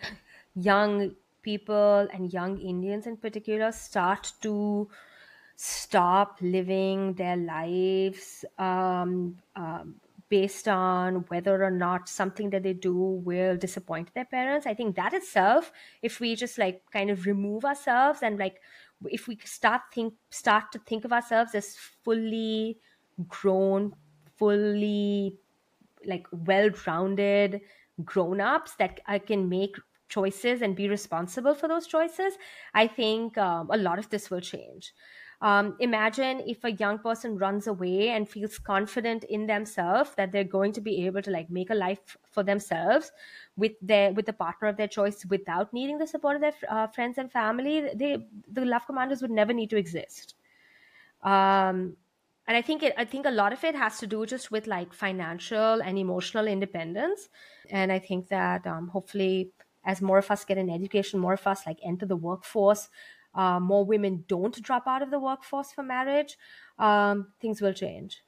young 0.56 1.16
people 1.42 2.08
and 2.14 2.32
young 2.32 2.60
Indians 2.60 3.08
in 3.08 3.18
particular 3.18 3.72
start 3.72 4.34
to 4.42 4.90
stop 5.62 6.38
living 6.42 7.14
their 7.16 7.36
lives 7.36 8.46
um, 8.58 9.36
um, 9.58 10.00
based 10.30 10.68
on 10.70 11.16
whether 11.28 11.62
or 11.64 11.72
not 11.72 12.08
something 12.08 12.50
that 12.52 12.64
they 12.64 12.72
do 12.74 12.96
will 12.96 13.58
disappoint 13.58 14.14
their 14.14 14.24
parents. 14.24 14.66
I 14.66 14.74
think 14.74 14.96
that 14.96 15.14
itself, 15.14 15.72
if 16.02 16.22
we 16.22 16.36
just 16.36 16.58
like 16.58 16.84
kind 16.92 17.10
of 17.10 17.26
remove 17.26 17.66
ourselves 17.66 18.24
and 18.24 18.40
like 18.40 18.62
if 19.06 19.28
we 19.28 19.38
start 19.44 19.82
think 19.94 20.14
start 20.30 20.72
to 20.72 20.80
think 20.80 21.04
of 21.04 21.12
ourselves 21.12 21.54
as 21.54 21.76
fully 21.76 22.80
grown, 23.28 23.96
fully 24.38 25.38
like 26.06 26.28
well-rounded 26.32 27.62
grown-ups 28.06 28.76
that 28.76 29.02
uh, 29.08 29.20
can 29.20 29.50
make 29.50 29.76
choices 30.08 30.62
and 30.62 30.76
be 30.76 30.88
responsible 30.88 31.54
for 31.54 31.68
those 31.68 31.86
choices 31.86 32.34
i 32.74 32.88
think 32.88 33.38
um, 33.38 33.70
a 33.72 33.78
lot 33.78 34.00
of 34.00 34.10
this 34.10 34.32
will 34.32 34.40
change 34.42 34.94
um, 35.42 35.78
imagine 35.80 36.42
if 36.46 36.64
a 36.66 36.72
young 36.74 37.00
person 37.00 37.38
runs 37.38 37.68
away 37.68 38.10
and 38.10 38.28
feels 38.28 38.60
confident 38.60 39.24
in 39.24 39.48
themselves 39.48 40.12
that 40.18 40.32
they're 40.32 40.44
going 40.44 40.74
to 40.74 40.82
be 40.82 41.06
able 41.06 41.22
to 41.22 41.32
like 41.32 41.50
make 41.50 41.70
a 41.70 41.76
life 41.76 42.18
for 42.30 42.44
themselves 42.44 43.12
with 43.56 43.72
their 43.82 44.12
with 44.12 44.26
the 44.26 44.34
partner 44.34 44.68
of 44.68 44.78
their 44.78 44.88
choice 44.88 45.26
without 45.26 45.72
needing 45.74 45.98
the 45.98 46.08
support 46.08 46.36
of 46.36 46.42
their 46.42 46.54
uh, 46.68 46.88
friends 46.88 47.18
and 47.18 47.32
family 47.32 47.90
they 47.96 48.18
the 48.52 48.66
love 48.66 48.86
commandos 48.86 49.22
would 49.22 49.32
never 49.32 49.54
need 49.54 49.70
to 49.70 49.78
exist 49.78 50.36
um, 51.24 51.96
and 52.50 52.58
I 52.58 52.64
think 52.64 52.82
it, 52.82 52.96
I 52.98 53.06
think 53.06 53.28
a 53.28 53.32
lot 53.32 53.54
of 53.54 53.64
it 53.64 53.76
has 53.76 54.00
to 54.00 54.08
do 54.08 54.26
just 54.26 54.50
with 54.50 54.66
like 54.66 54.92
financial 54.92 55.84
and 55.84 56.00
emotional 56.00 56.48
independence. 56.48 57.30
And 57.70 57.92
I 57.92 58.00
think 58.00 58.30
that 58.30 58.66
um, 58.66 58.88
hopefully, 58.88 59.52
as 59.86 60.02
more 60.02 60.18
of 60.18 60.32
us 60.32 60.46
get 60.46 60.58
an 60.58 60.70
education, 60.70 61.20
more 61.20 61.34
of 61.34 61.46
us 61.46 61.68
like 61.68 61.78
enter 61.84 62.08
the 62.08 62.16
workforce, 62.16 62.90
uh, 63.36 63.60
more 63.60 63.86
women 63.86 64.26
don't 64.28 64.62
drop 64.62 64.88
out 64.88 65.02
of 65.02 65.12
the 65.12 65.20
workforce 65.20 65.72
for 65.72 65.84
marriage, 65.84 66.38
um, 66.78 67.34
things 67.42 67.62
will 67.62 67.74
change. 67.74 68.24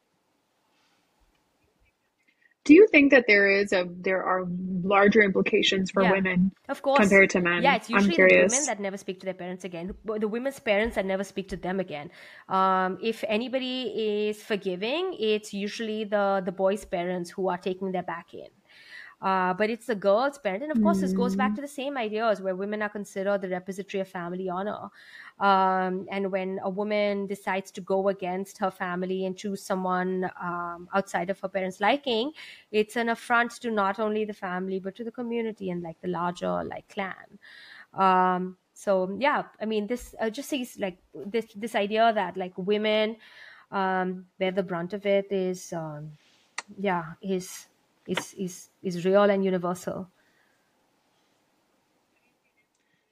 do 2.64 2.74
you 2.76 2.88
think 2.92 3.12
that 3.12 3.26
there 3.28 3.50
is 3.50 3.74
a 3.74 3.88
there 3.90 4.24
are 4.24 4.46
larger 4.84 5.22
implications 5.22 5.90
for 5.92 6.04
Yeah, 6.04 6.12
women 6.12 6.52
of 6.70 6.82
course. 6.82 7.00
compared 7.00 7.30
to 7.32 7.42
men? 7.42 7.64
Yeah, 7.64 7.76
it's 7.76 7.90
I'm 7.92 7.96
usually 7.96 8.24
the 8.24 8.36
women 8.36 8.66
that 8.66 8.80
never 8.80 8.98
speak 8.98 9.20
to 9.22 9.26
their 9.26 9.34
parents 9.34 9.64
again. 9.64 9.94
The 10.06 10.28
women's 10.28 10.60
parents 10.60 10.96
that 10.96 11.06
never 11.06 11.24
speak 11.24 11.50
to 11.50 11.58
them 11.58 11.80
again. 11.80 12.12
Um, 12.48 12.98
if 13.02 13.24
anybody 13.28 14.28
is 14.30 14.42
forgiving, 14.42 15.16
it's 15.20 15.54
usually 15.54 16.04
the 16.06 16.42
the 16.46 16.52
boys' 16.52 16.86
parents 16.86 17.32
who 17.32 17.50
are 17.50 17.58
taking 17.58 17.92
their 17.92 18.04
back 18.04 18.34
in. 18.34 18.48
Uh, 19.22 19.54
but 19.54 19.70
it's 19.70 19.86
the 19.86 19.96
girl's 19.96 20.40
parent. 20.40 20.64
And 20.64 20.72
of 20.72 20.82
course, 20.82 21.00
this 21.00 21.14
goes 21.14 21.36
back 21.36 21.52
Mm. 21.52 21.56
to 21.56 21.62
the 21.62 21.68
same 21.68 21.96
ideas 21.98 22.42
where 22.42 22.56
women 22.56 22.82
are 22.82 22.90
considered 22.90 23.42
the 23.42 23.50
repository 23.50 24.02
of 24.02 24.08
family 24.08 24.50
honor. 24.50 24.90
Um, 25.40 26.08
and 26.12 26.32
when 26.32 26.60
a 26.64 26.70
woman 26.70 27.28
decides 27.28 27.72
to 27.72 27.82
go 27.82 28.08
against 28.10 28.58
her 28.60 28.72
family 28.72 29.26
and 29.26 29.38
choose 29.38 29.64
someone 29.64 30.30
um, 30.42 30.90
outside 30.94 31.30
of 31.30 31.40
her 31.42 31.50
parents' 31.50 31.80
liking, 31.80 32.32
it's 32.72 32.96
an 32.96 33.10
affront 33.10 33.52
to 33.62 33.70
not 33.72 34.00
only 34.00 34.26
the 34.26 34.34
family, 34.34 34.80
but 34.80 34.96
to 34.96 35.04
the 35.04 35.12
community 35.12 35.70
and 35.70 35.84
like 35.84 36.00
the 36.02 36.08
larger 36.08 36.64
like 36.64 36.88
clan. 36.90 37.40
Um, 37.94 38.58
so 38.74 39.16
yeah, 39.20 39.44
I 39.62 39.66
mean, 39.66 39.88
this 39.88 40.16
uh, 40.20 40.30
just 40.30 40.50
sees 40.50 40.80
like 40.80 40.98
this 41.14 41.46
this 41.56 41.76
idea 41.76 42.12
that 42.14 42.38
like 42.38 42.54
women 42.58 43.18
um, 43.72 44.26
bear 44.40 44.52
the 44.52 44.64
brunt 44.64 44.94
of 44.94 45.06
it 45.06 45.32
is 45.32 45.72
um, 45.74 46.12
yeah 46.80 47.14
is 47.22 47.68
is 48.08 48.34
is 48.38 48.70
is 48.82 49.06
real 49.06 49.24
and 49.24 49.44
universal. 49.46 50.12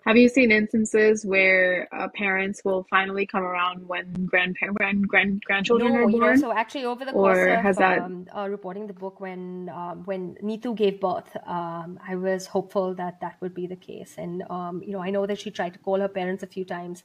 Have 0.10 0.18
you 0.18 0.28
seen 0.28 0.51
instances 0.51 1.24
where 1.24 1.88
uh, 1.93 2.07
parents 2.16 2.62
will 2.66 2.84
finally 2.89 3.28
come 3.28 3.43
around 3.43 3.88
when 3.88 4.12
grandparent 4.26 4.76
grand, 4.76 5.07
grand 5.07 5.43
grandchildren 5.45 5.93
No, 5.93 5.99
are 5.99 6.10
you 6.10 6.18
know, 6.18 6.26
born? 6.30 6.39
so 6.39 6.51
actually 6.51 6.86
over 6.86 7.05
the 7.05 7.12
course 7.12 7.38
Or 7.38 7.47
of 7.49 7.60
has 7.62 7.78
that 7.78 7.99
um, 7.99 8.26
uh, 8.36 8.47
reporting 8.49 8.88
the 8.88 8.93
book, 8.93 9.20
when 9.20 9.70
um, 9.70 10.01
when 10.05 10.34
Neetu 10.41 10.76
gave 10.76 10.99
birth, 10.99 11.30
um, 11.45 11.99
I 12.07 12.16
was 12.16 12.47
hopeful 12.47 12.95
that 12.95 13.22
that 13.22 13.36
would 13.39 13.53
be 13.53 13.68
the 13.68 13.76
case. 13.76 14.16
And 14.18 14.41
um, 14.49 14.82
you 14.84 14.93
know, 14.93 15.03
I 15.03 15.12
know 15.12 15.28
that 15.28 15.39
she 15.39 15.51
tried 15.51 15.74
to 15.74 15.80
call 15.80 15.99
her 15.99 16.07
parents 16.07 16.41
a 16.41 16.47
few 16.47 16.66
times, 16.66 17.03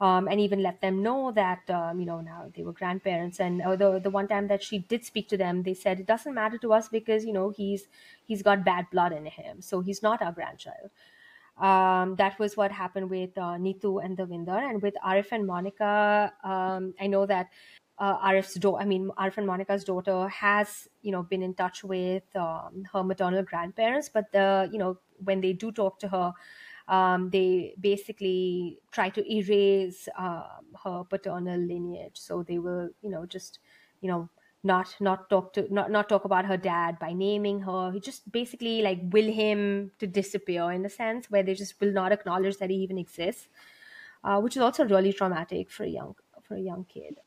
um, 0.00 0.28
and 0.28 0.40
even 0.40 0.62
let 0.62 0.80
them 0.80 1.02
know 1.02 1.32
that 1.32 1.68
um, 1.70 1.98
you 1.98 2.06
know 2.06 2.20
now 2.20 2.52
they 2.54 2.62
were 2.62 2.72
grandparents. 2.72 3.40
And 3.40 3.62
uh, 3.62 3.74
the 3.74 3.98
the 3.98 4.10
one 4.10 4.28
time 4.28 4.46
that 4.46 4.62
she 4.62 4.78
did 4.78 5.04
speak 5.04 5.28
to 5.30 5.36
them, 5.36 5.64
they 5.64 5.74
said 5.74 5.98
it 5.98 6.06
doesn't 6.06 6.34
matter 6.34 6.58
to 6.58 6.72
us 6.72 6.88
because 6.88 7.24
you 7.24 7.32
know 7.32 7.50
he's 7.50 7.88
he's 8.24 8.42
got 8.44 8.64
bad 8.64 8.86
blood 8.92 9.12
in 9.12 9.26
him, 9.26 9.60
so 9.60 9.80
he's 9.80 10.04
not 10.04 10.22
our 10.22 10.30
grandchild. 10.30 10.90
Um, 11.56 12.16
that 12.16 12.38
was 12.38 12.56
what 12.56 12.72
happened 12.72 13.10
with 13.10 13.36
uh, 13.38 13.56
Neetu 13.56 14.04
and 14.04 14.18
Davinder, 14.18 14.58
and 14.58 14.82
with 14.82 14.94
Arif 15.06 15.30
and 15.32 15.46
Monica. 15.46 16.32
Um, 16.42 16.94
I 17.00 17.06
know 17.06 17.26
that 17.26 17.48
uh, 17.98 18.18
Arif's 18.18 18.54
daughter, 18.54 18.82
I 18.82 18.84
mean 18.86 19.10
Arif 19.18 19.38
and 19.38 19.46
Monica's 19.46 19.84
daughter, 19.84 20.28
has 20.28 20.88
you 21.02 21.12
know 21.12 21.22
been 21.22 21.42
in 21.42 21.54
touch 21.54 21.84
with 21.84 22.24
um, 22.36 22.84
her 22.92 23.04
maternal 23.04 23.42
grandparents, 23.44 24.08
but 24.08 24.32
the 24.32 24.68
you 24.72 24.78
know 24.78 24.98
when 25.22 25.40
they 25.40 25.52
do 25.52 25.70
talk 25.70 26.00
to 26.00 26.08
her, 26.08 26.32
um, 26.88 27.30
they 27.30 27.74
basically 27.80 28.78
try 28.90 29.08
to 29.10 29.22
erase 29.32 30.08
um, 30.18 30.74
her 30.82 31.04
paternal 31.04 31.58
lineage. 31.60 32.16
So 32.18 32.42
they 32.42 32.58
will 32.58 32.90
you 33.00 33.10
know 33.10 33.26
just 33.26 33.60
you 34.00 34.08
know 34.08 34.28
not 34.64 34.96
not 35.00 35.28
talk 35.30 35.52
to 35.54 35.72
not 35.72 35.90
not 35.90 36.08
talk 36.08 36.24
about 36.24 36.46
her 36.46 36.56
dad 36.56 36.98
by 36.98 37.12
naming 37.12 37.60
her. 37.60 37.92
He 37.92 38.00
just 38.00 38.30
basically 38.32 38.82
like 38.82 39.00
will 39.12 39.30
him 39.32 39.92
to 39.98 40.06
disappear 40.06 40.70
in 40.72 40.84
a 40.84 40.90
sense 40.90 41.30
where 41.30 41.42
they 41.42 41.54
just 41.54 41.80
will 41.80 41.92
not 41.92 42.12
acknowledge 42.12 42.58
that 42.58 42.70
he 42.70 42.76
even 42.76 42.98
exists 42.98 43.48
uh, 44.24 44.40
which 44.40 44.56
is 44.56 44.62
also 44.62 44.84
really 44.84 45.12
traumatic 45.12 45.70
for 45.70 45.84
a 45.84 45.88
young 45.88 46.14
for 46.42 46.56
a 46.56 46.60
young 46.60 46.84
kid 46.84 47.20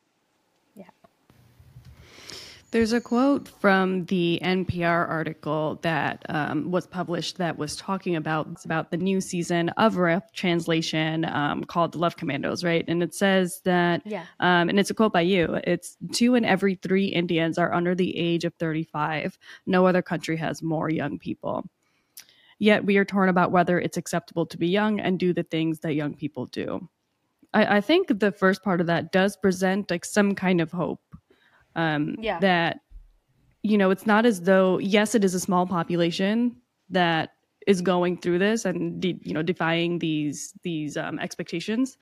There's 2.78 2.94
a 2.94 3.02
quote 3.02 3.48
from 3.48 4.06
the 4.06 4.40
NPR 4.44 5.10
article 5.10 5.80
that 5.82 6.24
um, 6.30 6.70
was 6.70 6.86
published 6.86 7.40
that 7.40 7.58
was 7.58 7.76
talking 7.76 8.16
about 8.16 8.64
about 8.66 8.92
the 8.92 8.98
new 8.98 9.20
season 9.20 9.70
of 9.70 9.98
Rough 9.98 10.32
Translation 10.32 11.26
um, 11.26 11.64
called 11.64 11.94
The 11.94 11.98
Love 11.98 12.18
Commandos, 12.18 12.64
right? 12.64 12.86
And 12.88 13.02
it 13.02 13.16
says 13.16 13.62
that, 13.66 14.04
yeah 14.06 14.26
um, 14.42 14.70
and 14.70 14.80
it's 14.80 14.92
a 14.92 14.94
quote 14.94 15.12
by 15.12 15.22
you. 15.22 15.60
It's 15.64 15.98
two 16.12 16.36
in 16.36 16.46
every 16.46 16.76
three 16.76 17.08
Indians 17.08 17.58
are 17.58 17.74
under 17.74 17.96
the 17.96 18.16
age 18.16 18.46
of 18.46 18.54
35. 18.60 19.40
No 19.66 19.88
other 19.88 20.04
country 20.04 20.38
has 20.38 20.62
more 20.62 20.88
young 20.88 21.18
people. 21.18 21.68
Yet 22.60 22.86
we 22.86 22.98
are 22.98 23.06
torn 23.06 23.30
about 23.30 23.52
whether 23.52 23.80
it's 23.80 23.98
acceptable 23.98 24.46
to 24.46 24.58
be 24.60 24.68
young 24.68 25.00
and 25.00 25.18
do 25.18 25.34
the 25.34 25.42
things 25.42 25.80
that 25.80 25.96
young 25.96 26.14
people 26.14 26.46
do. 26.46 26.88
I, 27.56 27.78
I 27.78 27.82
think 27.82 28.20
the 28.20 28.32
first 28.32 28.62
part 28.62 28.82
of 28.82 28.86
that 28.86 29.12
does 29.12 29.36
present 29.36 29.90
like 29.90 30.06
some 30.06 30.36
kind 30.36 30.62
of 30.62 30.72
hope 30.72 31.02
um, 31.78 32.16
Yeah. 32.20 32.40
that 32.40 32.80
you 33.64 33.78
know 33.78 33.90
it's 33.92 34.06
not 34.06 34.26
as 34.26 34.42
though 34.42 34.78
yes 34.80 35.16
it 35.16 35.24
is 35.24 35.34
a 35.34 35.40
small 35.40 35.66
population 35.66 36.56
that 36.90 37.30
is 37.66 37.82
going 37.82 38.18
through 38.18 38.40
this 38.40 38.66
and 38.66 39.02
de- 39.02 39.20
you 39.24 39.34
know 39.34 39.42
defying 39.44 40.00
these 40.00 40.54
these 40.64 40.98
um, 40.98 41.20
expectations 41.20 41.98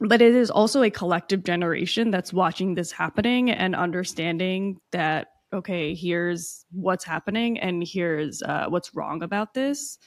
but 0.00 0.22
it 0.22 0.34
is 0.34 0.50
also 0.50 0.82
a 0.82 0.90
collective 0.90 1.42
generation 1.44 2.10
that's 2.10 2.32
watching 2.32 2.74
this 2.74 2.92
happening 2.92 3.50
and 3.50 3.74
understanding 3.74 4.78
that 4.92 5.28
okay 5.52 5.94
here's 5.94 6.64
what's 6.72 7.04
happening 7.04 7.58
and 7.58 7.82
here's 7.86 8.42
uh, 8.42 8.66
what's 8.68 8.94
wrong 8.94 9.22
about 9.22 9.54
this 9.54 9.98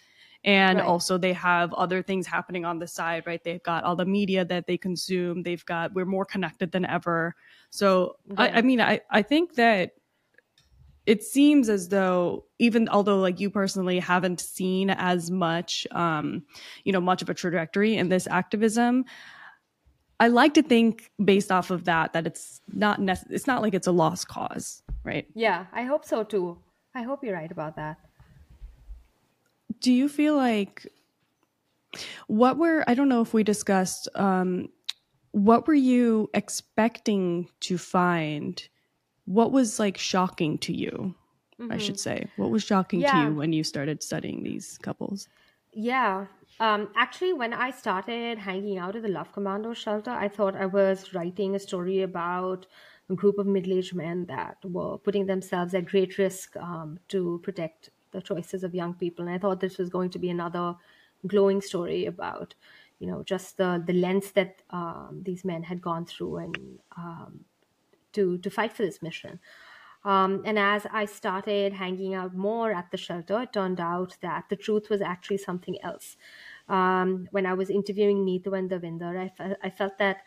and 0.44 0.80
Right. 0.80 0.88
also 0.88 1.18
they 1.18 1.34
have 1.34 1.74
other 1.74 2.02
things 2.02 2.26
happening 2.26 2.66
on 2.66 2.80
the 2.80 2.88
side 2.88 3.24
right? 3.28 3.44
They've 3.44 3.62
got 3.64 3.84
all 3.84 3.96
the 3.96 4.06
media 4.06 4.44
that 4.46 4.66
they 4.68 4.78
consume. 4.78 5.44
They've 5.44 5.66
got 5.66 5.94
we're 5.94 6.06
more 6.06 6.26
connected 6.26 6.72
than 6.72 6.86
ever. 6.86 7.36
So 7.70 8.18
I, 8.38 8.50
I 8.50 8.62
mean 8.62 8.82
I, 8.82 9.02
I 9.10 9.22
think 9.22 9.56
that 9.56 9.92
it 11.06 11.24
seems 11.24 11.68
as 11.70 11.90
though 11.90 12.46
even 12.60 12.88
although 12.90 13.20
like 13.20 13.40
you 13.40 13.50
personally 13.50 14.00
haven't 14.00 14.40
seen 14.40 14.90
as 14.92 15.32
much 15.32 15.88
um 15.92 16.44
you 16.84 16.94
know 16.94 17.02
much 17.02 17.22
of 17.22 17.30
a 17.30 17.34
trajectory 17.34 17.96
in 17.98 18.10
this 18.10 18.28
activism 18.28 19.04
i 20.20 20.28
like 20.28 20.54
to 20.54 20.62
think 20.62 21.12
based 21.24 21.52
off 21.52 21.72
of 21.72 21.86
that 21.86 22.14
that 22.14 22.28
it's 22.28 22.62
not 22.72 23.02
nec- 23.02 23.26
it's 23.32 23.48
not 23.48 23.64
like 23.64 23.74
it's 23.74 23.88
a 23.88 23.92
lost 23.92 24.28
cause 24.28 24.84
right? 25.04 25.26
Yeah 25.34 25.66
i 25.74 25.84
hope 25.84 26.06
so 26.06 26.24
too. 26.24 26.60
I 26.94 27.02
hope 27.02 27.24
you're 27.24 27.34
right 27.34 27.52
about 27.52 27.76
that 27.78 27.98
do 29.82 29.92
you 29.92 30.08
feel 30.08 30.36
like 30.36 30.88
what 32.28 32.58
were 32.58 32.84
i 32.88 32.94
don't 32.94 33.10
know 33.10 33.22
if 33.22 33.34
we 33.34 33.44
discussed 33.44 34.08
um 34.16 34.70
what 35.32 35.68
were 35.68 35.74
you 35.74 36.30
expecting 36.34 37.48
to 37.62 37.78
find? 37.78 38.62
What 39.26 39.52
was 39.52 39.80
like 39.80 39.98
shocking 39.98 40.58
to 40.60 40.74
you 40.74 41.16
i 41.70 41.78
should 41.78 42.00
say? 42.00 42.26
What 42.38 42.50
was 42.50 42.64
shocking 42.64 43.02
to 43.04 43.18
you 43.18 43.36
when 43.36 43.54
you 43.54 43.64
started 43.64 44.02
studying 44.02 44.44
these 44.44 44.80
couples? 44.80 45.28
Yeah. 45.74 46.26
Um, 46.60 46.90
actually, 46.96 47.34
when 47.34 47.54
I 47.54 47.72
started 47.72 48.40
hanging 48.40 48.78
out 48.78 48.96
at 48.96 49.04
the 49.04 49.08
Love 49.10 49.32
Commando 49.32 49.74
shelter, 49.74 50.12
I 50.12 50.28
thought 50.28 50.56
I 50.56 50.66
was 50.66 51.14
writing 51.14 51.56
a 51.56 51.60
story 51.60 52.02
about 52.02 52.66
a 53.10 53.16
group 53.16 53.38
of 53.38 53.46
middle 53.46 53.78
aged 53.78 53.96
men 53.96 54.26
that 54.26 54.58
were 54.64 54.98
putting 54.98 55.28
themselves 55.28 55.74
at 55.74 55.86
great 55.86 56.18
risk 56.18 56.58
um, 56.58 57.00
to 57.10 57.40
protect 57.44 57.92
the 58.12 58.22
choices 58.22 58.64
of 58.64 58.76
young 58.76 58.94
people. 58.94 59.26
And 59.26 59.34
I 59.34 59.38
thought 59.38 59.60
this 59.60 59.78
was 59.78 59.90
going 59.90 60.10
to 60.12 60.20
be 60.20 60.30
another 60.30 60.76
glowing 61.28 61.62
story 61.62 62.06
about, 62.06 62.56
you 63.00 63.08
know, 63.08 63.24
just 63.24 63.58
the, 63.58 63.84
the 63.86 63.94
lens 63.94 64.32
that 64.32 64.62
um, 64.70 65.22
these 65.24 65.46
men 65.46 65.64
had 65.64 65.82
gone 65.82 66.06
through 66.06 66.38
and 66.38 66.58
um, 66.98 67.46
to 68.14 68.38
to 68.40 68.50
fight 68.50 68.74
for 68.74 68.84
this 68.84 69.02
mission. 69.02 69.40
Um, 70.04 70.42
and 70.46 70.58
as 70.58 70.88
I 70.92 71.06
started 71.06 71.74
hanging 71.74 72.16
out 72.16 72.34
more 72.36 72.72
at 72.72 72.90
the 72.90 72.98
shelter, 72.98 73.42
it 73.42 73.54
turned 73.54 73.80
out 73.80 74.18
that 74.22 74.46
the 74.50 74.56
truth 74.56 74.90
was 74.90 75.02
actually 75.02 75.38
something 75.38 75.78
else. 75.84 76.18
Um, 76.68 77.28
when 77.32 77.46
I 77.46 77.54
was 77.54 77.70
interviewing 77.70 78.26
Neetu 78.26 78.58
and 78.58 78.70
Davinder, 78.70 79.16
I, 79.16 79.30
fe- 79.30 79.56
I 79.62 79.70
felt 79.70 80.00
that, 80.00 80.24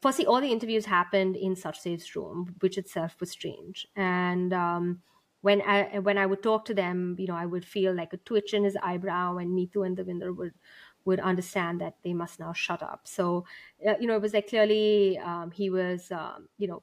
firstly, 0.00 0.26
all 0.26 0.40
the 0.40 0.52
interviews 0.52 0.86
happened 0.86 1.34
in 1.34 1.56
Sachdev's 1.56 2.14
room, 2.14 2.54
which 2.60 2.78
itself 2.78 3.16
was 3.18 3.30
strange. 3.30 3.88
And 3.96 4.52
um, 4.52 5.02
when 5.46 5.62
I 5.62 6.00
when 6.06 6.18
I 6.18 6.26
would 6.26 6.42
talk 6.42 6.64
to 6.66 6.74
them, 6.74 7.14
you 7.18 7.28
know, 7.28 7.36
I 7.36 7.46
would 7.46 7.64
feel 7.64 7.94
like 7.94 8.12
a 8.12 8.22
twitch 8.28 8.52
in 8.52 8.64
his 8.64 8.76
eyebrow, 8.82 9.36
and 9.36 9.56
Neetu 9.56 9.86
and 9.86 9.96
Davinder 9.96 10.34
would 10.36 10.54
would 11.04 11.20
understand 11.20 11.80
that 11.82 11.94
they 12.02 12.14
must 12.22 12.40
now 12.40 12.52
shut 12.52 12.82
up. 12.82 13.02
So, 13.04 13.44
uh, 13.88 13.94
you 14.00 14.08
know, 14.08 14.16
it 14.16 14.22
was 14.22 14.34
like 14.34 14.48
clearly 14.48 15.18
um, 15.18 15.52
he 15.52 15.70
was, 15.70 16.10
um, 16.10 16.48
you 16.58 16.66
know, 16.66 16.82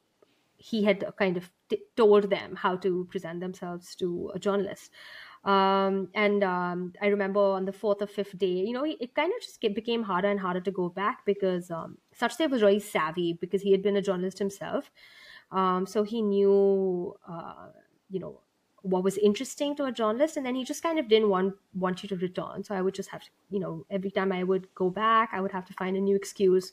he 0.55 0.83
had 0.85 1.03
kind 1.17 1.35
of 1.35 1.51
t- 1.69 1.83
told 1.97 2.29
them 2.29 2.55
how 2.55 2.77
to 2.85 3.05
present 3.11 3.41
themselves 3.41 3.95
to 3.97 4.31
a 4.33 4.39
journalist. 4.39 4.91
Um, 5.43 6.07
and 6.13 6.41
um, 6.41 6.93
I 7.01 7.07
remember 7.07 7.41
on 7.41 7.65
the 7.65 7.73
fourth 7.81 8.01
or 8.01 8.07
fifth 8.07 8.37
day, 8.37 8.57
you 8.67 8.71
know, 8.71 8.85
it, 8.85 8.97
it 9.01 9.13
kind 9.13 9.33
of 9.35 9.41
just 9.41 9.59
became 9.59 10.03
harder 10.03 10.29
and 10.29 10.39
harder 10.39 10.61
to 10.61 10.71
go 10.71 10.87
back 10.87 11.25
because 11.25 11.69
um, 11.69 11.97
Sachdev 12.17 12.51
was 12.51 12.61
really 12.61 12.79
savvy 12.79 13.33
because 13.33 13.61
he 13.61 13.73
had 13.73 13.83
been 13.83 13.97
a 13.97 14.07
journalist 14.09 14.39
himself. 14.39 14.89
Um, 15.51 15.85
so 15.85 16.03
he 16.03 16.21
knew, 16.21 17.13
uh, 17.27 17.67
you 18.09 18.21
know, 18.21 18.39
what 18.83 19.03
was 19.03 19.17
interesting 19.17 19.75
to 19.77 19.85
a 19.85 19.91
journalist, 19.91 20.37
and 20.37 20.45
then 20.45 20.55
he 20.55 20.63
just 20.63 20.83
kind 20.83 20.99
of 20.99 21.07
didn't 21.09 21.29
want 21.29 21.55
want 21.73 22.03
you 22.03 22.09
to 22.09 22.17
return. 22.17 22.63
So 22.63 22.75
I 22.75 22.81
would 22.81 22.93
just 22.95 23.09
have 23.09 23.23
to, 23.23 23.31
you 23.49 23.59
know, 23.59 23.85
every 23.89 24.11
time 24.11 24.31
I 24.31 24.43
would 24.43 24.73
go 24.75 24.89
back, 24.91 25.29
I 25.33 25.41
would 25.41 25.51
have 25.53 25.65
to 25.67 25.73
find 25.73 25.97
a 25.97 26.01
new 26.01 26.15
excuse 26.15 26.71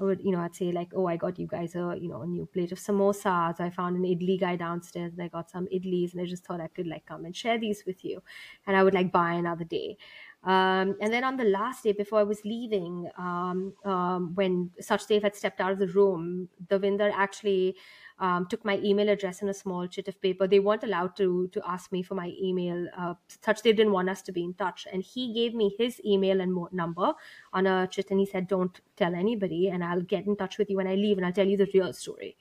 I 0.00 0.04
would, 0.04 0.20
you 0.22 0.32
know, 0.32 0.40
I'd 0.40 0.54
say 0.56 0.72
like, 0.72 0.92
oh, 0.94 1.06
I 1.06 1.16
got 1.16 1.38
you 1.38 1.46
guys 1.46 1.74
a, 1.76 1.96
you 2.00 2.08
know, 2.08 2.22
a 2.22 2.26
new 2.26 2.46
plate 2.46 2.72
of 2.72 2.78
samosas. 2.78 3.60
I 3.60 3.70
found 3.70 3.96
an 3.96 4.02
idli 4.02 4.40
guy 4.40 4.56
downstairs 4.56 5.12
and 5.12 5.22
I 5.22 5.28
got 5.28 5.50
some 5.50 5.66
idlis 5.66 6.12
and 6.12 6.20
I 6.20 6.26
just 6.26 6.44
thought 6.44 6.60
I 6.60 6.68
could 6.68 6.86
like 6.86 7.06
come 7.06 7.24
and 7.24 7.36
share 7.36 7.58
these 7.58 7.84
with 7.86 8.04
you. 8.04 8.22
And 8.66 8.76
I 8.76 8.82
would 8.82 8.94
like 8.94 9.12
buy 9.12 9.32
another 9.34 9.64
day. 9.64 9.98
Um, 10.44 10.96
and 11.00 11.12
then 11.12 11.22
on 11.22 11.36
the 11.36 11.44
last 11.44 11.84
day 11.84 11.92
before 11.92 12.18
I 12.18 12.24
was 12.24 12.44
leaving, 12.44 13.08
um, 13.16 13.74
um, 13.84 14.34
when 14.34 14.70
Sachdev 14.80 15.22
had 15.22 15.36
stepped 15.36 15.60
out 15.60 15.70
of 15.70 15.78
the 15.78 15.86
room, 15.86 16.48
Davinder 16.66 17.12
actually 17.14 17.76
um, 18.18 18.46
took 18.46 18.64
my 18.64 18.78
email 18.78 19.08
address 19.08 19.40
and 19.40 19.50
a 19.50 19.54
small 19.54 19.86
chit 19.86 20.08
of 20.08 20.20
paper. 20.20 20.48
They 20.48 20.58
weren't 20.58 20.82
allowed 20.82 21.16
to 21.16 21.48
to 21.52 21.62
ask 21.64 21.92
me 21.92 22.02
for 22.02 22.16
my 22.16 22.32
email. 22.42 22.88
Uh, 22.96 23.14
Sachdev 23.44 23.76
didn't 23.76 23.92
want 23.92 24.10
us 24.10 24.20
to 24.22 24.32
be 24.32 24.42
in 24.42 24.54
touch, 24.54 24.86
and 24.92 25.02
he 25.02 25.32
gave 25.32 25.54
me 25.54 25.76
his 25.78 26.00
email 26.04 26.40
and 26.40 26.56
number 26.72 27.12
on 27.52 27.66
a 27.68 27.86
chit, 27.86 28.10
and 28.10 28.18
he 28.18 28.26
said, 28.26 28.48
"Don't 28.48 28.80
tell 28.96 29.14
anybody, 29.14 29.68
and 29.68 29.84
I'll 29.84 30.02
get 30.02 30.26
in 30.26 30.36
touch 30.36 30.58
with 30.58 30.70
you 30.70 30.76
when 30.76 30.88
I 30.88 30.96
leave, 30.96 31.18
and 31.18 31.26
I'll 31.26 31.32
tell 31.32 31.46
you 31.46 31.56
the 31.56 31.70
real 31.72 31.92
story." 31.92 32.36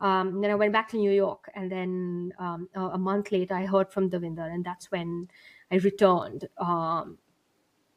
Um, 0.00 0.40
then 0.40 0.50
I 0.50 0.54
went 0.54 0.72
back 0.72 0.88
to 0.90 0.96
New 0.96 1.12
York, 1.12 1.50
and 1.54 1.70
then 1.70 2.32
um, 2.38 2.68
a, 2.74 2.80
a, 2.80 2.98
month 2.98 3.32
later, 3.32 3.54
I 3.54 3.64
heard 3.64 3.90
from 3.90 4.10
Davinder, 4.10 4.52
and 4.52 4.62
that's 4.62 4.90
when 4.90 5.28
I 5.70 5.76
returned. 5.76 6.46
Um, 6.58 7.16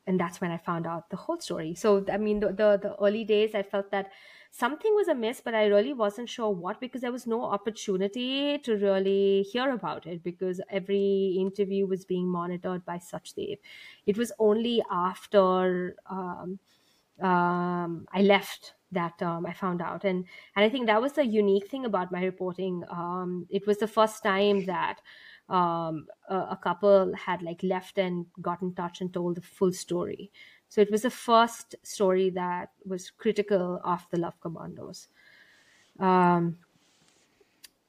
and 0.10 0.20
that's 0.20 0.42
when 0.42 0.50
I 0.50 0.58
found 0.58 0.88
out 0.88 1.12
the 1.12 1.16
whole 1.16 1.40
story. 1.40 1.76
So 1.76 2.04
I 2.12 2.18
mean, 2.18 2.40
the, 2.40 2.48
the, 2.48 2.80
the 2.82 2.96
early 3.00 3.24
days, 3.24 3.54
I 3.54 3.62
felt 3.62 3.92
that 3.92 4.12
something 4.50 4.92
was 4.96 5.08
amiss, 5.08 5.40
but 5.40 5.54
I 5.54 5.68
really 5.68 5.94
wasn't 5.94 6.28
sure 6.28 6.50
what 6.50 6.82
because 6.82 7.02
there 7.02 7.12
was 7.12 7.28
no 7.28 7.44
opportunity 7.44 8.58
to 8.58 8.76
really 8.78 9.44
hear 9.44 9.70
about 9.72 10.08
it 10.08 10.24
because 10.24 10.60
every 10.72 11.38
interview 11.40 11.86
was 11.86 12.06
being 12.06 12.28
monitored 12.28 12.84
by 12.86 12.98
Sachdev. 12.98 13.60
It 14.08 14.18
was 14.18 14.32
only 14.40 14.82
after 14.90 15.96
um, 16.10 16.58
um, 17.22 18.08
I 18.12 18.24
left 18.24 18.74
that 18.92 19.22
um, 19.22 19.46
I 19.46 19.54
found 19.54 19.80
out, 19.80 20.06
and 20.06 20.26
and 20.56 20.66
I 20.66 20.70
think 20.70 20.88
that 20.88 21.00
was 21.00 21.14
the 21.14 21.26
unique 21.26 21.70
thing 21.70 21.86
about 21.86 22.12
my 22.12 22.24
reporting. 22.24 22.84
Um, 22.90 23.46
it 23.52 23.68
was 23.68 23.78
the 23.78 23.88
first 23.88 24.24
time 24.24 24.66
that 24.66 25.02
um, 25.50 26.06
a, 26.30 26.36
a, 26.36 26.60
couple 26.62 27.12
had 27.16 27.42
like 27.42 27.64
left 27.64 27.98
and 27.98 28.28
got 28.42 28.62
in 28.62 28.74
touch 28.74 29.02
and 29.02 29.12
told 29.12 29.36
the 29.36 29.42
full 29.42 29.74
story. 29.74 30.32
So 30.70 30.82
it 30.82 30.92
was 30.92 31.02
the 31.02 31.10
first 31.10 31.76
story 31.82 32.30
that 32.32 32.70
was 32.86 33.10
critical 33.10 33.82
of 33.84 34.06
the 34.12 34.20
Love 34.20 34.40
Commandos. 34.42 35.08
Um, 36.00 36.58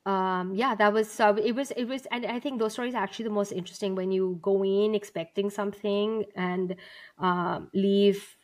um, 0.06 0.54
yeah, 0.54 0.74
that 0.74 0.92
was 0.92 1.10
so. 1.10 1.36
It 1.36 1.54
was 1.54 1.70
it 1.72 1.84
was, 1.84 2.06
and 2.10 2.24
I 2.24 2.40
think 2.40 2.58
those 2.58 2.72
stories 2.72 2.94
are 2.94 3.02
actually 3.02 3.26
the 3.26 3.30
most 3.30 3.52
interesting 3.52 3.94
when 3.94 4.10
you 4.10 4.38
go 4.40 4.64
in 4.64 4.94
expecting 4.94 5.50
something 5.50 6.24
and 6.34 6.74
um, 7.18 7.68
leave 7.74 8.36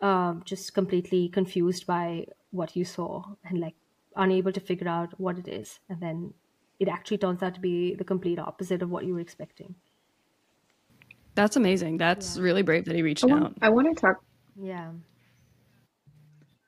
um, 0.00 0.42
just 0.44 0.72
completely 0.72 1.28
confused 1.28 1.86
by 1.86 2.26
what 2.52 2.76
you 2.76 2.84
saw 2.84 3.24
and 3.44 3.58
like 3.58 3.74
unable 4.14 4.52
to 4.52 4.60
figure 4.60 4.88
out 4.88 5.12
what 5.18 5.38
it 5.38 5.48
is, 5.48 5.80
and 5.88 6.00
then 6.00 6.32
it 6.80 6.88
actually 6.88 7.18
turns 7.18 7.42
out 7.42 7.54
to 7.54 7.60
be 7.60 7.94
the 7.94 8.04
complete 8.04 8.38
opposite 8.38 8.82
of 8.82 8.90
what 8.90 9.04
you 9.04 9.14
were 9.14 9.20
expecting. 9.20 9.74
That's 11.34 11.56
amazing. 11.56 11.98
That's 11.98 12.36
yeah. 12.36 12.42
really 12.42 12.62
brave 12.62 12.86
that 12.86 12.96
he 12.96 13.02
reached 13.02 13.22
I 13.22 13.28
want, 13.28 13.44
out. 13.44 13.54
I 13.62 13.68
want 13.68 13.94
to 13.94 14.00
talk. 14.00 14.16
Yeah. 14.60 14.90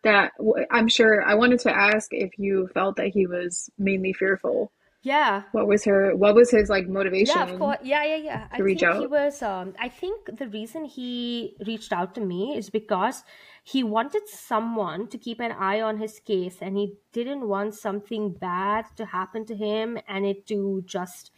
That 0.04 0.32
I'm 0.70 0.88
sure. 0.88 1.24
I 1.24 1.34
wanted 1.34 1.60
to 1.60 1.76
ask 1.76 2.12
if 2.12 2.38
you 2.38 2.68
felt 2.74 2.96
that 2.96 3.08
he 3.08 3.26
was 3.26 3.70
mainly 3.78 4.12
fearful. 4.12 4.70
Yeah. 5.02 5.42
What 5.50 5.66
was 5.66 5.84
her? 5.84 6.14
What 6.14 6.36
was 6.36 6.50
his 6.50 6.68
like 6.68 6.88
motivation? 6.88 7.34
Yeah, 7.36 7.42
of 7.42 7.58
course. 7.58 7.78
Yeah, 7.82 8.04
yeah, 8.04 8.16
yeah. 8.16 8.46
To 8.48 8.56
I 8.56 8.58
reach 8.60 8.80
think 8.80 8.92
out. 8.92 9.00
He 9.00 9.06
was. 9.08 9.42
Um, 9.42 9.74
I 9.78 9.88
think 9.88 10.38
the 10.38 10.46
reason 10.48 10.84
he 10.84 11.56
reached 11.66 11.92
out 11.92 12.14
to 12.14 12.20
me 12.20 12.56
is 12.56 12.70
because 12.70 13.24
he 13.64 13.82
wanted 13.82 14.28
someone 14.28 15.08
to 15.08 15.18
keep 15.18 15.40
an 15.40 15.52
eye 15.52 15.80
on 15.80 15.98
his 15.98 16.20
case 16.20 16.58
and 16.60 16.76
he 16.76 16.94
didn't 17.12 17.48
want 17.48 17.74
something 17.74 18.32
bad 18.32 18.86
to 18.96 19.06
happen 19.06 19.44
to 19.46 19.56
him 19.56 19.98
and 20.08 20.24
it 20.24 20.46
to 20.46 20.82
just 20.86 21.32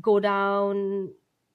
go 0.00 0.18
down 0.18 1.12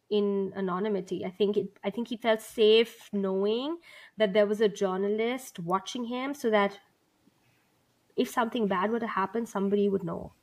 in 0.09 0.51
anonymity 0.55 1.23
i 1.23 1.29
think 1.29 1.55
it, 1.55 1.67
i 1.83 1.89
think 1.89 2.07
he 2.07 2.17
felt 2.17 2.41
safe 2.41 3.09
knowing 3.13 3.77
that 4.17 4.33
there 4.33 4.47
was 4.47 4.59
a 4.59 4.67
journalist 4.67 5.59
watching 5.59 6.05
him 6.05 6.33
so 6.33 6.49
that 6.49 6.79
if 8.15 8.27
something 8.27 8.67
bad 8.67 8.89
were 8.89 8.99
to 8.99 9.07
happen 9.07 9.45
somebody 9.45 9.87
would 9.87 10.03
know 10.03 10.33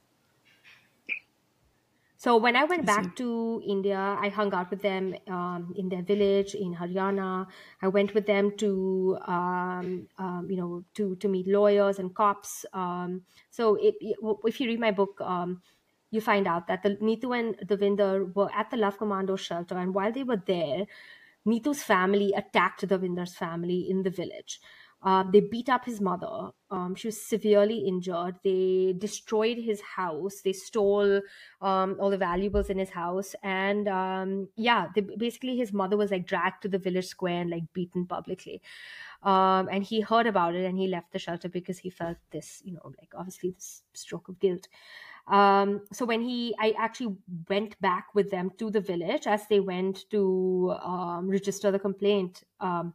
so 2.16 2.36
when 2.38 2.56
I 2.56 2.64
went 2.64 2.82
I 2.82 2.84
back 2.86 3.16
to 3.16 3.62
India, 3.66 3.98
I 3.98 4.28
hung 4.28 4.52
out 4.54 4.70
with 4.70 4.80
them 4.80 5.14
um, 5.28 5.74
in 5.76 5.88
their 5.88 6.02
village 6.02 6.54
in 6.54 6.74
Haryana. 6.74 7.46
I 7.82 7.88
went 7.88 8.14
with 8.14 8.26
them 8.26 8.56
to, 8.56 9.18
um, 9.26 10.08
um, 10.18 10.46
you 10.48 10.56
know, 10.56 10.84
to 10.94 11.16
to 11.16 11.28
meet 11.28 11.46
lawyers 11.46 11.98
and 11.98 12.14
cops. 12.14 12.64
Um, 12.72 13.22
so 13.50 13.76
it, 13.76 13.94
if 14.00 14.60
you 14.60 14.68
read 14.68 14.80
my 14.80 14.92
book, 14.92 15.20
um, 15.20 15.60
you 16.10 16.20
find 16.20 16.46
out 16.46 16.66
that 16.68 16.82
the 16.82 16.96
Neetu 16.96 17.38
and 17.38 17.56
Davinder 17.68 18.34
were 18.34 18.50
at 18.54 18.70
the 18.70 18.78
Love 18.78 18.96
Commando 18.96 19.36
shelter, 19.36 19.76
and 19.76 19.94
while 19.94 20.12
they 20.12 20.22
were 20.22 20.42
there, 20.46 20.86
Neetu's 21.46 21.82
family 21.82 22.32
attacked 22.34 22.86
Davinder's 22.86 23.34
family 23.34 23.86
in 23.88 24.02
the 24.02 24.10
village. 24.10 24.60
Uh, 25.06 25.22
they 25.30 25.38
beat 25.38 25.68
up 25.68 25.84
his 25.84 26.00
mother. 26.00 26.50
Um, 26.68 26.96
she 26.96 27.06
was 27.06 27.24
severely 27.24 27.78
injured. 27.86 28.34
They 28.42 28.92
destroyed 28.98 29.56
his 29.56 29.80
house. 29.80 30.40
They 30.40 30.52
stole 30.52 31.20
um, 31.60 31.96
all 32.00 32.10
the 32.10 32.18
valuables 32.18 32.70
in 32.70 32.78
his 32.78 32.90
house. 32.90 33.36
And 33.44 33.86
um, 33.86 34.48
yeah, 34.56 34.88
they, 34.92 35.02
basically, 35.02 35.56
his 35.56 35.72
mother 35.72 35.96
was 35.96 36.10
like 36.10 36.26
dragged 36.26 36.62
to 36.62 36.68
the 36.68 36.78
village 36.78 37.06
square 37.06 37.40
and 37.40 37.50
like 37.50 37.72
beaten 37.72 38.04
publicly. 38.04 38.60
Um, 39.22 39.68
and 39.70 39.84
he 39.84 40.00
heard 40.00 40.26
about 40.26 40.56
it 40.56 40.64
and 40.64 40.76
he 40.76 40.88
left 40.88 41.12
the 41.12 41.20
shelter 41.20 41.48
because 41.48 41.78
he 41.78 41.88
felt 41.88 42.16
this, 42.32 42.60
you 42.64 42.72
know, 42.72 42.92
like 42.98 43.12
obviously 43.14 43.50
this 43.50 43.84
stroke 43.94 44.26
of 44.26 44.40
guilt. 44.40 44.66
Um, 45.28 45.82
so 45.92 46.04
when 46.04 46.20
he, 46.20 46.52
I 46.58 46.74
actually 46.76 47.14
went 47.48 47.80
back 47.80 48.08
with 48.14 48.32
them 48.32 48.50
to 48.58 48.72
the 48.72 48.80
village 48.80 49.28
as 49.28 49.46
they 49.48 49.60
went 49.60 50.10
to 50.10 50.74
um, 50.82 51.28
register 51.28 51.70
the 51.70 51.78
complaint 51.78 52.42
um, 52.58 52.92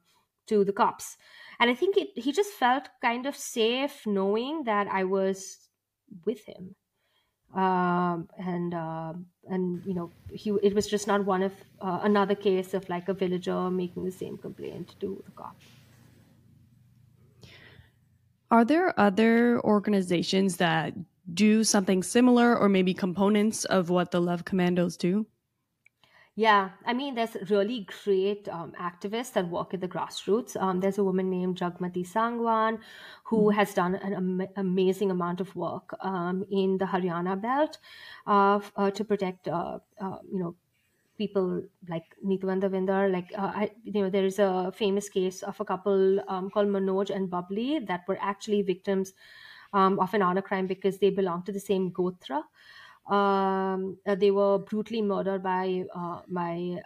to 0.47 0.65
the 0.65 0.73
cops 0.73 1.15
and 1.61 1.69
i 1.69 1.73
think 1.73 1.95
it, 1.95 2.09
he 2.15 2.33
just 2.33 2.51
felt 2.51 2.89
kind 3.01 3.25
of 3.25 3.35
safe 3.37 4.05
knowing 4.05 4.63
that 4.65 4.87
i 4.87 5.05
was 5.05 5.69
with 6.25 6.45
him. 6.45 6.75
Um, 7.53 8.29
and 8.37 8.73
uh, 8.73 9.13
and 9.49 9.83
you 9.85 9.93
know 9.93 10.09
he 10.29 10.51
it 10.63 10.73
was 10.73 10.87
just 10.87 11.05
not 11.05 11.25
one 11.25 11.43
of 11.43 11.51
uh, 11.81 11.99
another 12.03 12.35
case 12.35 12.73
of 12.73 12.87
like 12.87 13.09
a 13.09 13.13
villager 13.13 13.69
making 13.69 14.05
the 14.05 14.11
same 14.11 14.37
complaint 14.37 14.95
to 15.01 15.21
the 15.25 15.31
cop. 15.31 15.57
Are 18.49 18.63
there 18.63 18.97
other 18.97 19.59
organizations 19.61 20.57
that 20.57 20.93
do 21.33 21.65
something 21.65 22.03
similar 22.03 22.57
or 22.57 22.69
maybe 22.69 22.93
components 22.93 23.65
of 23.65 23.89
what 23.89 24.11
the 24.11 24.21
love 24.21 24.45
commandos 24.45 24.95
do 24.95 25.25
yeah, 26.41 26.69
I 26.87 26.93
mean, 26.93 27.13
there's 27.13 27.37
really 27.51 27.87
great 28.03 28.49
um, 28.49 28.73
activists 28.81 29.33
that 29.33 29.47
work 29.47 29.75
at 29.75 29.81
the 29.81 29.87
grassroots. 29.87 30.59
Um, 30.59 30.79
there's 30.79 30.97
a 30.97 31.03
woman 31.03 31.29
named 31.29 31.59
Jagmati 31.59 32.03
Sangwan 32.03 32.79
who 33.25 33.41
mm-hmm. 33.41 33.59
has 33.59 33.75
done 33.75 33.93
an 33.93 34.13
am- 34.15 34.47
amazing 34.55 35.11
amount 35.11 35.39
of 35.39 35.55
work 35.55 35.95
um, 35.99 36.43
in 36.49 36.79
the 36.79 36.85
Haryana 36.85 37.39
belt 37.39 37.77
uh, 38.25 38.59
uh, 38.75 38.89
to 38.89 39.03
protect, 39.03 39.49
uh, 39.49 39.77
uh, 39.99 40.17
you 40.31 40.39
know, 40.39 40.55
people 41.15 41.61
like 41.87 42.05
Neetu 42.25 42.51
and 42.51 42.63
Davinder. 42.63 43.11
Like, 43.11 43.29
uh, 43.37 43.51
I, 43.61 43.71
you 43.83 44.01
know, 44.01 44.09
there 44.09 44.25
is 44.25 44.39
a 44.39 44.71
famous 44.75 45.09
case 45.09 45.43
of 45.43 45.59
a 45.59 45.65
couple 45.65 46.21
um, 46.27 46.49
called 46.49 46.69
Manoj 46.69 47.15
and 47.15 47.29
Babli 47.29 47.85
that 47.85 48.01
were 48.07 48.17
actually 48.19 48.63
victims 48.63 49.13
um, 49.73 49.99
of 49.99 50.11
an 50.15 50.23
honor 50.23 50.41
crime 50.41 50.65
because 50.65 50.97
they 50.97 51.11
belong 51.11 51.43
to 51.43 51.51
the 51.51 51.59
same 51.59 51.91
Gotra 51.91 52.41
um, 53.07 53.97
uh, 54.05 54.15
they 54.15 54.31
were 54.31 54.59
brutally 54.59 55.01
murdered 55.01 55.43
by 55.43 55.85
uh, 55.93 56.21
by 56.27 56.81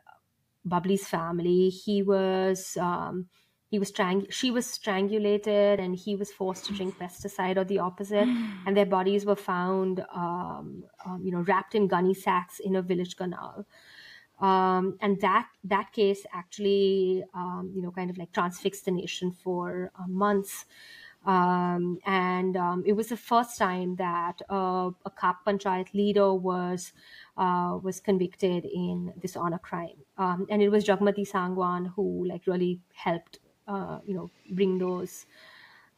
Babli's 0.64 1.08
family. 1.08 1.70
He 1.70 2.02
was 2.02 2.78
um, 2.78 3.28
he 3.70 3.80
was 3.80 3.90
strang- 3.90 4.30
she 4.30 4.52
was 4.52 4.66
strangulated 4.66 5.80
and 5.80 5.96
he 5.96 6.16
was 6.16 6.32
forced 6.32 6.66
to 6.66 6.74
drink 6.74 6.98
pesticide 6.98 7.58
or 7.58 7.64
the 7.64 7.80
opposite. 7.80 8.28
And 8.66 8.76
their 8.76 8.86
bodies 8.86 9.26
were 9.26 9.36
found 9.36 10.04
um, 10.14 10.84
um, 11.06 11.22
you 11.24 11.32
know 11.32 11.42
wrapped 11.42 11.76
in 11.76 11.88
gunny 11.88 12.14
sacks 12.14 12.60
in 12.60 12.76
a 12.76 12.82
village 12.82 13.16
canal. 13.16 13.66
Um, 14.40 14.98
and 15.02 15.22
that 15.22 15.48
that 15.64 15.94
case 15.94 16.26
actually 16.34 17.24
um, 17.34 17.72
you 17.76 17.82
know 17.82 17.92
kind 17.92 18.10
of 18.10 18.18
like 18.18 18.32
transfixed 18.32 18.86
the 18.86 18.92
nation 18.92 19.32
for 19.32 19.92
uh, 20.00 20.08
months 20.08 20.66
um, 21.26 21.98
and 22.06 22.56
um, 22.56 22.84
it 22.86 22.94
was 22.94 23.08
the 23.10 23.18
first 23.18 23.58
time 23.58 23.96
that 23.96 24.42
uh, 24.50 24.92
a 25.06 25.12
Khap 25.20 25.44
Panchayat 25.46 25.94
leader 25.94 26.34
was 26.34 26.94
uh, 27.36 27.80
was 27.82 28.00
convicted 28.00 28.66
in 28.66 29.12
this 29.22 29.36
honor 29.36 29.58
crime. 29.58 29.98
Um, 30.18 30.46
and 30.50 30.62
it 30.62 30.70
was 30.70 30.86
Jagmati 30.86 31.28
Sangwan 31.28 31.92
who 31.96 32.26
like 32.28 32.46
really 32.46 32.80
helped, 32.94 33.40
uh, 33.68 34.00
you 34.06 34.14
know, 34.14 34.30
bring 34.52 34.78
those, 34.78 35.26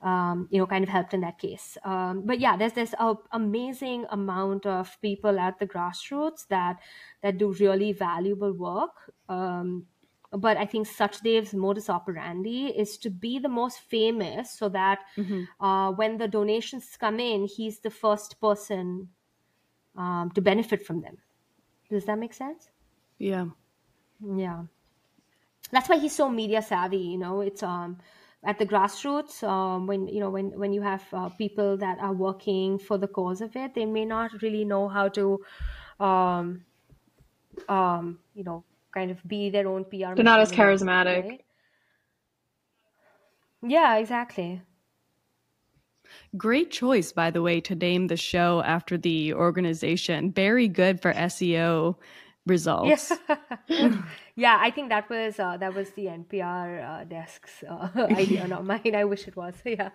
um, 0.02 0.48
you 0.50 0.60
know, 0.60 0.66
kind 0.66 0.84
of 0.84 0.90
helped 0.90 1.14
in 1.14 1.22
that 1.22 1.40
case. 1.40 1.78
Um, 1.84 2.22
but 2.26 2.40
yeah, 2.40 2.56
there's 2.56 2.74
this 2.74 2.96
amazing 3.34 4.06
amount 4.10 4.66
of 4.66 4.98
people 5.02 5.38
at 5.40 5.60
the 5.60 5.68
grassroots 5.68 6.48
that 6.48 6.78
that 7.22 7.38
do 7.38 7.52
really 7.54 7.92
valuable 7.92 8.54
work. 8.54 9.14
But 10.32 10.58
I 10.58 10.66
think 10.66 10.88
Sachdev's 10.88 11.54
modus 11.54 11.90
operandi 11.90 12.68
is 12.68 12.98
to 13.00 13.10
be 13.10 13.40
the 13.40 13.50
most 13.50 13.80
famous 13.80 14.52
so 14.58 14.70
that 14.70 15.00
Mm-hmm. 15.18 15.44
uh, 15.66 15.92
when 15.94 16.18
the 16.18 16.28
donations 16.28 16.98
come 17.00 17.20
in, 17.20 17.48
he's 17.48 17.80
the 17.80 17.90
first 17.90 18.40
person 18.42 19.10
um, 19.96 20.32
to 20.36 20.42
benefit 20.42 20.86
from 20.86 21.02
them. 21.02 21.18
Does 21.90 22.06
that 22.06 22.20
make 22.20 22.34
sense? 22.34 22.70
Yeah. 23.18 23.48
Yeah. 24.22 24.64
That's 25.72 25.90
why 25.90 25.98
he's 25.98 26.16
so 26.16 26.30
media 26.30 26.62
savvy, 26.62 26.98
you 26.98 27.18
know, 27.18 27.42
it's 27.42 27.64
um 27.64 27.98
at 28.44 28.60
the 28.60 28.66
grassroots 28.66 29.44
um, 29.44 29.88
when 29.88 30.08
you 30.08 30.20
know 30.20 30.30
when 30.30 30.52
when 30.58 30.72
you 30.72 30.82
have 30.82 31.04
uh, 31.14 31.30
people 31.30 31.78
that 31.78 31.98
are 32.00 32.14
working 32.14 32.78
for 32.80 32.98
the 32.98 33.08
cause 33.08 33.42
of 33.42 33.56
it 33.56 33.74
they 33.74 33.86
may 33.86 34.06
not 34.06 34.32
really 34.44 34.64
know 34.64 34.88
how 34.88 35.08
to 35.10 35.44
um 36.00 36.64
um 37.68 38.20
you 38.36 38.44
know 38.44 38.64
kind 38.98 39.12
of 39.12 39.20
be 39.28 39.50
their 39.50 39.68
own 39.68 39.84
PR 39.86 40.16
They're 40.16 40.24
not 40.34 40.40
as 40.40 40.52
charismatic. 40.52 41.24
right? 41.24 41.42
Yeah, 43.62 43.98
exactly. 43.98 44.62
Great 46.38 46.72
choice, 46.72 47.12
by 47.12 47.32
the 47.32 47.42
way, 47.42 47.60
to 47.62 47.76
name 47.76 48.08
the 48.08 48.18
show 48.18 48.62
after 48.64 48.98
the 48.98 49.34
organization. 49.34 50.32
Very 50.32 50.68
good 50.68 51.02
for 51.02 51.14
SEO 51.14 51.96
results. 52.46 53.12
Yeah, 53.68 54.02
yeah. 54.36 54.58
I 54.60 54.72
think 54.72 54.90
that 54.90 55.10
was 55.10 55.40
uh, 55.40 55.58
that 55.58 55.74
was 55.74 55.90
the 55.92 56.06
NPR 56.06 56.68
uh, 56.84 57.04
desk's 57.04 57.64
uh, 57.70 57.90
idea, 58.24 58.48
not 58.48 58.66
mine. 58.66 58.96
I 58.96 59.04
wish 59.04 59.28
it 59.28 59.36
was. 59.36 59.56
Yeah. 59.66 59.90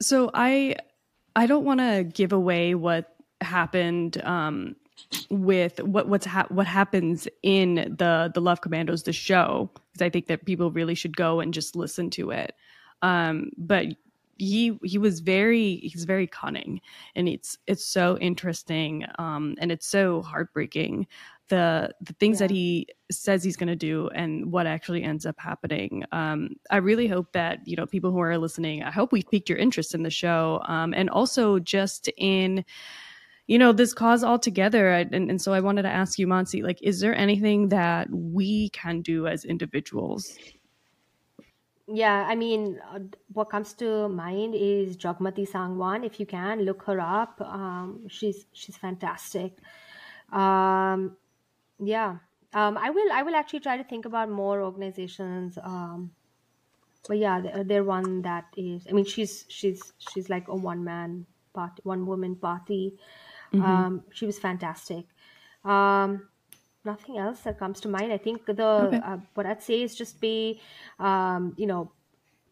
So 0.00 0.30
I 0.34 0.74
I 1.36 1.46
don't 1.46 1.64
want 1.64 1.80
to 1.80 2.04
give 2.04 2.32
away 2.32 2.74
what 2.74 3.11
happened 3.42 4.22
um, 4.24 4.76
with 5.30 5.82
what 5.82 6.08
what's 6.08 6.26
ha- 6.26 6.46
what 6.48 6.66
happens 6.66 7.28
in 7.42 7.94
the 7.98 8.30
the 8.34 8.40
Love 8.40 8.60
Commandos 8.60 9.02
the 9.02 9.12
show 9.12 9.70
because 9.92 10.04
I 10.04 10.10
think 10.10 10.26
that 10.26 10.46
people 10.46 10.70
really 10.70 10.94
should 10.94 11.16
go 11.16 11.40
and 11.40 11.52
just 11.52 11.76
listen 11.76 12.10
to 12.10 12.30
it. 12.30 12.54
Um, 13.02 13.50
but 13.56 13.86
he 14.38 14.78
he 14.82 14.98
was 14.98 15.20
very 15.20 15.76
he's 15.76 16.04
very 16.04 16.26
cunning 16.26 16.80
and 17.14 17.28
it's 17.28 17.58
it's 17.66 17.84
so 17.84 18.18
interesting 18.18 19.04
um, 19.18 19.54
and 19.58 19.70
it's 19.70 19.86
so 19.86 20.22
heartbreaking 20.22 21.06
the 21.48 21.90
the 22.00 22.14
things 22.14 22.38
that 22.38 22.50
he 22.50 22.86
says 23.10 23.44
he's 23.44 23.58
going 23.58 23.68
to 23.68 23.76
do 23.76 24.08
and 24.14 24.50
what 24.50 24.66
actually 24.66 25.02
ends 25.02 25.26
up 25.26 25.38
happening. 25.38 26.02
Um, 26.10 26.56
I 26.70 26.78
really 26.78 27.06
hope 27.06 27.32
that 27.32 27.60
you 27.66 27.76
know 27.76 27.84
people 27.84 28.10
who 28.10 28.20
are 28.20 28.38
listening. 28.38 28.82
I 28.82 28.90
hope 28.90 29.12
we 29.12 29.22
piqued 29.22 29.50
your 29.50 29.58
interest 29.58 29.94
in 29.94 30.02
the 30.02 30.10
show, 30.10 30.62
um, 30.66 30.94
and 30.94 31.10
also 31.10 31.58
just 31.58 32.08
in 32.16 32.64
you 33.46 33.58
know 33.58 33.72
this 33.72 33.92
cause 33.92 34.22
altogether. 34.24 34.90
And, 34.90 35.30
and 35.30 35.40
so 35.40 35.52
I 35.52 35.60
wanted 35.60 35.82
to 35.82 35.88
ask 35.88 36.18
you, 36.18 36.26
Mansi, 36.26 36.62
like, 36.62 36.82
is 36.82 37.00
there 37.00 37.14
anything 37.14 37.68
that 37.68 38.08
we 38.10 38.70
can 38.70 39.02
do 39.02 39.26
as 39.26 39.44
individuals? 39.44 40.36
Yeah, 41.88 42.24
I 42.26 42.36
mean, 42.36 42.80
uh, 42.94 43.00
what 43.32 43.50
comes 43.50 43.74
to 43.74 44.08
mind 44.08 44.54
is 44.54 44.96
Jagmati 44.96 45.48
Sangwan. 45.48 46.06
If 46.06 46.20
you 46.20 46.26
can 46.26 46.62
look 46.62 46.84
her 46.84 47.00
up, 47.00 47.40
um, 47.40 48.08
she's 48.08 48.46
she's 48.52 48.76
fantastic. 48.76 49.58
Um, 50.32 51.16
yeah, 51.80 52.18
um, 52.54 52.78
I 52.78 52.90
will 52.90 53.12
I 53.12 53.22
will 53.22 53.34
actually 53.34 53.60
try 53.60 53.76
to 53.76 53.84
think 53.84 54.04
about 54.06 54.30
more 54.30 54.62
organizations. 54.62 55.58
Um, 55.62 56.12
but 57.08 57.18
yeah, 57.18 57.40
they're, 57.40 57.64
they're 57.64 57.84
one 57.84 58.22
that 58.22 58.44
is. 58.56 58.86
I 58.88 58.92
mean, 58.92 59.04
she's 59.04 59.44
she's 59.48 59.92
she's 59.98 60.30
like 60.30 60.48
a 60.48 60.54
one 60.54 60.84
man 60.84 61.26
party, 61.52 61.82
one 61.82 62.06
woman 62.06 62.36
party. 62.36 62.94
Um, 63.58 64.04
she 64.12 64.26
was 64.26 64.38
fantastic. 64.38 65.06
Um, 65.64 66.28
nothing 66.84 67.18
else 67.18 67.42
that 67.42 67.58
comes 67.58 67.80
to 67.82 67.88
mind. 67.88 68.12
I 68.12 68.18
think 68.18 68.46
the 68.46 68.98
uh, 69.02 69.18
what 69.34 69.46
I'd 69.46 69.62
say 69.62 69.82
is 69.82 69.94
just 69.94 70.20
be, 70.20 70.60
um, 70.98 71.54
you 71.58 71.66
know, 71.66 71.92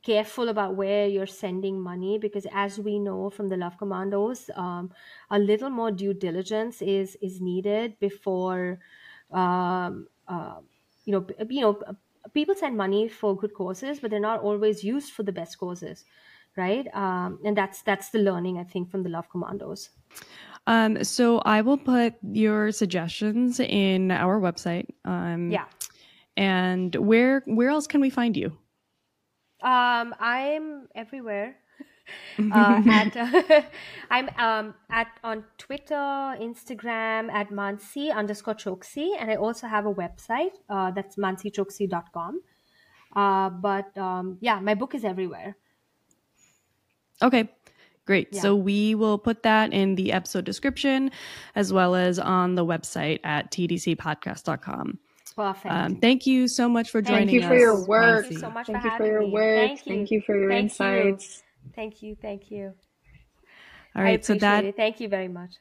careful 0.02 0.48
about 0.48 0.76
where 0.76 1.06
you're 1.06 1.26
sending 1.26 1.80
money 1.80 2.18
because 2.18 2.46
as 2.52 2.78
we 2.78 2.98
know 2.98 3.28
from 3.30 3.48
the 3.48 3.56
Love 3.56 3.76
Commandos, 3.78 4.50
um, 4.56 4.92
a 5.30 5.38
little 5.38 5.70
more 5.70 5.90
due 5.90 6.14
diligence 6.14 6.80
is 6.82 7.16
is 7.22 7.40
needed 7.40 7.98
before, 8.00 8.80
um, 9.30 10.08
uh, 10.28 10.60
you 11.04 11.12
know, 11.12 11.26
you 11.48 11.60
know, 11.60 11.74
p- 11.74 11.84
people 12.32 12.54
send 12.54 12.76
money 12.76 13.08
for 13.08 13.36
good 13.36 13.54
causes, 13.54 14.00
but 14.00 14.10
they're 14.10 14.20
not 14.20 14.40
always 14.40 14.84
used 14.84 15.12
for 15.12 15.22
the 15.22 15.32
best 15.32 15.58
causes, 15.58 16.04
right? 16.56 16.86
Um, 16.94 17.38
and 17.44 17.56
that's 17.56 17.82
that's 17.82 18.10
the 18.10 18.20
learning 18.20 18.58
I 18.58 18.64
think 18.64 18.90
from 18.90 19.02
the 19.02 19.10
Love 19.10 19.28
Commandos. 19.28 19.90
Um, 20.70 21.02
so 21.02 21.38
I 21.38 21.62
will 21.62 21.78
put 21.78 22.14
your 22.22 22.70
suggestions 22.70 23.58
in 23.58 24.12
our 24.12 24.40
website. 24.40 24.86
Um, 25.04 25.50
Yeah. 25.50 25.66
And 26.36 26.94
where 26.94 27.42
where 27.46 27.70
else 27.70 27.88
can 27.88 28.00
we 28.00 28.08
find 28.08 28.36
you? 28.36 28.56
Um, 29.62 30.14
I'm 30.20 30.86
everywhere. 30.94 31.56
uh, 32.38 32.82
at 32.86 33.16
uh, 33.16 33.62
I'm 34.10 34.28
um, 34.38 34.74
at 34.90 35.08
on 35.24 35.44
Twitter, 35.58 36.38
Instagram 36.38 37.30
at 37.32 37.50
Mansi 37.50 38.14
underscore 38.14 38.54
Choksi, 38.54 39.16
and 39.18 39.30
I 39.30 39.36
also 39.36 39.66
have 39.66 39.86
a 39.86 39.94
website 39.94 40.54
uh, 40.68 40.92
that's 40.92 41.16
mansichoksi.com. 41.16 42.40
Uh, 43.14 43.50
but 43.50 43.98
um, 43.98 44.38
yeah, 44.40 44.60
my 44.60 44.74
book 44.74 44.94
is 44.94 45.04
everywhere. 45.04 45.56
Okay. 47.22 47.50
Great. 48.06 48.28
Yeah. 48.32 48.42
So 48.42 48.56
we 48.56 48.94
will 48.94 49.18
put 49.18 49.42
that 49.42 49.72
in 49.72 49.94
the 49.94 50.12
episode 50.12 50.44
description 50.44 51.10
as 51.54 51.72
well 51.72 51.94
as 51.94 52.18
on 52.18 52.54
the 52.54 52.64
website 52.64 53.20
at 53.24 53.50
tdcpodcast.com. 53.50 54.98
Perfect. 55.36 55.72
Um, 55.72 55.96
thank 55.96 56.26
you 56.26 56.48
so 56.48 56.68
much 56.68 56.90
for 56.90 57.00
joining 57.00 57.28
us. 57.28 57.30
Thank 57.30 57.32
you 57.32 57.40
us. 57.42 57.48
for 57.48 57.56
your 57.56 57.86
work. 57.86 58.22
Thank 58.22 58.32
you 58.34 58.38
so 58.40 58.50
much 58.50 58.66
Thank 58.66 58.82
for 58.82 58.88
you 58.88 58.96
for 58.96 59.06
your 59.06 59.20
me. 59.20 59.30
work. 59.32 59.68
Thank 59.68 59.86
you. 59.86 59.94
Thank 59.94 60.10
you 60.10 60.20
for 60.22 60.36
your 60.36 60.50
Thank 60.50 60.78
you. 60.78 60.86
insights. 60.86 61.42
thank 61.74 62.02
you. 62.02 62.16
Thank 62.20 62.50
you. 62.50 62.74
All 63.96 64.02
right. 64.02 64.20
I. 64.20 64.22
So 64.22 64.34
that 64.34 64.64
it. 64.64 64.76
Thank 64.76 65.00
you 65.00 65.08
very 65.08 65.28
much. 65.28 65.52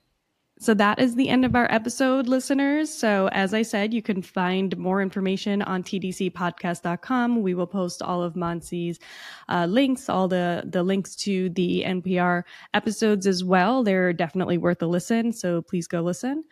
So 0.61 0.73
that 0.73 0.99
is 0.99 1.15
the 1.15 1.29
end 1.29 1.45
of 1.45 1.55
our 1.55 1.71
episode, 1.71 2.27
listeners. 2.27 2.93
So 2.93 3.29
as 3.31 3.53
I 3.53 3.61
said, 3.61 3.93
you 3.93 4.01
can 4.01 4.21
find 4.21 4.77
more 4.77 5.01
information 5.01 5.61
on 5.61 5.83
tdcpodcast.com. 5.83 7.41
We 7.41 7.53
will 7.53 7.65
post 7.65 8.01
all 8.01 8.21
of 8.21 8.33
Mansi's 8.33 8.99
uh, 9.47 9.67
links, 9.67 10.09
all 10.09 10.27
the, 10.27 10.63
the 10.65 10.83
links 10.83 11.15
to 11.17 11.49
the 11.51 11.85
NPR 11.87 12.43
episodes 12.73 13.25
as 13.25 13.41
well. 13.41 13.83
They're 13.85 14.11
definitely 14.11 14.57
worth 14.57 14.81
a 14.81 14.85
listen. 14.85 15.31
So 15.31 15.61
please 15.61 15.87
go 15.87 16.01
listen. 16.01 16.43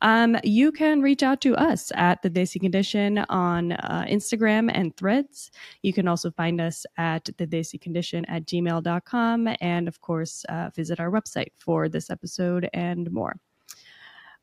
Um, 0.00 0.38
you 0.42 0.72
can 0.72 1.02
reach 1.02 1.22
out 1.22 1.42
to 1.42 1.54
us 1.56 1.92
at 1.94 2.22
the 2.22 2.30
Desi 2.30 2.58
Condition 2.58 3.18
on 3.28 3.72
uh, 3.72 4.06
Instagram 4.08 4.70
and 4.72 4.96
threads. 4.96 5.50
You 5.82 5.92
can 5.92 6.08
also 6.08 6.30
find 6.30 6.62
us 6.62 6.86
at 6.96 7.28
the 7.36 7.46
Desi 7.46 7.78
Condition 7.78 8.24
at 8.24 8.46
gmail.com. 8.46 9.54
And 9.60 9.86
of 9.86 10.00
course, 10.00 10.46
uh, 10.48 10.70
visit 10.74 10.98
our 10.98 11.10
website 11.10 11.50
for 11.58 11.90
this 11.90 12.08
episode 12.08 12.70
and 12.72 13.10
more. 13.12 13.36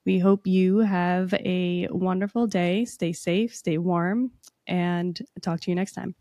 We 0.08 0.20
hope 0.20 0.48
you 0.48 0.80
have 0.80 1.36
a 1.36 1.88
wonderful 1.92 2.48
day. 2.48 2.86
Stay 2.86 3.14
safe, 3.14 3.56
stay 3.56 3.78
warm, 3.78 4.32
and 4.68 5.20
talk 5.44 5.62
to 5.62 5.72
you 5.72 5.76
next 5.76 5.94
time. 5.94 6.16